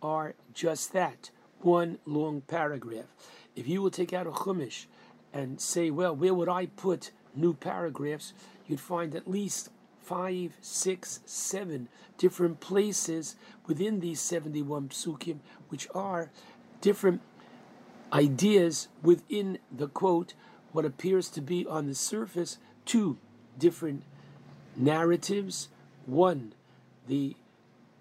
[0.00, 3.06] are just that one long paragraph.
[3.56, 4.86] If you will take out a chumash
[5.32, 8.34] and say, well, where would I put new paragraphs?
[8.68, 13.34] You'd find at least five, six, seven different places
[13.66, 15.40] within these 71 psukim,
[15.70, 16.30] which are
[16.80, 17.20] different
[18.12, 20.34] ideas within the quote,
[20.70, 23.18] what appears to be on the surface, two
[23.58, 24.04] different
[24.76, 25.68] narratives.
[26.06, 26.52] One,
[27.06, 27.36] the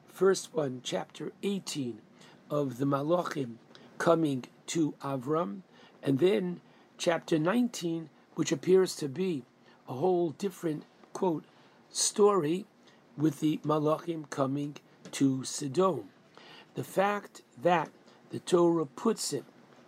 [0.08, 2.02] first one, chapter 18
[2.50, 3.56] of the Malachim
[3.98, 5.62] coming to Avram,
[6.02, 6.62] and then
[6.98, 9.44] chapter 19, which appears to be
[9.88, 11.46] a whole different, quote,
[11.90, 12.66] story
[13.18, 14.76] with the Malachim coming
[15.12, 16.06] to Sodom.
[16.76, 17.90] The fact that
[18.32, 19.46] the Torah puts it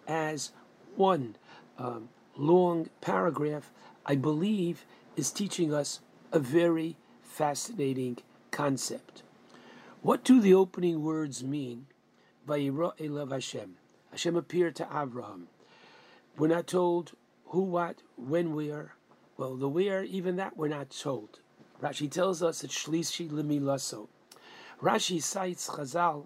[0.08, 0.52] as
[0.96, 1.36] one
[1.78, 3.72] um, long paragraph,
[4.06, 6.00] I believe, is teaching us
[6.32, 8.18] a very fascinating
[8.58, 9.22] concept.
[10.02, 11.86] What do the opening words mean?
[12.48, 13.76] Vayira Elav Hashem.
[14.10, 15.48] Hashem appeared to Abraham.
[16.36, 17.12] We're not told
[17.50, 18.96] who, what, when, where.
[19.38, 21.38] Well, the where, even that we're not told.
[21.84, 24.08] Rashi tells us it's Shlishi L'Milaso.
[24.82, 26.26] Rashi cites Chazal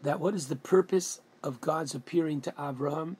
[0.00, 3.16] that what is the purpose of God's appearing to Abraham?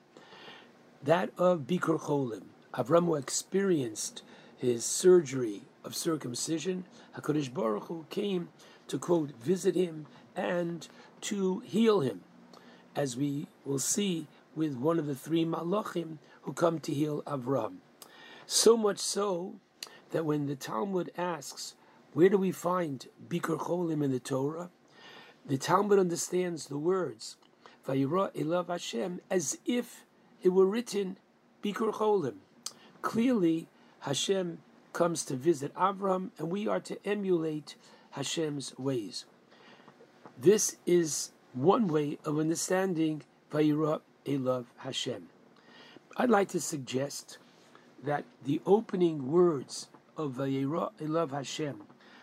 [1.03, 2.43] That of Bikur Cholim.
[2.73, 4.23] Avram experienced
[4.57, 6.85] his surgery of circumcision.
[7.17, 8.49] Hakadosh Baruch Hu came
[8.87, 10.87] to quote visit him and
[11.21, 12.21] to heal him,
[12.95, 17.77] as we will see with one of the three malachim who come to heal Avram.
[18.45, 19.55] So much so
[20.11, 21.75] that when the Talmud asks,
[22.13, 24.69] where do we find Bikur Cholim in the Torah?
[25.45, 27.37] The Talmud understands the words
[27.87, 30.05] Vayira Elav Hashem as if
[30.41, 31.17] it were written
[31.63, 32.35] Bikur Cholim.
[33.01, 33.67] Clearly,
[34.01, 34.59] Hashem
[34.95, 37.75] comes to visit Avram, and we are to emulate
[38.11, 39.25] Hashem's ways.
[40.39, 45.27] This is one way of understanding Vayira Elav Hashem.
[46.15, 47.39] I'd like to suggest
[48.05, 51.81] that the opening words of Vayira Elav Hashem,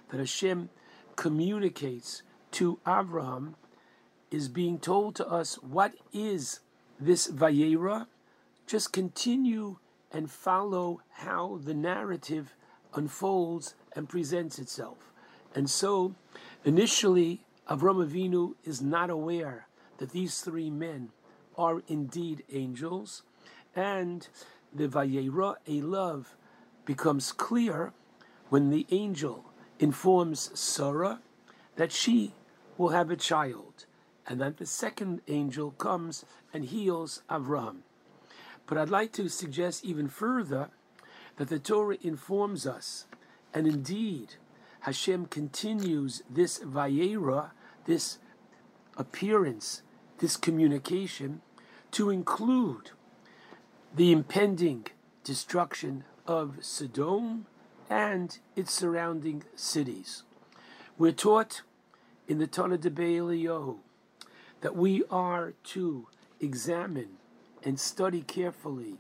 [0.09, 0.70] that Hashem
[1.15, 3.52] communicates to Avraham,
[4.31, 6.60] is being told to us what is
[6.99, 8.07] this Vayera.
[8.67, 9.76] Just continue
[10.10, 12.55] and follow how the narrative
[12.95, 15.12] unfolds and presents itself.
[15.55, 16.15] And so,
[16.65, 21.11] initially, Avram Avinu is not aware that these three men
[21.57, 23.23] are indeed angels,
[23.77, 24.29] and
[24.75, 26.27] the Vayera Elav
[26.85, 27.93] becomes clear
[28.49, 31.21] when the angel informs Sarah
[31.77, 32.35] that she
[32.77, 33.87] will have a child,
[34.27, 37.79] and then the second angel comes and heals Avram.
[38.67, 40.71] But I'd like to suggest even further
[41.36, 43.07] that the Torah informs us,
[43.55, 44.35] and indeed
[44.81, 47.51] Hashem continues this Vayera,
[47.86, 48.19] this
[48.97, 49.83] appearance,
[50.19, 51.41] this communication,
[51.93, 52.91] to include
[53.94, 54.86] the impending
[55.25, 57.47] destruction of Sodom
[57.89, 60.23] and its surrounding cities.
[60.97, 61.62] We're taught
[62.27, 63.78] in the Torah de Be'eliyahu
[64.62, 66.07] that we are to
[66.41, 67.19] examine
[67.62, 68.97] and study carefully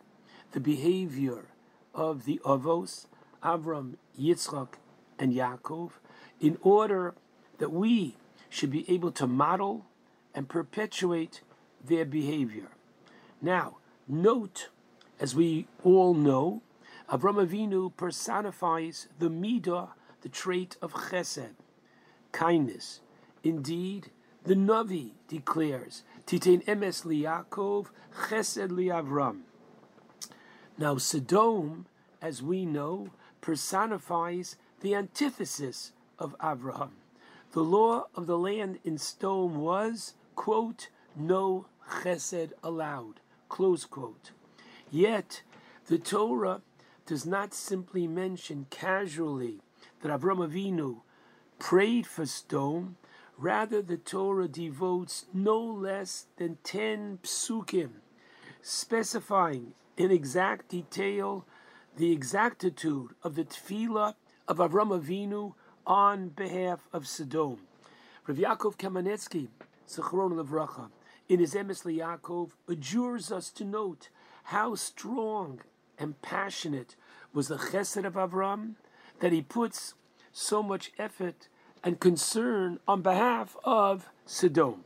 [0.52, 1.46] the behavior
[1.94, 3.06] of the Avos,
[3.42, 4.74] Avram, Yitzchak,
[5.18, 5.92] and Yaakov,
[6.40, 7.14] in order
[7.58, 8.16] that we
[8.48, 9.86] should be able to model
[10.34, 11.42] and perpetuate
[11.84, 12.68] their behavior.
[13.40, 13.76] Now,
[14.08, 14.68] note,
[15.20, 16.62] as we all know,
[17.10, 19.90] Avram Avinu personifies the midah,
[20.22, 21.54] the trait of chesed,
[22.32, 23.00] kindness.
[23.44, 24.10] Indeed,
[24.44, 27.88] the Navi declares, Titain emes liyakov,
[28.28, 29.40] chesed liavram.
[30.78, 31.86] Now, Sodom,
[32.20, 33.08] as we know,
[33.40, 36.92] personifies the antithesis of Abraham.
[37.52, 41.66] The law of the land in Sodom was, quote, no
[42.02, 44.30] chesed allowed, close quote.
[44.90, 45.42] Yet,
[45.86, 46.62] the Torah
[47.04, 49.60] does not simply mention casually
[50.00, 51.00] that Avram Avinu
[51.58, 52.96] prayed for Sodom,
[53.36, 57.90] rather, the Torah devotes no less than 10 psukim,
[58.62, 61.46] specifying in exact detail
[61.96, 64.14] the exactitude of the tefillah
[64.48, 65.54] of Avram Avinu
[65.86, 67.58] on behalf of Sodom.
[68.26, 69.48] Rav Yaakov Kamenetsky,
[69.88, 70.90] Zichron Levracha,
[71.28, 74.08] in his Emes Yaakov, adjures us to note
[74.44, 75.60] how strong
[75.96, 76.96] and passionate
[77.32, 78.74] was the chesed of Avram
[79.20, 79.94] that he puts
[80.32, 81.46] so much effort
[81.84, 84.82] and concern on behalf of Sodom.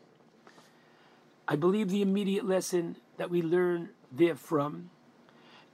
[1.49, 4.91] I believe the immediate lesson that we learn therefrom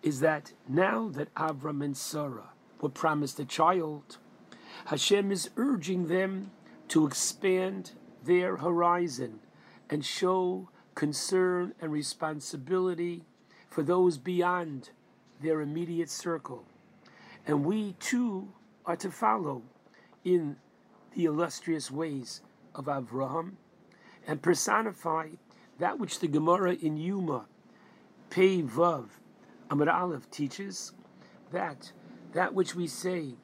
[0.03, 2.51] is that now that Avram and Sarah
[2.81, 4.19] were promised a child,
[4.87, 6.51] Hashem is urging them
[6.89, 7.93] to expand
[8.25, 9.41] their horizon
[9.89, 13.25] and show concern and responsibility
[13.69, 14.91] for those beyond
[15.41, 16.65] their immediate circle.
[17.47, 18.53] And we too
[18.85, 19.63] are to follow
[20.25, 20.57] in
[21.15, 22.41] the illustrious ways
[22.75, 23.53] of Avraham
[24.27, 25.29] and personify
[25.79, 27.47] that which the Gemara in Yuma,
[28.31, 29.07] Pei Vav,
[29.73, 30.92] Amar Aleph teaches
[31.51, 31.92] that
[32.34, 33.36] that which we say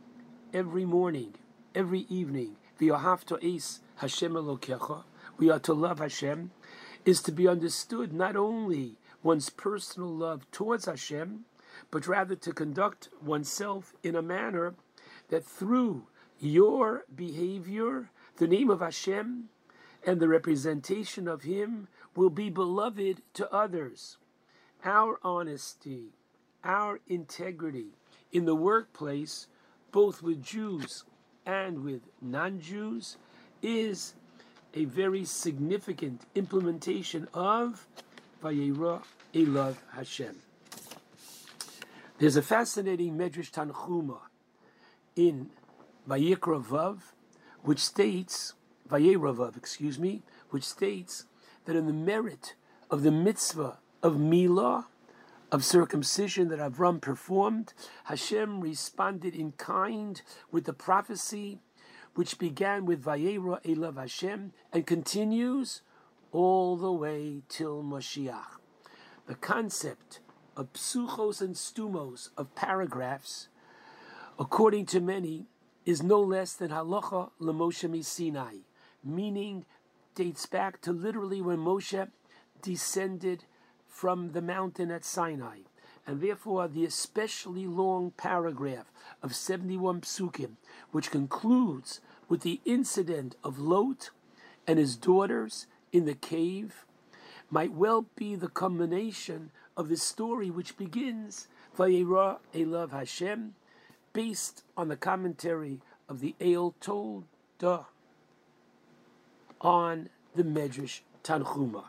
[0.52, 1.36] every morning,
[1.74, 4.34] every evening, Hashem
[5.38, 6.50] we are to love Hashem,
[7.06, 11.46] is to be understood not only one's personal love towards Hashem,
[11.90, 14.74] but rather to conduct oneself in a manner
[15.30, 16.08] that through
[16.38, 19.48] your behavior, the name of Hashem
[20.06, 24.18] and the representation of Him will be beloved to others.
[24.84, 26.12] Our honesty,
[26.64, 27.88] our integrity
[28.32, 29.46] in the workplace,
[29.92, 31.04] both with Jews
[31.46, 33.16] and with non Jews,
[33.62, 34.14] is
[34.74, 37.86] a very significant implementation of
[38.42, 39.02] Vayera
[39.34, 40.36] Elav Hashem.
[42.18, 44.18] There's a fascinating Medrash Tanchuma
[45.16, 45.50] in
[46.08, 46.98] Vayikra Vav,
[47.62, 48.54] which states,
[48.88, 51.24] Vayera Vav, excuse me, which states
[51.64, 52.54] that in the merit
[52.90, 54.86] of the mitzvah of Milah,
[55.50, 57.72] of circumcision that Avram performed,
[58.04, 60.20] Hashem responded in kind
[60.50, 61.60] with the prophecy
[62.14, 65.82] which began with Vayera Elav Hashem and continues
[66.32, 68.58] all the way till Mashiach.
[69.26, 70.20] The concept
[70.56, 73.48] of psuchos and stumos of paragraphs,
[74.38, 75.46] according to many,
[75.86, 78.56] is no less than halacha lemoshe Sinai,
[79.04, 79.64] meaning
[80.14, 82.08] dates back to literally when Moshe
[82.60, 83.44] descended
[83.98, 85.58] from the mountain at Sinai.
[86.06, 88.92] And therefore, the especially long paragraph
[89.24, 90.52] of 71 psukim,
[90.92, 94.10] which concludes with the incident of Lot
[94.68, 96.86] and his daughters in the cave
[97.50, 103.56] might well be the culmination of the story which begins Vayera Elav Hashem,
[104.12, 107.86] based on the commentary of the El Tolda
[109.60, 111.86] on the Medrash Tanchuma.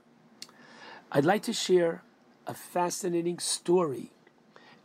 [1.11, 2.03] I'd like to share
[2.45, 4.11] a fascinating story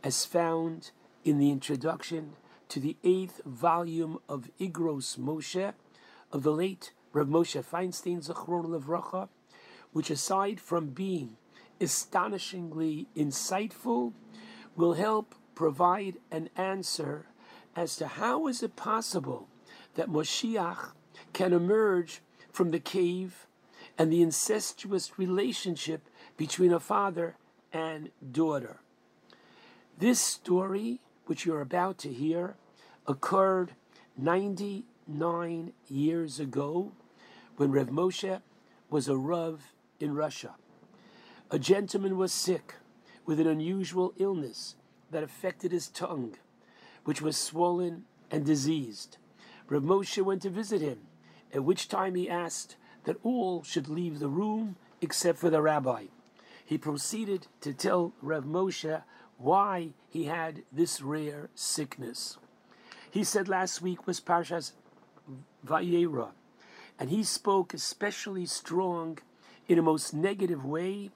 [0.03, 0.89] as found
[1.23, 2.33] in the introduction
[2.69, 5.73] to the eighth volume of Igros Moshe
[6.31, 9.29] of the late Rav Moshe Feinstein Zachron Levracha,
[9.93, 11.37] which aside from being
[11.79, 14.13] astonishingly insightful,
[14.75, 17.27] will help provide an answer
[17.75, 19.47] as to how is it possible
[19.93, 20.93] that Moshiach
[21.33, 22.21] can emerge
[22.51, 23.45] from the cave
[23.95, 26.01] and the incestuous relationship
[26.37, 27.35] between a father
[27.71, 28.79] and daughter.
[29.97, 32.55] This story, which you're about to hear,
[33.07, 33.73] occurred
[34.17, 36.91] 99 years ago
[37.57, 38.41] when Rev Moshe
[38.89, 40.55] was a Rav in Russia.
[41.51, 42.75] A gentleman was sick
[43.25, 44.75] with an unusual illness
[45.11, 46.35] that affected his tongue,
[47.05, 49.17] which was swollen and diseased.
[49.67, 50.99] Rav Moshe went to visit him,
[51.53, 56.05] at which time he asked that all should leave the room except for the rabbi.
[56.65, 59.03] He proceeded to tell Rav Moshe
[59.37, 62.37] why he had this rare sickness.
[63.11, 64.73] He said last week was Parshas
[65.63, 66.31] Vayera,
[66.97, 69.19] and he spoke especially strong
[69.67, 71.11] in a most negative way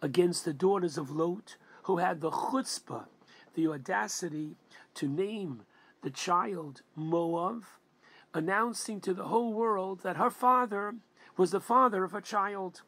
[0.00, 3.06] against the daughters of Lot, who had the chutzpah,
[3.54, 4.56] the audacity
[4.94, 5.62] to name
[6.02, 7.64] the child Moav,
[8.32, 10.94] announcing to the whole world that her father
[11.36, 12.82] was the father of a child.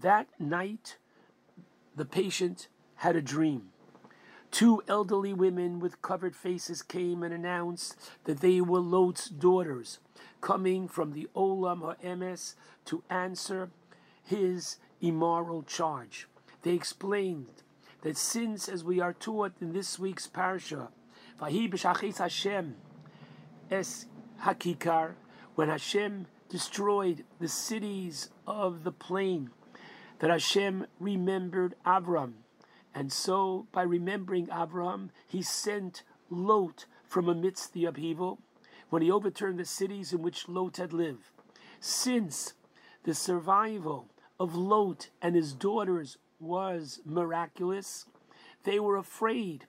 [0.00, 0.96] That night,
[2.00, 3.68] the patient had a dream.
[4.50, 9.98] Two elderly women with covered faces came and announced that they were Lot's daughters,
[10.40, 12.54] coming from the Olam HaEmes
[12.86, 13.68] to answer
[14.24, 16.26] his immoral charge.
[16.62, 17.62] They explained
[18.00, 20.88] that since, as we are taught in this week's parsha,
[21.38, 22.76] Vahi b'shachis Hashem
[23.70, 24.06] es
[24.42, 25.16] hakikar,
[25.54, 29.50] when Hashem destroyed the cities of the plain,
[30.20, 32.32] that Hashem remembered Avram.
[32.94, 38.38] And so, by remembering Avram, he sent Lot from amidst the upheaval
[38.90, 41.30] when he overturned the cities in which Lot had lived.
[41.80, 42.54] Since
[43.04, 44.08] the survival
[44.38, 48.06] of Lot and his daughters was miraculous,
[48.64, 49.66] they were afraid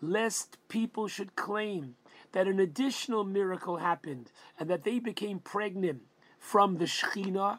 [0.00, 1.96] lest people should claim
[2.32, 6.02] that an additional miracle happened and that they became pregnant
[6.38, 7.58] from the Shekhinah,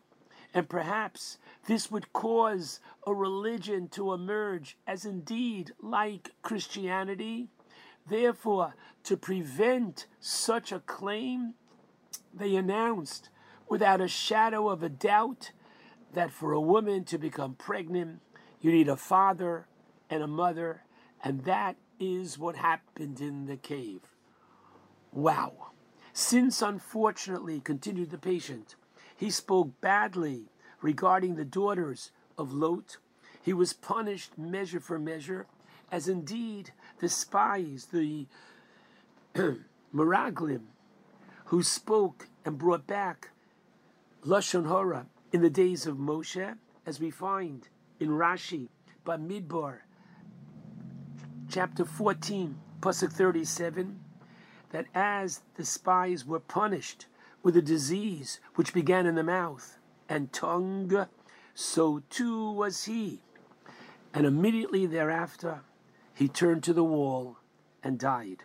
[0.53, 7.47] and perhaps this would cause a religion to emerge as indeed like Christianity.
[8.07, 11.53] Therefore, to prevent such a claim,
[12.33, 13.29] they announced
[13.69, 15.51] without a shadow of a doubt
[16.13, 18.19] that for a woman to become pregnant,
[18.59, 19.67] you need a father
[20.09, 20.83] and a mother,
[21.23, 24.01] and that is what happened in the cave.
[25.13, 25.71] Wow.
[26.13, 28.75] Since, unfortunately, continued the patient,
[29.21, 30.45] he spoke badly
[30.81, 32.09] regarding the daughters
[32.39, 32.97] of Lot,
[33.39, 35.45] he was punished measure for measure,
[35.91, 38.25] as indeed the spies, the
[39.93, 40.63] Meraglim,
[41.45, 43.29] who spoke and brought back
[44.25, 47.67] Lashon Hora in the days of Moshe, as we find
[47.99, 48.69] in Rashi,
[49.05, 49.81] Bamidbar,
[51.47, 53.99] chapter 14, Pasuk 37,
[54.71, 57.05] that as the spies were punished
[57.43, 61.07] with a disease which began in the mouth and tongue,
[61.53, 63.21] so too was he.
[64.13, 65.61] And immediately thereafter,
[66.13, 67.37] he turned to the wall
[67.83, 68.43] and died.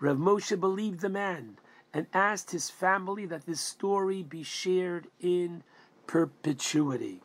[0.00, 1.58] Rav Moshe believed the man
[1.92, 5.62] and asked his family that this story be shared in
[6.06, 7.20] perpetuity.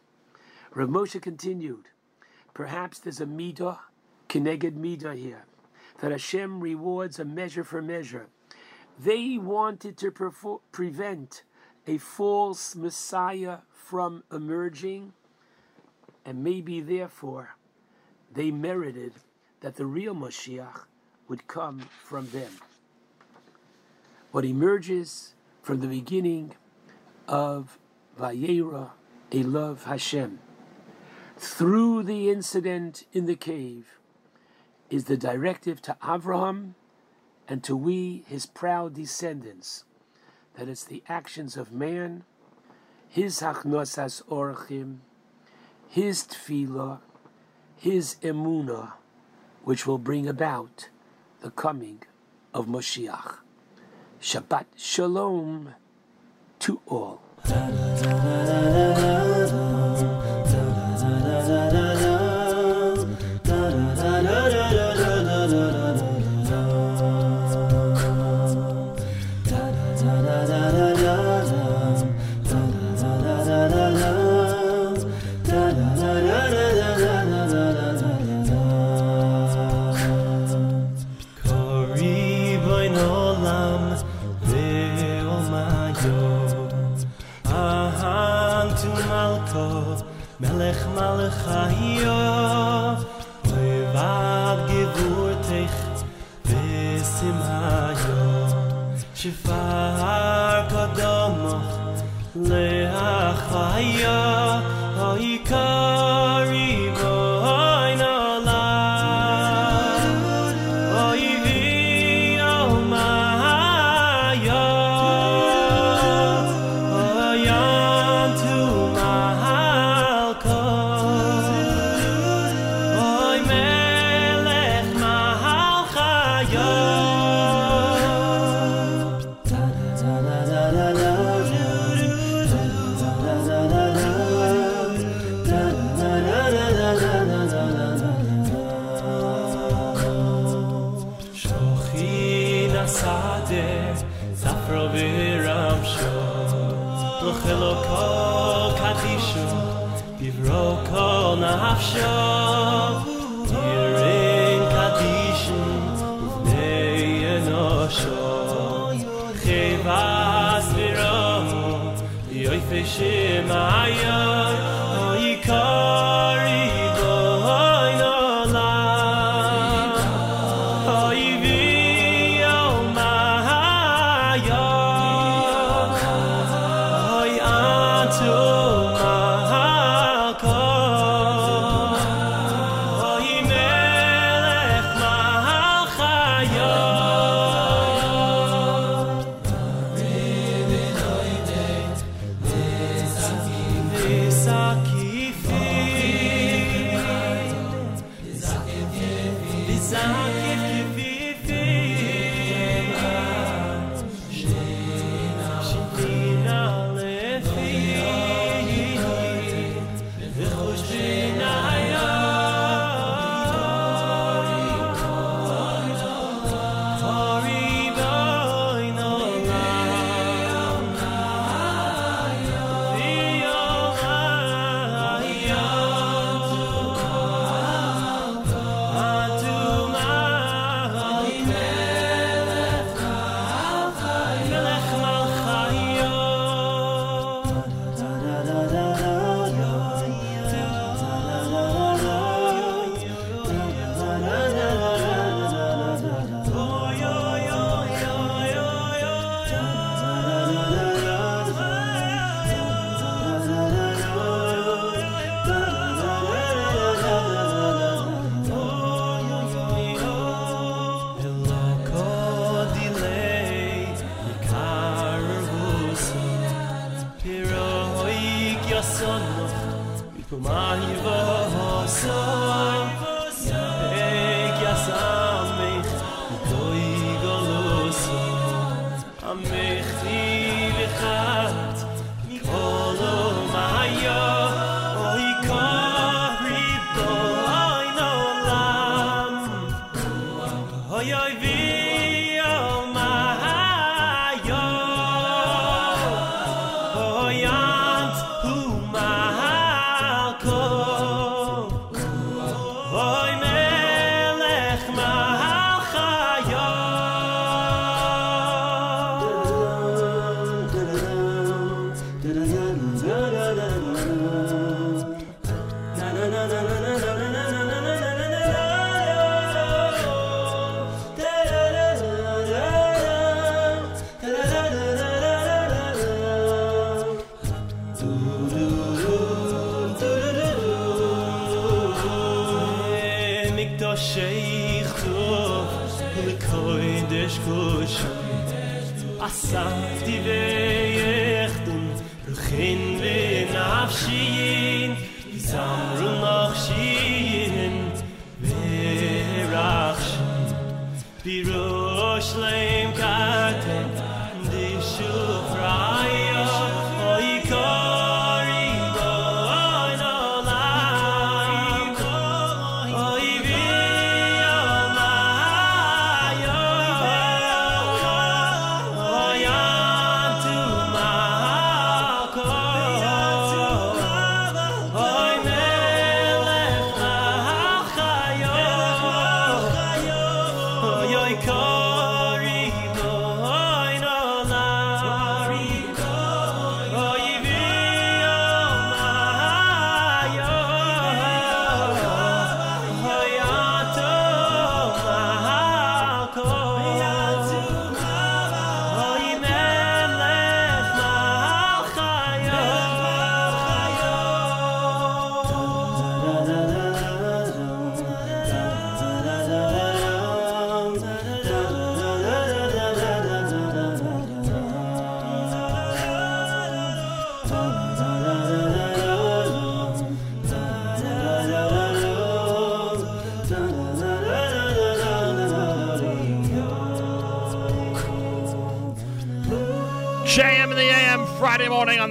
[0.74, 1.86] Rav Moshe continued,
[2.54, 3.80] perhaps there's a midah,
[4.28, 5.46] keneged midah here,
[6.00, 8.28] that Hashem rewards a measure for measure.
[9.00, 10.12] They wanted to
[10.72, 11.44] prevent
[11.86, 15.14] a false Messiah from emerging,
[16.26, 17.56] and maybe therefore
[18.34, 19.14] they merited
[19.62, 20.86] that the real Mashiach
[21.28, 22.52] would come from them.
[24.32, 26.56] What emerges from the beginning
[27.28, 27.78] of
[28.20, 28.92] Vayera,
[29.32, 30.40] Elav Hashem,
[31.38, 34.00] through the incident in the cave,
[34.90, 36.74] is the directive to Avraham
[37.48, 39.86] and to we, his proud descendants,
[40.56, 42.24] that it's the actions of man,
[43.08, 44.98] his hachnosas orchim,
[45.88, 47.00] his tefillah,
[47.78, 48.94] his emuna,
[49.64, 50.90] which will bring about
[51.42, 52.02] the coming
[52.54, 53.38] of Moshiach.
[54.22, 55.76] Shabbat Shalom
[56.60, 57.22] to all.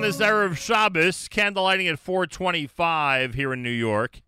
[0.06, 1.28] This Erev Shabbos.
[1.28, 4.22] Candlelighting at 425 here in New York.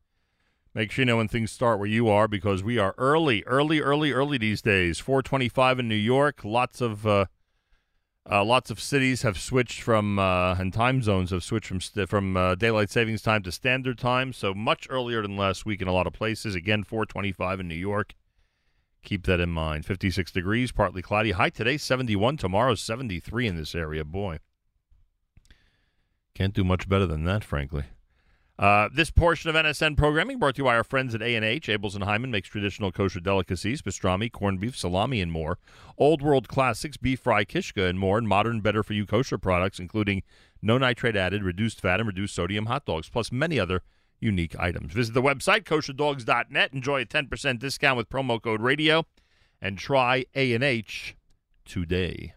[0.74, 3.81] Make sure you know when things start where you are because we are early, early,
[3.81, 4.98] early, early these days.
[4.98, 6.40] 425 in New York.
[6.42, 7.26] Lots of uh,
[8.28, 12.08] uh, lots of cities have switched from uh, and time zones have switched from st-
[12.08, 14.32] from uh, daylight savings time to standard time.
[14.32, 16.57] So much earlier than last week in a lot of places.
[16.57, 18.16] Again, 425 in New York.
[19.05, 19.86] Keep that in mind.
[19.86, 21.31] 56 degrees, partly cloudy.
[21.31, 22.36] High today, 71.
[22.36, 24.05] Tomorrow, 73 in this area.
[24.05, 24.40] Boy.
[26.39, 27.83] Can't do much better than that, frankly.
[28.60, 31.67] Uh, this portion of NSN programming brought to you by our friends at A&H.
[31.67, 35.58] Abeles and Heymann makes traditional kosher delicacies, pastrami, corned beef, salami, and more.
[35.97, 38.18] Old world classics, beef fry, kishka, and more.
[38.18, 40.23] And modern, better-for-you kosher products, including
[40.62, 43.83] no nitrate added, reduced fat, and reduced sodium hot dogs, plus many other
[44.20, 44.92] unique items.
[44.92, 46.73] Visit the website, kosherdogs.net.
[46.73, 49.05] Enjoy a 10% discount with promo code radio.
[49.60, 51.17] And try A&H
[51.65, 52.34] today.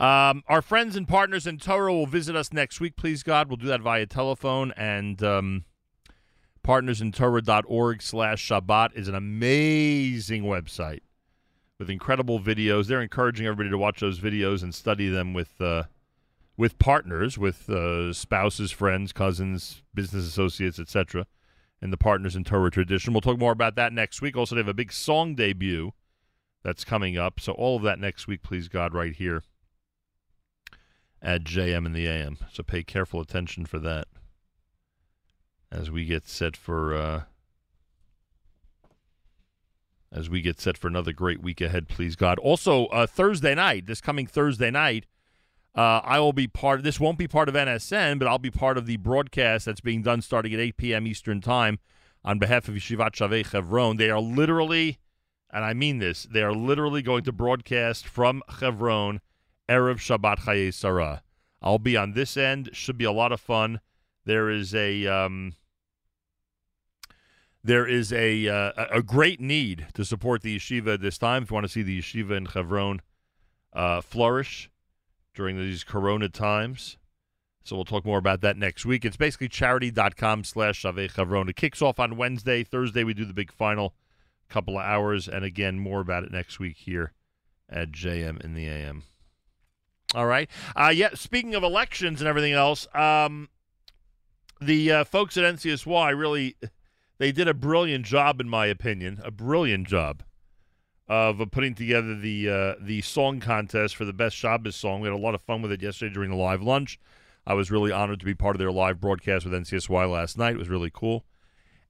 [0.00, 3.48] Um, our friends and partners in Torah will visit us next week, please God.
[3.48, 4.72] We'll do that via telephone.
[4.74, 5.64] And um,
[6.66, 11.00] partnersintorah.org slash Shabbat is an amazing website
[11.78, 12.86] with incredible videos.
[12.86, 15.84] They're encouraging everybody to watch those videos and study them with uh,
[16.56, 21.26] with partners, with uh, spouses, friends, cousins, business associates, etc.
[21.82, 23.12] In the Partners in Torah tradition.
[23.12, 24.34] We'll talk more about that next week.
[24.34, 25.92] Also, they have a big song debut
[26.62, 27.38] that's coming up.
[27.38, 29.42] So all of that next week, please God, right here
[31.22, 32.38] at JM in the AM.
[32.52, 34.06] So pay careful attention for that
[35.70, 37.22] as we get set for uh,
[40.12, 41.88] as we get set for another great week ahead.
[41.88, 42.38] Please God.
[42.38, 45.06] Also, uh, Thursday night, this coming Thursday night,
[45.74, 46.80] uh, I will be part.
[46.80, 49.80] Of, this won't be part of NSN, but I'll be part of the broadcast that's
[49.80, 51.06] being done starting at 8 p.m.
[51.06, 51.78] Eastern Time
[52.24, 53.96] on behalf of Yeshivat Shavei Chevron.
[53.96, 54.98] They are literally,
[55.52, 59.20] and I mean this, they are literally going to broadcast from Chevron
[59.70, 61.22] Erev Shabbat Chaye Sarah.
[61.62, 62.70] I'll be on this end.
[62.72, 63.80] Should be a lot of fun.
[64.24, 65.54] There is a um,
[67.62, 71.44] there is a uh, a- great need to support the yeshiva at this time.
[71.44, 73.00] If you want to see the yeshiva in Chevron
[73.72, 74.70] uh, flourish
[75.34, 76.98] during these Corona times,
[77.62, 79.04] so we'll talk more about that next week.
[79.04, 81.48] It's basically charidy.com slash Chevron.
[81.48, 82.64] It kicks off on Wednesday.
[82.64, 83.94] Thursday we do the big final
[84.48, 87.12] couple of hours, and again more about it next week here
[87.68, 89.04] at JM in the AM.
[90.14, 90.50] All right.
[90.74, 91.10] Uh, yeah.
[91.14, 93.48] Speaking of elections and everything else, um,
[94.60, 96.56] the uh, folks at NCSY really
[97.18, 100.22] they did a brilliant job, in my opinion, a brilliant job
[101.06, 105.00] of uh, putting together the uh, the song contest for the best Shabbos song.
[105.00, 106.98] We had a lot of fun with it yesterday during the live lunch.
[107.46, 110.54] I was really honored to be part of their live broadcast with NCSY last night.
[110.54, 111.24] It was really cool.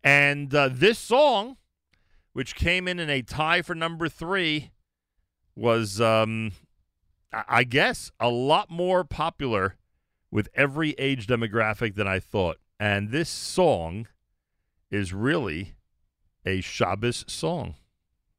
[0.03, 1.59] And uh, this song,
[2.33, 4.73] which came in in a tie for number three,
[5.55, 6.53] was um,
[7.33, 9.77] I guess, a lot more popular
[10.31, 12.59] with every age demographic than I thought.
[12.79, 14.09] And this song
[14.91, 15.75] is really
[16.45, 17.75] a Shabbos song.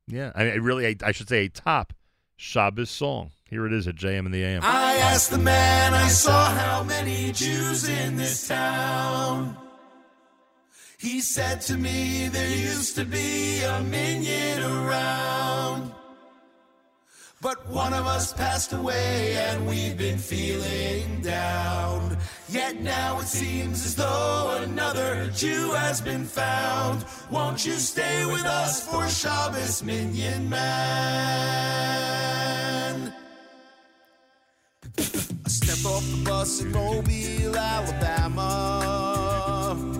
[0.07, 1.93] Yeah, I mean, really, I should say a top
[2.35, 3.31] Shabbos song.
[3.49, 4.61] Here it is at JM in the AM.
[4.63, 9.57] I asked the man I saw how many Jews in this town.
[10.97, 15.91] He said to me there used to be a minyan around.
[17.41, 22.15] But one of us passed away and we've been feeling down.
[22.47, 27.03] Yet now it seems as though another Jew has been found.
[27.31, 31.41] Won't you stay with us for Shabbos, Minyan Man?
[34.99, 38.53] I stepped off the bus in Mobile, Alabama.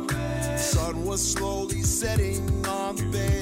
[0.08, 3.41] The sun was slowly setting on the bay.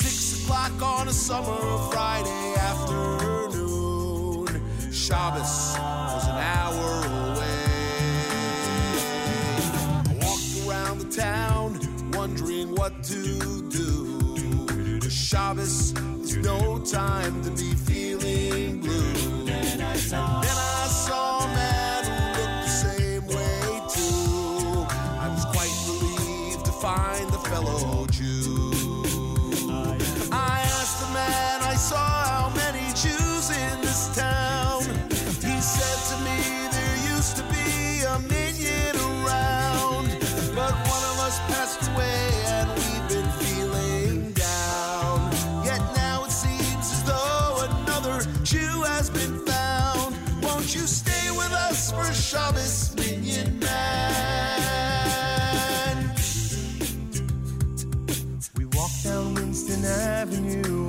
[0.00, 1.58] Six o'clock on a summer
[1.90, 4.46] Friday afternoon.
[4.92, 7.02] Shabbos was an hour
[7.32, 7.64] away.
[10.06, 11.80] I walked around the town,
[12.12, 15.00] wondering what to do.
[15.00, 19.48] The Shabbos is no time to be feeling blue.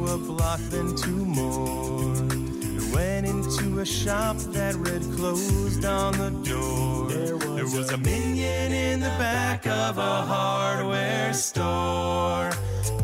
[0.10, 2.14] A block, then two more.
[2.14, 7.10] We went into a shop that read closed on the door.
[7.10, 12.50] There was, a minyan in the back of a hardware store.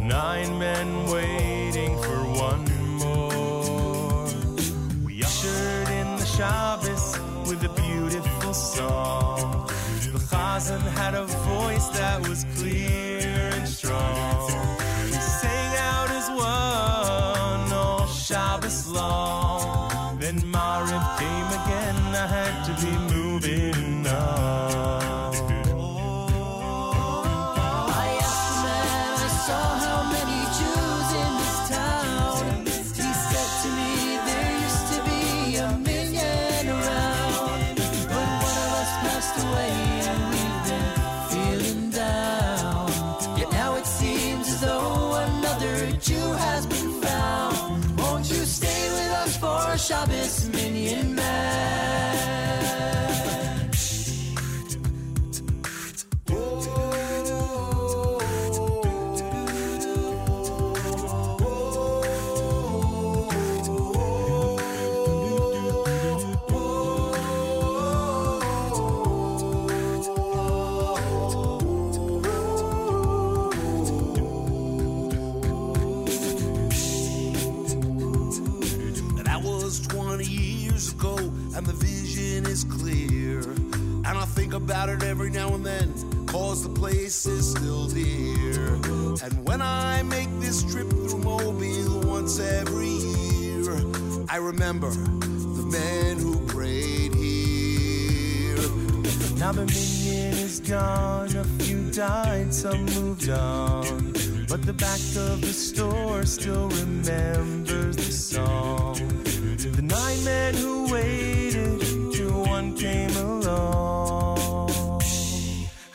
[0.01, 2.65] Nine men waiting for one
[2.97, 4.25] more.
[5.05, 9.67] We ushered in the Shabbos with a beautiful song.
[10.11, 12.44] The Chazan had a voice that was
[87.05, 88.73] place is still dear.
[89.23, 93.77] And when I make this trip through Mobile once every year,
[94.27, 98.57] I remember the men who prayed here.
[99.37, 104.13] Now the minyan is gone, a few died, some moved on.
[104.49, 108.95] But the back of the store still remembers the song.
[109.77, 111.81] The nine men who waited
[112.13, 113.34] till one came.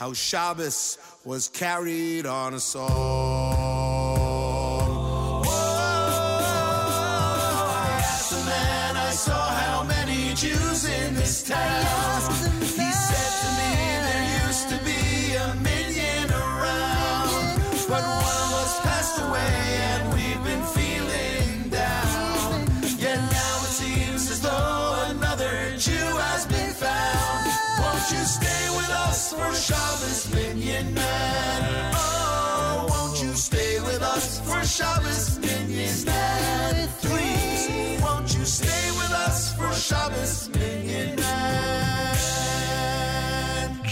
[0.00, 0.96] How Shabbos
[1.26, 2.88] was carried on a song.
[7.44, 12.69] I asked the man I saw how many Jews in this town.
[34.70, 36.88] Shabbos, Minyan Man?
[37.00, 40.50] Please, won't you stay with us for Shabbos?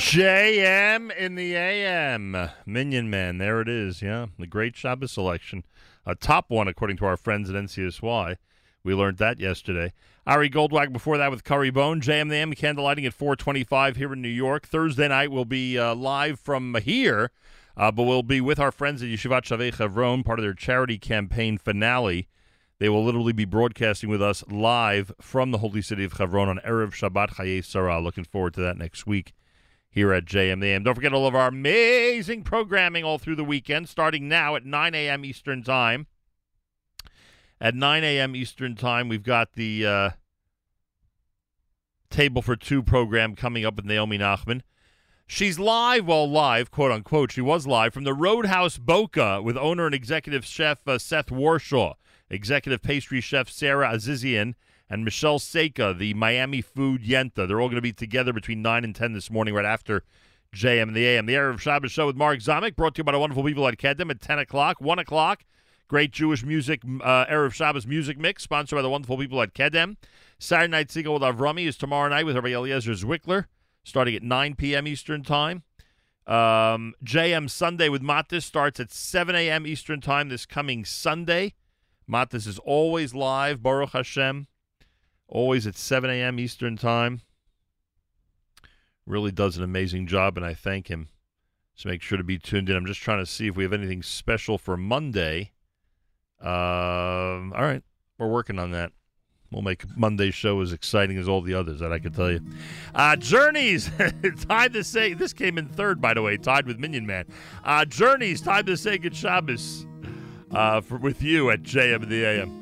[0.08, 2.50] JM in the AM.
[2.65, 3.36] Minyan Man.
[3.36, 4.00] There it is.
[4.00, 4.28] Yeah.
[4.39, 5.65] The great Shabbos selection.
[6.07, 8.36] A top one, according to our friends at NCSY.
[8.82, 9.92] We learned that yesterday.
[10.26, 12.00] Ari Goldwag before that with Curry Bone.
[12.00, 14.66] JM the AM candlelighting at 425 here in New York.
[14.66, 17.31] Thursday night we'll be uh, live from here,
[17.78, 20.98] uh, but we'll be with our friends at Yeshivat Shavei Chevron, part of their charity
[20.98, 22.28] campaign finale.
[22.81, 26.60] They will literally be broadcasting with us live from the holy city of Chevron on
[26.66, 28.00] Erev Shabbat Chayei Sarah.
[28.00, 29.32] Looking forward to that next week
[29.90, 30.84] here at JMAM.
[30.84, 34.94] Don't forget all of our amazing programming all through the weekend, starting now at 9
[34.94, 35.24] a.m.
[35.24, 36.07] Eastern Time.
[37.60, 38.36] At 9 a.m.
[38.36, 40.10] Eastern Time, we've got the uh,
[42.10, 44.62] Table for Two program coming up with Naomi Nachman.
[45.31, 47.32] She's live, well, live, quote unquote.
[47.32, 51.97] She was live from the Roadhouse Boca with owner and executive chef uh, Seth Warshaw,
[52.31, 54.55] executive pastry chef Sarah Azizian,
[54.89, 57.47] and Michelle Seika, the Miami Food Yenta.
[57.47, 60.02] They're all going to be together between 9 and 10 this morning, right after
[60.57, 61.26] JM and the AM.
[61.26, 63.76] The Erev Shabbos show with Mark Zamek, brought to you by the wonderful people at
[63.76, 65.44] Kedem at 10 o'clock, 1 o'clock.
[65.89, 69.97] Great Jewish music, uh, Erev Shabbos music mix, sponsored by the wonderful people at Kedem.
[70.39, 73.44] Saturday Night Segal with Avrami is tomorrow night with Rabbi Eliezer Zwickler,
[73.89, 74.86] starting at 9 p.m.
[74.86, 75.62] Eastern Time.
[76.26, 79.67] Um, JM Sunday with Matis starts at 7 a.m.
[79.67, 81.55] Eastern Time this coming Sunday.
[82.08, 84.47] Matis is always live, Baruch Hashem,
[85.26, 86.39] always at 7 a.m.
[86.39, 87.23] Eastern Time.
[89.07, 91.08] Really does an amazing job, and I thank him.
[91.75, 92.76] So make sure to be tuned in.
[92.76, 95.52] I'm just trying to see if we have anything special for Monday.
[96.41, 97.83] Um, all right,
[98.18, 98.92] we're working on that.
[99.51, 102.41] We'll make Monday's show as exciting as all the others, that I can tell you.
[102.94, 103.91] Uh, Journeys,
[104.49, 107.25] time to say, this came in third, by the way, tied with Minyan Man.
[107.65, 109.86] Uh, Journeys, time to say good Shabbos
[110.51, 112.57] uh, for, with you at JM the AM.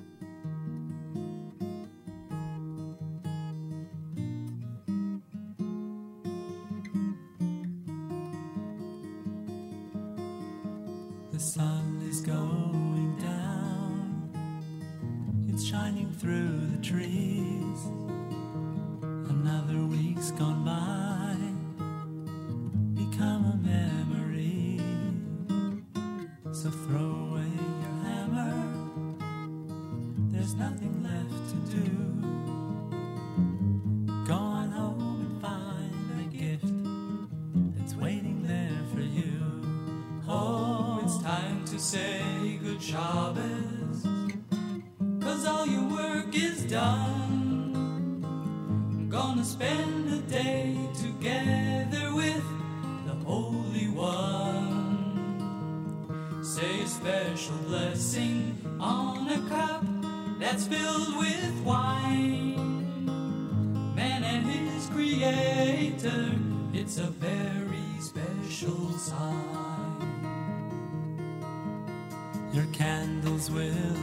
[73.57, 73.96] Will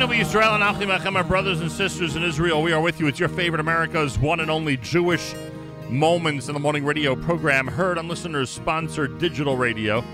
[0.00, 0.08] sign.
[0.08, 2.62] Achenu Yisrael and Achim Achem, our brothers and sisters in Israel.
[2.62, 3.06] We are with you.
[3.06, 5.34] It's your favorite America's one and only Jewish
[5.88, 10.04] Moments in the Morning radio program, heard on listeners sponsored digital radio.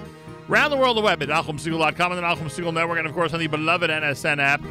[0.49, 3.35] Around the world, the web at NachumSegal.com and the Nachum Segal Network, and of course
[3.35, 4.63] on the beloved NSN app.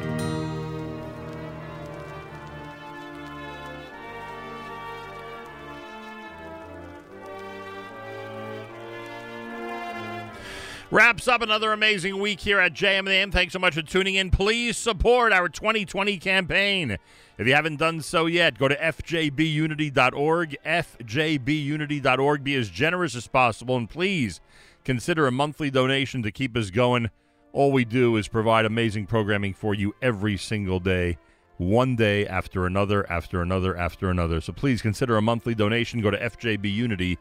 [11.26, 13.32] Wraps up another amazing week here at JMAM.
[13.32, 14.30] Thanks so much for tuning in.
[14.30, 16.98] Please support our 2020 campaign.
[17.40, 22.44] If you haven't done so yet, go to fjbunity.org, fjbunity.org.
[22.44, 24.40] Be as generous as possible, and please
[24.84, 27.10] consider a monthly donation to keep us going.
[27.54, 31.18] All we do is provide amazing programming for you every single day,
[31.58, 34.42] one day after another, after another, after another.
[34.42, 36.02] So please consider a monthly donation.
[36.02, 37.18] Go to fjbunity.org.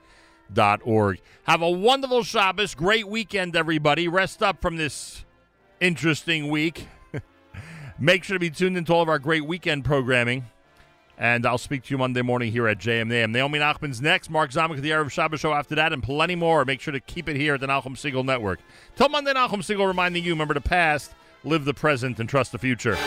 [1.45, 2.75] Have a wonderful Shabbos.
[2.75, 4.09] Great weekend, everybody.
[4.09, 5.25] Rest up from this
[5.81, 6.87] interesting week.
[7.99, 10.47] Make sure to be tuned into all of our great weekend programming.
[11.17, 13.31] And I'll speak to you Monday morning here at JMAM.
[13.31, 14.31] Naomi Nachman's next.
[14.31, 16.65] Mark Zamek the Erev Shabbos show after that, and plenty more.
[16.65, 18.59] Make sure to keep it here at the Nachum Segal Network.
[18.97, 21.13] Till Monday, Nahum Siegel reminding you, remember the past,
[21.45, 22.99] live the present, and trust the future.